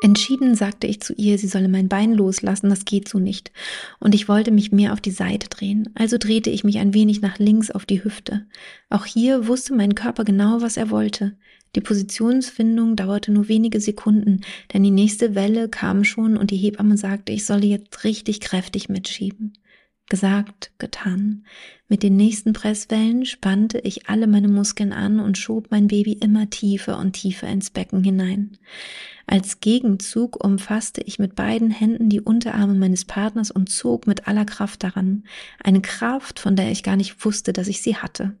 Entschieden 0.00 0.54
sagte 0.54 0.86
ich 0.86 1.00
zu 1.00 1.12
ihr, 1.14 1.38
sie 1.38 1.48
solle 1.48 1.68
mein 1.68 1.88
Bein 1.88 2.12
loslassen, 2.12 2.70
das 2.70 2.84
geht 2.84 3.08
so 3.08 3.18
nicht. 3.18 3.50
Und 3.98 4.14
ich 4.14 4.28
wollte 4.28 4.52
mich 4.52 4.70
mehr 4.70 4.92
auf 4.92 5.00
die 5.00 5.10
Seite 5.10 5.48
drehen, 5.48 5.88
also 5.94 6.18
drehte 6.18 6.50
ich 6.50 6.62
mich 6.62 6.78
ein 6.78 6.94
wenig 6.94 7.20
nach 7.20 7.38
links 7.38 7.70
auf 7.70 7.84
die 7.84 8.04
Hüfte. 8.04 8.46
Auch 8.90 9.06
hier 9.06 9.48
wusste 9.48 9.74
mein 9.74 9.96
Körper 9.96 10.24
genau, 10.24 10.60
was 10.60 10.76
er 10.76 10.90
wollte. 10.90 11.36
Die 11.74 11.80
Positionsfindung 11.80 12.94
dauerte 12.94 13.32
nur 13.32 13.48
wenige 13.48 13.80
Sekunden, 13.80 14.42
denn 14.72 14.84
die 14.84 14.90
nächste 14.90 15.34
Welle 15.34 15.68
kam 15.68 16.04
schon 16.04 16.36
und 16.36 16.50
die 16.52 16.56
Hebamme 16.56 16.96
sagte, 16.96 17.32
ich 17.32 17.44
solle 17.44 17.66
jetzt 17.66 18.04
richtig 18.04 18.40
kräftig 18.40 18.88
mitschieben. 18.88 19.52
Gesagt, 20.08 20.72
getan. 20.78 21.44
Mit 21.88 22.02
den 22.02 22.16
nächsten 22.16 22.54
Presswellen 22.54 23.26
spannte 23.26 23.78
ich 23.78 24.08
alle 24.08 24.26
meine 24.26 24.48
Muskeln 24.48 24.94
an 24.94 25.20
und 25.20 25.36
schob 25.36 25.70
mein 25.70 25.88
Baby 25.88 26.12
immer 26.14 26.48
tiefer 26.48 26.98
und 26.98 27.12
tiefer 27.12 27.46
ins 27.46 27.68
Becken 27.68 28.02
hinein. 28.02 28.56
Als 29.26 29.60
Gegenzug 29.60 30.42
umfasste 30.42 31.02
ich 31.02 31.18
mit 31.18 31.34
beiden 31.34 31.70
Händen 31.70 32.08
die 32.08 32.22
Unterarme 32.22 32.72
meines 32.74 33.04
Partners 33.04 33.50
und 33.50 33.68
zog 33.68 34.06
mit 34.06 34.26
aller 34.26 34.46
Kraft 34.46 34.82
daran. 34.82 35.24
Eine 35.62 35.82
Kraft, 35.82 36.38
von 36.38 36.56
der 36.56 36.70
ich 36.70 36.82
gar 36.82 36.96
nicht 36.96 37.22
wusste, 37.26 37.52
dass 37.52 37.68
ich 37.68 37.82
sie 37.82 37.96
hatte. 37.96 38.34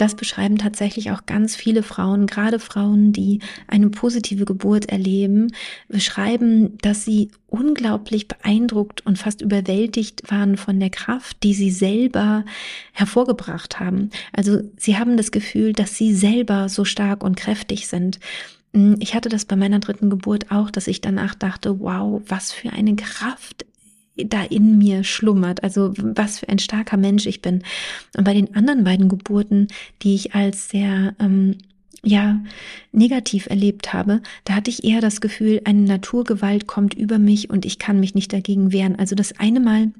Das 0.00 0.14
beschreiben 0.14 0.56
tatsächlich 0.56 1.10
auch 1.10 1.26
ganz 1.26 1.54
viele 1.54 1.82
Frauen, 1.82 2.26
gerade 2.26 2.58
Frauen, 2.58 3.12
die 3.12 3.40
eine 3.66 3.90
positive 3.90 4.46
Geburt 4.46 4.86
erleben, 4.86 5.52
beschreiben, 5.88 6.78
dass 6.78 7.04
sie 7.04 7.28
unglaublich 7.48 8.26
beeindruckt 8.26 9.04
und 9.04 9.18
fast 9.18 9.42
überwältigt 9.42 10.30
waren 10.30 10.56
von 10.56 10.80
der 10.80 10.88
Kraft, 10.88 11.42
die 11.42 11.52
sie 11.52 11.70
selber 11.70 12.46
hervorgebracht 12.92 13.78
haben. 13.78 14.08
Also 14.32 14.62
sie 14.78 14.96
haben 14.96 15.18
das 15.18 15.32
Gefühl, 15.32 15.74
dass 15.74 15.98
sie 15.98 16.14
selber 16.14 16.70
so 16.70 16.86
stark 16.86 17.22
und 17.22 17.36
kräftig 17.36 17.86
sind. 17.86 18.20
Ich 19.00 19.14
hatte 19.14 19.28
das 19.28 19.44
bei 19.44 19.56
meiner 19.56 19.80
dritten 19.80 20.08
Geburt 20.08 20.50
auch, 20.50 20.70
dass 20.70 20.86
ich 20.86 21.02
danach 21.02 21.34
dachte, 21.34 21.78
wow, 21.80 22.22
was 22.26 22.52
für 22.52 22.70
eine 22.72 22.96
Kraft 22.96 23.66
da 24.28 24.42
in 24.42 24.78
mir 24.78 25.04
schlummert, 25.04 25.62
also 25.62 25.92
was 25.96 26.40
für 26.40 26.48
ein 26.48 26.58
starker 26.58 26.96
Mensch 26.96 27.26
ich 27.26 27.42
bin. 27.42 27.62
Und 28.16 28.24
bei 28.24 28.34
den 28.34 28.54
anderen 28.54 28.84
beiden 28.84 29.08
Geburten, 29.08 29.68
die 30.02 30.14
ich 30.14 30.34
als 30.34 30.68
sehr 30.68 31.14
ähm, 31.18 31.58
ja, 32.02 32.40
negativ 32.92 33.46
erlebt 33.46 33.92
habe, 33.92 34.22
da 34.44 34.54
hatte 34.54 34.70
ich 34.70 34.84
eher 34.84 35.00
das 35.00 35.20
Gefühl, 35.20 35.60
eine 35.64 35.82
Naturgewalt 35.82 36.66
kommt 36.66 36.94
über 36.94 37.18
mich 37.18 37.50
und 37.50 37.64
ich 37.64 37.78
kann 37.78 38.00
mich 38.00 38.14
nicht 38.14 38.32
dagegen 38.32 38.72
wehren. 38.72 38.98
Also 38.98 39.14
das 39.14 39.38
eine 39.38 39.60
Mal 39.60 39.92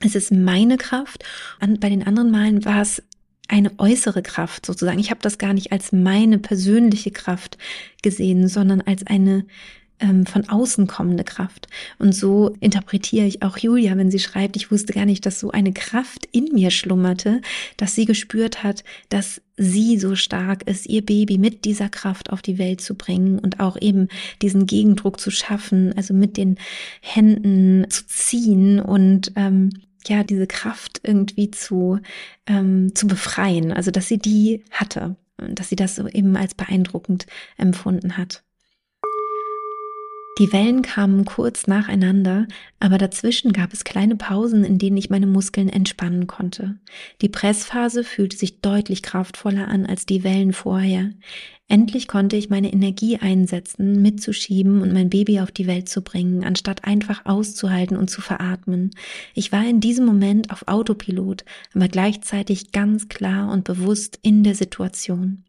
es 0.00 0.14
ist 0.14 0.32
meine 0.32 0.76
Kraft. 0.76 1.24
Und 1.60 1.80
bei 1.80 1.88
den 1.88 2.06
anderen 2.06 2.30
Malen 2.30 2.64
war 2.64 2.82
es 2.82 3.02
eine 3.48 3.72
äußere 3.78 4.22
Kraft 4.22 4.66
sozusagen. 4.66 4.98
Ich 4.98 5.10
habe 5.10 5.20
das 5.22 5.38
gar 5.38 5.54
nicht 5.54 5.72
als 5.72 5.92
meine 5.92 6.38
persönliche 6.38 7.12
Kraft 7.12 7.58
gesehen, 8.02 8.48
sondern 8.48 8.80
als 8.80 9.06
eine 9.06 9.46
von 9.98 10.48
außen 10.48 10.86
kommende 10.86 11.24
Kraft. 11.24 11.68
Und 11.98 12.14
so 12.14 12.54
interpretiere 12.60 13.26
ich 13.26 13.42
auch 13.42 13.56
Julia, 13.56 13.96
wenn 13.96 14.10
sie 14.10 14.18
schreibt, 14.18 14.56
ich 14.56 14.70
wusste 14.70 14.92
gar 14.92 15.06
nicht, 15.06 15.24
dass 15.24 15.40
so 15.40 15.50
eine 15.50 15.72
Kraft 15.72 16.28
in 16.32 16.50
mir 16.52 16.70
schlummerte, 16.70 17.40
dass 17.76 17.94
sie 17.94 18.04
gespürt 18.04 18.62
hat, 18.62 18.84
dass 19.08 19.40
sie 19.56 19.98
so 19.98 20.14
stark 20.14 20.68
ist, 20.68 20.86
ihr 20.86 21.04
Baby 21.04 21.38
mit 21.38 21.64
dieser 21.64 21.88
Kraft 21.88 22.30
auf 22.30 22.42
die 22.42 22.58
Welt 22.58 22.80
zu 22.80 22.94
bringen 22.94 23.38
und 23.38 23.60
auch 23.60 23.80
eben 23.80 24.08
diesen 24.42 24.66
Gegendruck 24.66 25.18
zu 25.18 25.30
schaffen, 25.30 25.94
also 25.96 26.12
mit 26.12 26.36
den 26.36 26.58
Händen 27.00 27.86
zu 27.88 28.06
ziehen 28.06 28.80
und 28.80 29.32
ähm, 29.36 29.70
ja, 30.06 30.22
diese 30.22 30.46
Kraft 30.46 31.00
irgendwie 31.02 31.50
zu, 31.50 32.00
ähm, 32.46 32.94
zu 32.94 33.06
befreien. 33.06 33.72
Also, 33.72 33.90
dass 33.90 34.08
sie 34.08 34.18
die 34.18 34.62
hatte, 34.70 35.16
dass 35.36 35.68
sie 35.68 35.76
das 35.76 35.96
so 35.96 36.06
eben 36.06 36.36
als 36.36 36.54
beeindruckend 36.54 37.26
empfunden 37.56 38.16
hat. 38.16 38.42
Die 40.38 40.52
Wellen 40.52 40.82
kamen 40.82 41.24
kurz 41.24 41.66
nacheinander, 41.66 42.46
aber 42.78 42.98
dazwischen 42.98 43.54
gab 43.54 43.72
es 43.72 43.84
kleine 43.84 44.16
Pausen, 44.16 44.64
in 44.64 44.76
denen 44.76 44.98
ich 44.98 45.08
meine 45.08 45.26
Muskeln 45.26 45.70
entspannen 45.70 46.26
konnte. 46.26 46.78
Die 47.22 47.30
Pressphase 47.30 48.04
fühlte 48.04 48.36
sich 48.36 48.60
deutlich 48.60 49.02
kraftvoller 49.02 49.68
an 49.68 49.86
als 49.86 50.04
die 50.04 50.24
Wellen 50.24 50.52
vorher. 50.52 51.12
Endlich 51.68 52.06
konnte 52.06 52.36
ich 52.36 52.50
meine 52.50 52.70
Energie 52.70 53.16
einsetzen, 53.16 54.02
mitzuschieben 54.02 54.82
und 54.82 54.92
mein 54.92 55.08
Baby 55.08 55.40
auf 55.40 55.52
die 55.52 55.66
Welt 55.66 55.88
zu 55.88 56.02
bringen, 56.02 56.44
anstatt 56.44 56.84
einfach 56.84 57.24
auszuhalten 57.24 57.96
und 57.96 58.10
zu 58.10 58.20
veratmen. 58.20 58.90
Ich 59.32 59.52
war 59.52 59.66
in 59.66 59.80
diesem 59.80 60.04
Moment 60.04 60.50
auf 60.50 60.68
Autopilot, 60.68 61.46
aber 61.74 61.88
gleichzeitig 61.88 62.72
ganz 62.72 63.08
klar 63.08 63.50
und 63.50 63.64
bewusst 63.64 64.18
in 64.20 64.44
der 64.44 64.54
Situation. 64.54 65.45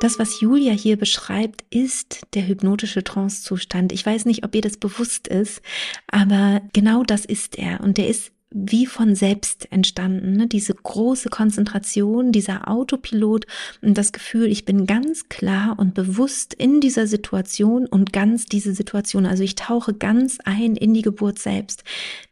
Das, 0.00 0.18
was 0.18 0.40
Julia 0.40 0.72
hier 0.72 0.98
beschreibt, 0.98 1.64
ist 1.70 2.26
der 2.34 2.46
hypnotische 2.46 3.02
Trancezustand. 3.02 3.92
Ich 3.92 4.04
weiß 4.04 4.26
nicht, 4.26 4.44
ob 4.44 4.54
ihr 4.54 4.60
das 4.60 4.76
bewusst 4.76 5.26
ist, 5.26 5.62
aber 6.06 6.60
genau 6.74 7.02
das 7.02 7.24
ist 7.24 7.56
er. 7.56 7.80
Und 7.80 7.96
der 7.96 8.08
ist 8.08 8.32
wie 8.50 8.86
von 8.86 9.14
selbst 9.14 9.70
entstanden. 9.72 10.32
Ne? 10.32 10.46
Diese 10.46 10.74
große 10.74 11.30
Konzentration, 11.30 12.30
dieser 12.30 12.68
Autopilot 12.68 13.46
und 13.82 13.98
das 13.98 14.12
Gefühl, 14.12 14.46
ich 14.46 14.64
bin 14.64 14.86
ganz 14.86 15.28
klar 15.28 15.78
und 15.78 15.94
bewusst 15.94 16.54
in 16.54 16.80
dieser 16.80 17.06
Situation 17.06 17.86
und 17.86 18.12
ganz 18.12 18.46
diese 18.46 18.74
Situation. 18.74 19.26
Also 19.26 19.42
ich 19.42 19.56
tauche 19.56 19.94
ganz 19.94 20.38
ein 20.44 20.76
in 20.76 20.94
die 20.94 21.02
Geburt 21.02 21.38
selbst. 21.38 21.84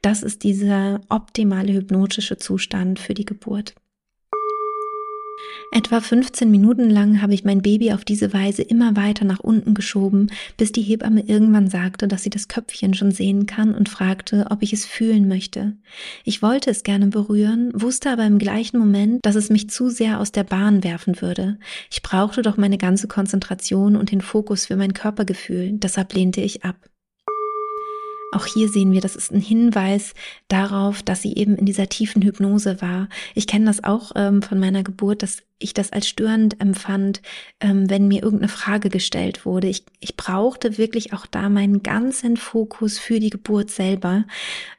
Das 0.03 0.23
ist 0.23 0.45
dieser 0.45 1.01
optimale 1.09 1.73
hypnotische 1.73 2.37
Zustand 2.37 2.99
für 2.99 3.15
die 3.15 3.27
Geburt. 3.27 3.75
Etwa 5.77 6.01
15 6.01 6.53
Minuten 6.53 6.89
lang 6.89 7.21
habe 7.21 7.35
ich 7.35 7.43
mein 7.43 7.61
Baby 7.61 7.91
auf 7.93 8.05
diese 8.05 8.33
Weise 8.33 8.63
immer 8.63 8.95
weiter 8.95 9.25
nach 9.25 9.41
unten 9.41 9.75
geschoben, 9.75 10.31
bis 10.57 10.71
die 10.71 10.83
Hebamme 10.83 11.23
irgendwann 11.23 11.69
sagte, 11.69 12.07
dass 12.07 12.23
sie 12.23 12.31
das 12.31 12.47
Köpfchen 12.47 12.95
schon 12.95 13.11
sehen 13.11 13.47
kann 13.47 13.75
und 13.75 13.89
fragte, 13.89 14.47
ob 14.51 14.63
ich 14.63 14.73
es 14.73 14.87
fühlen 14.87 15.27
möchte. 15.27 15.77
Ich 16.23 16.43
wollte 16.43 16.71
es 16.71 16.85
gerne 16.85 17.09
berühren, 17.09 17.73
wusste 17.75 18.11
aber 18.11 18.25
im 18.25 18.39
gleichen 18.39 18.79
Moment, 18.79 19.27
dass 19.27 19.35
es 19.35 19.51
mich 19.51 19.69
zu 19.69 19.91
sehr 19.91 20.21
aus 20.21 20.31
der 20.31 20.45
Bahn 20.45 20.85
werfen 20.85 21.21
würde. 21.21 21.59
Ich 21.91 22.03
brauchte 22.03 22.43
doch 22.43 22.57
meine 22.57 22.79
ganze 22.79 23.09
Konzentration 23.09 23.97
und 23.97 24.13
den 24.13 24.21
Fokus 24.21 24.67
für 24.67 24.77
mein 24.77 24.95
Körpergefühl, 24.95 25.73
deshalb 25.73 26.15
lehnte 26.15 26.41
ich 26.41 26.65
ab. 26.65 26.77
Auch 28.35 28.47
hier 28.47 28.69
sehen 28.69 28.91
wir, 28.91 29.01
das 29.01 29.15
ist 29.15 29.31
ein 29.31 29.41
Hinweis 29.41 30.13
darauf, 30.49 31.05
dass 31.05 31.23
sie 31.23 31.35
eben 31.37 31.55
in 31.55 31.67
dieser 31.67 31.89
tiefen 31.89 32.21
Hypnose 32.21 32.83
war. 32.83 33.09
Ich 33.37 33.47
kenne 33.47 33.67
das 33.67 33.85
auch 33.85 34.11
ähm, 34.17 34.43
von 34.43 34.59
meiner 34.59 34.83
Geburt, 34.83 35.23
dass 35.23 35.45
ich 35.61 35.73
das 35.73 35.93
als 35.93 36.09
störend 36.09 36.61
empfand, 36.61 37.23
ähm, 37.61 37.89
wenn 37.89 38.09
mir 38.09 38.25
irgendeine 38.25 38.49
Frage 38.49 38.89
gestellt 38.89 39.47
wurde. 39.47 39.69
Ich, 39.69 39.85
ich 40.01 40.17
brauchte 40.17 40.79
wirklich 40.79 41.13
auch 41.13 41.27
da 41.27 41.49
meinen 41.49 41.85
ganzen 41.85 42.37
Fokus 42.37 42.99
für 42.99 43.21
die 43.21 43.31
Geburt 43.31 43.71
selber. 43.71 44.25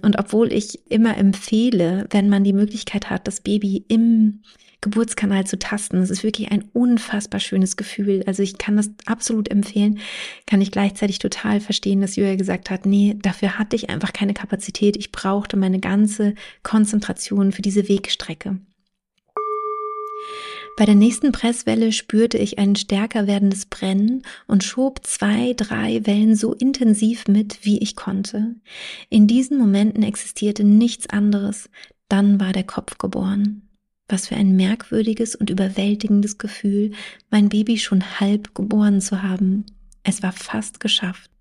Und 0.02 0.20
obwohl 0.20 0.52
ich 0.52 0.92
immer 0.92 1.18
empfehle, 1.18 2.08
wenn 2.10 2.28
man 2.28 2.44
die 2.44 2.52
Möglichkeit 2.52 3.10
hat, 3.10 3.26
das 3.26 3.40
Baby 3.40 3.86
im 3.88 4.42
Geburtskanal 4.86 5.48
zu 5.48 5.58
tasten. 5.58 5.98
Es 5.98 6.12
ist 6.12 6.24
wirklich 6.24 6.52
ein 6.52 6.64
unfassbar 6.72 7.40
schönes 7.40 7.76
Gefühl. 7.76 8.24
Also 8.28 8.44
ich 8.44 8.60
kann 8.60 8.78
das 8.78 8.92
absolut 9.08 9.50
empfehlen, 9.50 9.98
kann 10.46 10.62
ich 10.62 10.72
gleichzeitig 10.72 11.18
total 11.18 11.60
verstehen, 11.60 12.02
dass 12.02 12.16
Julia 12.16 12.36
gesagt 12.36 12.70
hat, 12.70 12.86
nee, 12.86 13.18
dafür 13.20 13.58
hatte 13.58 13.76
ich 13.76 13.90
einfach 13.90 14.14
keine 14.14 14.36
Kapazität. 14.36 14.96
Ich 14.96 15.12
brauchte 15.12 15.58
meine 15.58 15.80
ganze 15.80 16.36
Konzentration 16.62 17.52
für 17.52 17.64
diese 17.64 17.90
Wegstrecke. 17.90 18.60
Bei 20.78 20.86
der 20.86 20.96
nächsten 20.96 21.32
Presswelle 21.32 21.92
spürte 21.92 22.38
ich 22.38 22.60
ein 22.60 22.76
stärker 22.76 23.26
werdendes 23.26 23.66
Brennen 23.66 24.22
und 24.46 24.64
schob 24.64 25.04
zwei, 25.04 25.54
drei 25.58 26.06
Wellen 26.06 26.36
so 26.36 26.54
intensiv 26.54 27.28
mit, 27.28 27.66
wie 27.66 27.80
ich 27.80 27.96
konnte. 27.96 28.54
In 29.10 29.26
diesen 29.26 29.58
Momenten 29.58 30.04
existierte 30.04 30.64
nichts 30.64 31.10
anderes, 31.10 31.72
dann 32.08 32.40
war 32.40 32.54
der 32.54 32.66
Kopf 32.66 33.00
geboren. 33.00 33.65
Was 34.08 34.28
für 34.28 34.36
ein 34.36 34.56
merkwürdiges 34.56 35.36
und 35.36 35.50
überwältigendes 35.50 36.38
Gefühl, 36.38 36.92
mein 37.32 37.50
Baby 37.50 37.80
schon 37.80 38.20
halb 38.20 38.54
geboren 38.54 39.02
zu 39.02 39.24
haben. 39.24 39.66
Es 40.04 40.22
war 40.22 40.32
fast 40.32 40.80
geschafft. 40.80 41.32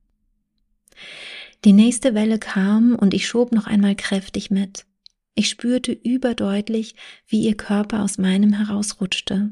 Die 1.65 1.73
nächste 1.73 2.15
Welle 2.15 2.39
kam 2.39 2.95
und 2.95 3.15
ich 3.15 3.27
schob 3.27 3.53
noch 3.53 3.67
einmal 3.67 3.95
kräftig 3.95 4.51
mit. 4.51 4.87
Ich 5.35 5.49
spürte 5.49 5.93
überdeutlich, 5.93 6.95
wie 7.27 7.43
ihr 7.43 7.57
Körper 7.57 8.03
aus 8.03 8.19
meinem 8.19 8.53
herausrutschte. 8.53 9.51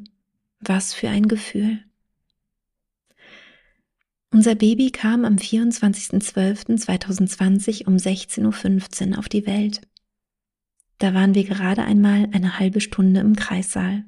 Was 0.61 0.95
für 0.95 1.09
ein 1.09 1.27
Gefühl. 1.29 1.81
Unser 4.31 4.55
Baby 4.55 4.91
kam 4.91 5.27
am 5.27 5.37
24.12.2020 5.37 7.87
um 7.87 7.97
16.15 7.97 9.13
Uhr 9.13 9.19
auf 9.19 9.29
die 9.29 9.47
Welt. 9.47 9.83
Da 10.99 11.15
waren 11.15 11.35
wir 11.35 11.45
gerade 11.45 11.83
einmal 11.85 12.29
eine 12.33 12.59
halbe 12.59 12.81
Stunde 12.81 13.21
im 13.21 13.37
Kreissaal. 13.37 14.05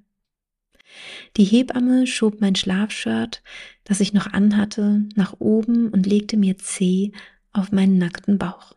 Die 1.36 1.44
Hebamme 1.44 2.06
schob 2.06 2.40
mein 2.40 2.54
Schlafshirt, 2.54 3.42
das 3.82 4.00
ich 4.00 4.12
noch 4.12 4.32
anhatte, 4.32 5.08
nach 5.16 5.34
oben 5.40 5.88
und 5.88 6.06
legte 6.06 6.36
mir 6.36 6.58
zäh 6.58 7.12
auf 7.52 7.72
meinen 7.72 7.98
nackten 7.98 8.38
Bauch. 8.38 8.76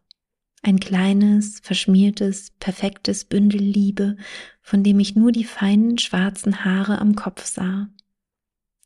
Ein 0.63 0.79
kleines, 0.79 1.59
verschmiertes, 1.61 2.51
perfektes 2.59 3.25
Bündel 3.25 3.61
Liebe, 3.61 4.17
von 4.61 4.83
dem 4.83 4.99
ich 4.99 5.15
nur 5.15 5.31
die 5.31 5.43
feinen 5.43 5.97
schwarzen 5.97 6.65
Haare 6.65 6.99
am 6.99 7.15
Kopf 7.15 7.45
sah. 7.45 7.89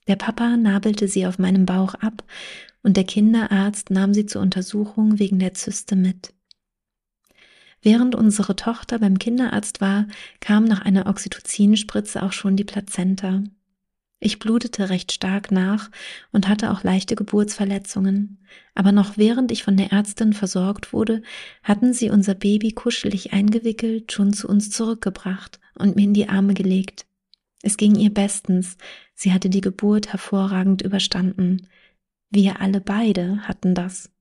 Der 0.07 0.15
Papa 0.15 0.57
nabelte 0.57 1.07
sie 1.07 1.25
auf 1.25 1.39
meinem 1.39 1.65
Bauch 1.65 1.93
ab 1.95 2.23
und 2.83 2.97
der 2.97 3.03
Kinderarzt 3.03 3.89
nahm 3.89 4.13
sie 4.13 4.25
zur 4.25 4.41
Untersuchung 4.41 5.19
wegen 5.19 5.39
der 5.39 5.53
Zyste 5.53 5.95
mit. 5.95 6.33
Während 7.81 8.15
unsere 8.15 8.55
Tochter 8.55 8.99
beim 8.99 9.17
Kinderarzt 9.17 9.81
war, 9.81 10.07
kam 10.39 10.65
nach 10.65 10.81
einer 10.81 11.07
Oxytocinspritze 11.07 12.21
auch 12.21 12.31
schon 12.31 12.55
die 12.55 12.63
Plazenta. 12.63 13.43
Ich 14.23 14.37
blutete 14.37 14.89
recht 14.89 15.11
stark 15.11 15.51
nach 15.51 15.89
und 16.31 16.47
hatte 16.47 16.71
auch 16.71 16.83
leichte 16.83 17.15
Geburtsverletzungen. 17.15 18.37
Aber 18.75 18.91
noch 18.91 19.17
während 19.17 19.51
ich 19.51 19.63
von 19.63 19.77
der 19.77 19.91
Ärztin 19.91 20.33
versorgt 20.33 20.93
wurde, 20.93 21.23
hatten 21.63 21.91
sie 21.93 22.11
unser 22.11 22.35
Baby 22.35 22.71
kuschelig 22.71 23.33
eingewickelt, 23.33 24.11
schon 24.11 24.31
zu 24.31 24.47
uns 24.47 24.69
zurückgebracht 24.69 25.59
und 25.73 25.95
mir 25.95 26.03
in 26.03 26.13
die 26.13 26.29
Arme 26.29 26.53
gelegt. 26.53 27.07
Es 27.63 27.77
ging 27.77 27.95
ihr 27.95 28.13
bestens. 28.13 28.77
Sie 29.15 29.33
hatte 29.33 29.49
die 29.49 29.61
Geburt 29.61 30.11
hervorragend 30.11 30.83
überstanden. 30.83 31.67
Wir 32.29 32.61
alle 32.61 32.79
beide 32.79 33.39
hatten 33.47 33.73
das. 33.73 34.11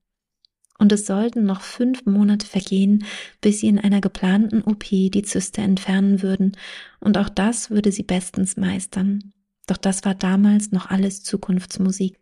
Und 0.81 0.91
es 0.91 1.05
sollten 1.05 1.45
noch 1.45 1.61
fünf 1.61 2.07
Monate 2.07 2.47
vergehen, 2.47 3.05
bis 3.39 3.59
sie 3.59 3.67
in 3.67 3.77
einer 3.77 4.01
geplanten 4.01 4.63
OP 4.63 4.85
die 4.89 5.21
Zyste 5.21 5.61
entfernen 5.61 6.23
würden, 6.23 6.53
und 6.99 7.19
auch 7.19 7.29
das 7.29 7.69
würde 7.69 7.91
sie 7.91 8.01
bestens 8.01 8.57
meistern. 8.57 9.31
Doch 9.67 9.77
das 9.77 10.05
war 10.05 10.15
damals 10.15 10.71
noch 10.71 10.89
alles 10.89 11.21
Zukunftsmusik. 11.21 12.17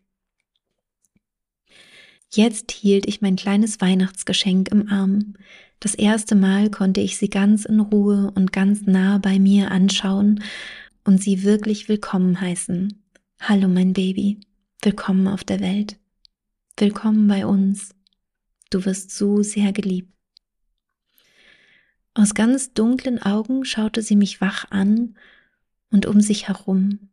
Jetzt 2.30 2.74
hielt 2.74 3.08
ich 3.08 3.22
mein 3.22 3.38
kleines 3.38 3.80
Weihnachtsgeschenk 3.80 4.68
im 4.74 4.90
Arm. 4.90 5.36
Das 5.80 5.96
erste 5.96 6.36
Mal 6.36 6.70
konnte 6.70 7.00
ich 7.00 7.18
sie 7.18 7.30
ganz 7.30 7.64
in 7.64 7.80
Ruhe 7.80 8.30
und 8.36 8.52
ganz 8.52 8.82
nah 8.82 9.20
bei 9.20 9.40
mir 9.40 9.72
anschauen 9.72 10.44
und 11.06 11.24
sie 11.24 11.44
wirklich 11.44 11.88
willkommen 11.88 12.42
heißen. 12.42 13.02
Hallo 13.40 13.70
mein 13.70 13.94
Baby, 13.94 14.42
willkommen 14.82 15.30
auf 15.30 15.46
der 15.46 15.62
Welt. 15.62 15.96
Willkommen 16.76 17.26
bei 17.30 17.46
uns. 17.46 17.96
Du 18.70 18.86
wirst 18.86 19.12
so 19.12 19.42
sehr 19.42 19.74
geliebt. 19.74 20.14
Aus 22.14 22.34
ganz 22.34 22.74
dunklen 22.74 23.22
Augen 23.22 23.66
schaute 23.66 24.02
sie 24.02 24.16
mich 24.16 24.42
wach 24.42 24.70
an 24.72 25.18
und 25.90 26.06
um 26.06 26.22
sich 26.22 26.48
herum. 26.48 27.10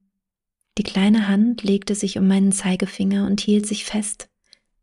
Die 0.78 0.82
kleine 0.82 1.28
Hand 1.28 1.62
legte 1.62 1.94
sich 1.94 2.18
um 2.18 2.26
meinen 2.28 2.52
Zeigefinger 2.52 3.26
und 3.26 3.40
hielt 3.40 3.66
sich 3.66 3.84
fest. 3.84 4.28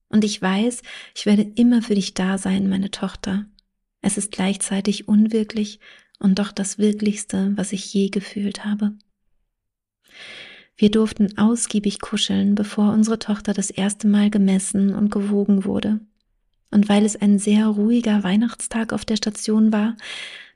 Und 0.10 0.24
ich 0.24 0.42
weiß, 0.42 0.82
ich 1.16 1.26
werde 1.26 1.44
immer 1.56 1.82
für 1.82 1.96
dich 1.96 2.14
da 2.14 2.38
sein, 2.38 2.70
meine 2.70 2.92
Tochter. 2.92 3.46
Es 4.02 4.18
ist 4.18 4.32
gleichzeitig 4.32 5.08
unwirklich 5.08 5.80
und 6.20 6.40
doch 6.40 6.52
das 6.52 6.78
Wirklichste, 6.78 7.52
was 7.56 7.74
ich 7.74 7.94
je 7.94 8.10
gefühlt 8.10 8.66
habe. 8.66 8.94
Wir 10.76 10.90
durften 10.90 11.38
ausgiebig 11.38 12.00
kuscheln, 12.00 12.56
bevor 12.56 12.94
unsere 12.94 13.20
Tochter 13.20 13.54
das 13.54 13.70
erste 13.70 14.08
Mal 14.08 14.30
gemessen 14.30 14.94
und 14.96 15.12
gewogen 15.12 15.66
wurde. 15.66 16.00
Und 16.74 16.90
weil 16.90 17.06
es 17.06 17.16
ein 17.16 17.38
sehr 17.38 17.68
ruhiger 17.68 18.24
Weihnachtstag 18.24 18.94
auf 18.94 19.06
der 19.06 19.16
Station 19.16 19.72
war, 19.72 19.96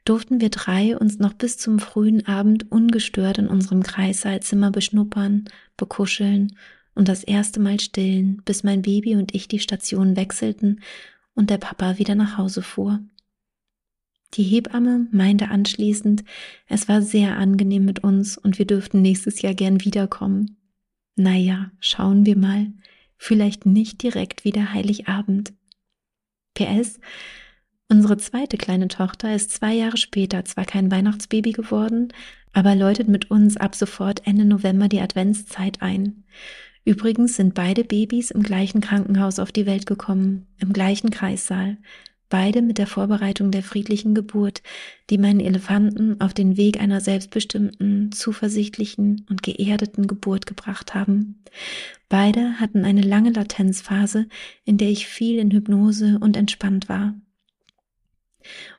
durften 0.04 0.42
wir 0.42 0.50
drei 0.50 0.98
uns 0.98 1.20
noch 1.20 1.34
bis 1.34 1.60
zum 1.60 1.78
frühen 1.78 2.26
Abend 2.26 2.72
ungestört 2.72 3.38
in 3.38 3.48
unserem 3.48 3.84
Kreissaalzimmer 3.84 4.72
beschnuppern, 4.72 5.46
bekuscheln 5.76 6.56
und 6.96 7.08
das 7.08 7.24
erste 7.24 7.60
Mal 7.60 7.80
stillen, 7.80 8.42
bis 8.46 8.64
mein 8.64 8.82
Baby 8.82 9.16
und 9.16 9.36
ich 9.36 9.48
die 9.48 9.60
Station 9.60 10.16
wechselten 10.16 10.82
und 11.36 11.52
der 11.52 11.60
Papa 11.60 12.00
wieder 12.00 12.16
nach 12.16 12.38
Hause 12.38 12.64
fuhr. 12.64 13.00
Die 14.34 14.44
Hebamme 14.44 15.08
meinte 15.12 15.50
anschließend, 15.50 16.24
es 16.68 16.90
war 16.90 17.04
sehr 17.04 17.38
angenehm 17.38 17.86
mit 17.86 18.04
uns 18.04 18.40
und 18.40 18.58
wir 18.58 18.66
dürften 18.66 19.04
nächstes 19.04 19.44
Jahr 19.44 19.54
gern 19.54 19.86
wiederkommen. 19.86 20.58
Naja, 21.16 21.70
schauen 21.80 22.26
wir 22.26 22.38
mal. 22.38 22.72
Vielleicht 23.18 23.68
nicht 23.68 24.02
direkt 24.02 24.46
wieder 24.46 24.74
Heiligabend. 24.74 25.54
PS, 26.58 27.00
Unsere 27.90 28.18
zweite 28.18 28.58
kleine 28.58 28.90
Tochter 28.90 29.34
ist 29.34 29.52
zwei 29.52 29.74
Jahre 29.74 29.96
später 29.96 30.44
zwar 30.44 30.66
kein 30.66 30.92
Weihnachtsbaby 30.92 31.54
geworden, 31.54 32.10
aber 32.52 32.76
läutet 32.76 33.08
mit 33.08 33.32
uns 33.32 33.56
ab 33.56 33.76
sofort 33.76 34.28
Ende 34.28 34.44
November 34.44 34.90
die 34.90 35.00
Adventszeit 35.00 35.82
ein. 35.82 36.26
Übrigens 36.84 37.38
sind 37.38 37.54
beide 37.54 37.86
Babys 37.86 38.32
im 38.32 38.44
gleichen 38.44 38.82
Krankenhaus 38.82 39.40
auf 39.40 39.54
die 39.54 39.66
Welt 39.66 39.86
gekommen, 39.86 40.48
im 40.58 40.74
gleichen 40.74 41.12
Kreissaal, 41.12 41.78
beide 42.30 42.62
mit 42.62 42.78
der 42.78 42.88
Vorbereitung 42.88 43.52
der 43.52 43.64
friedlichen 43.64 44.14
Geburt, 44.14 44.62
die 45.10 45.18
meinen 45.18 45.40
Elefanten 45.40 46.20
auf 46.22 46.34
den 46.34 46.58
Weg 46.58 46.80
einer 46.80 47.02
selbstbestimmten, 47.02 48.12
zuversichtlichen 48.12 49.26
und 49.30 49.44
geerdeten 49.44 50.08
Geburt 50.08 50.46
gebracht 50.46 50.94
haben. 50.94 51.44
Beide 52.10 52.60
hatten 52.60 52.86
eine 52.86 53.02
lange 53.02 53.32
Latenzphase, 53.32 54.28
in 54.66 54.78
der 54.78 54.90
ich 54.90 55.08
viel 55.08 55.40
in 55.40 55.52
Hypnose 55.52 56.18
und 56.20 56.38
entspannt 56.38 56.90
war. 56.90 57.16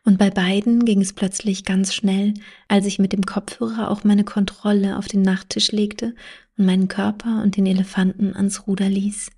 Und 0.05 0.19
bei 0.19 0.31
beiden 0.31 0.85
ging 0.85 1.01
es 1.01 1.13
plötzlich 1.13 1.65
ganz 1.65 1.95
schnell, 1.95 2.35
als 2.69 2.87
ich 2.87 2.99
mit 2.99 3.13
dem 3.13 3.27
Kopfhörer 3.27 3.91
auch 3.91 4.05
meine 4.05 4.25
Kontrolle 4.25 4.97
auf 4.97 5.09
den 5.09 5.23
Nachttisch 5.23 5.73
legte 5.73 6.15
und 6.57 6.65
meinen 6.67 6.89
Körper 6.89 7.43
und 7.43 7.57
den 7.57 7.67
Elefanten 7.67 8.35
ans 8.35 8.67
Ruder 8.67 8.89
ließ. 8.89 9.31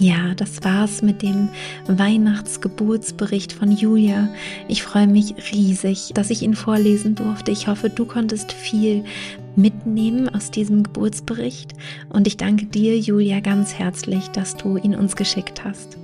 Ja, 0.00 0.34
das 0.34 0.62
war's 0.62 1.02
mit 1.02 1.22
dem 1.22 1.48
Weihnachtsgeburtsbericht 1.86 3.52
von 3.52 3.72
Julia. 3.72 4.28
Ich 4.68 4.84
freue 4.84 5.08
mich 5.08 5.34
riesig, 5.52 6.12
dass 6.14 6.30
ich 6.30 6.42
ihn 6.42 6.54
vorlesen 6.54 7.16
durfte. 7.16 7.50
Ich 7.50 7.66
hoffe, 7.66 7.90
du 7.90 8.04
konntest 8.04 8.52
viel 8.52 9.04
mitnehmen 9.56 10.28
aus 10.28 10.52
diesem 10.52 10.84
Geburtsbericht 10.84 11.74
und 12.10 12.28
ich 12.28 12.36
danke 12.36 12.66
dir, 12.66 12.96
Julia, 12.96 13.40
ganz 13.40 13.74
herzlich, 13.74 14.28
dass 14.28 14.56
du 14.56 14.76
ihn 14.76 14.94
uns 14.94 15.16
geschickt 15.16 15.64
hast. 15.64 15.98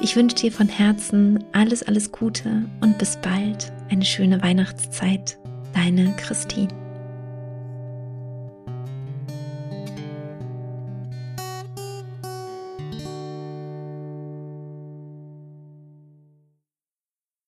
Ich 0.00 0.14
wünsche 0.14 0.36
dir 0.36 0.52
von 0.52 0.68
Herzen 0.68 1.42
alles, 1.52 1.82
alles 1.82 2.12
Gute 2.12 2.64
und 2.80 2.98
bis 2.98 3.16
bald. 3.16 3.72
Eine 3.90 4.04
schöne 4.04 4.42
Weihnachtszeit. 4.42 5.38
Deine 5.72 6.14
Christine. 6.16 6.83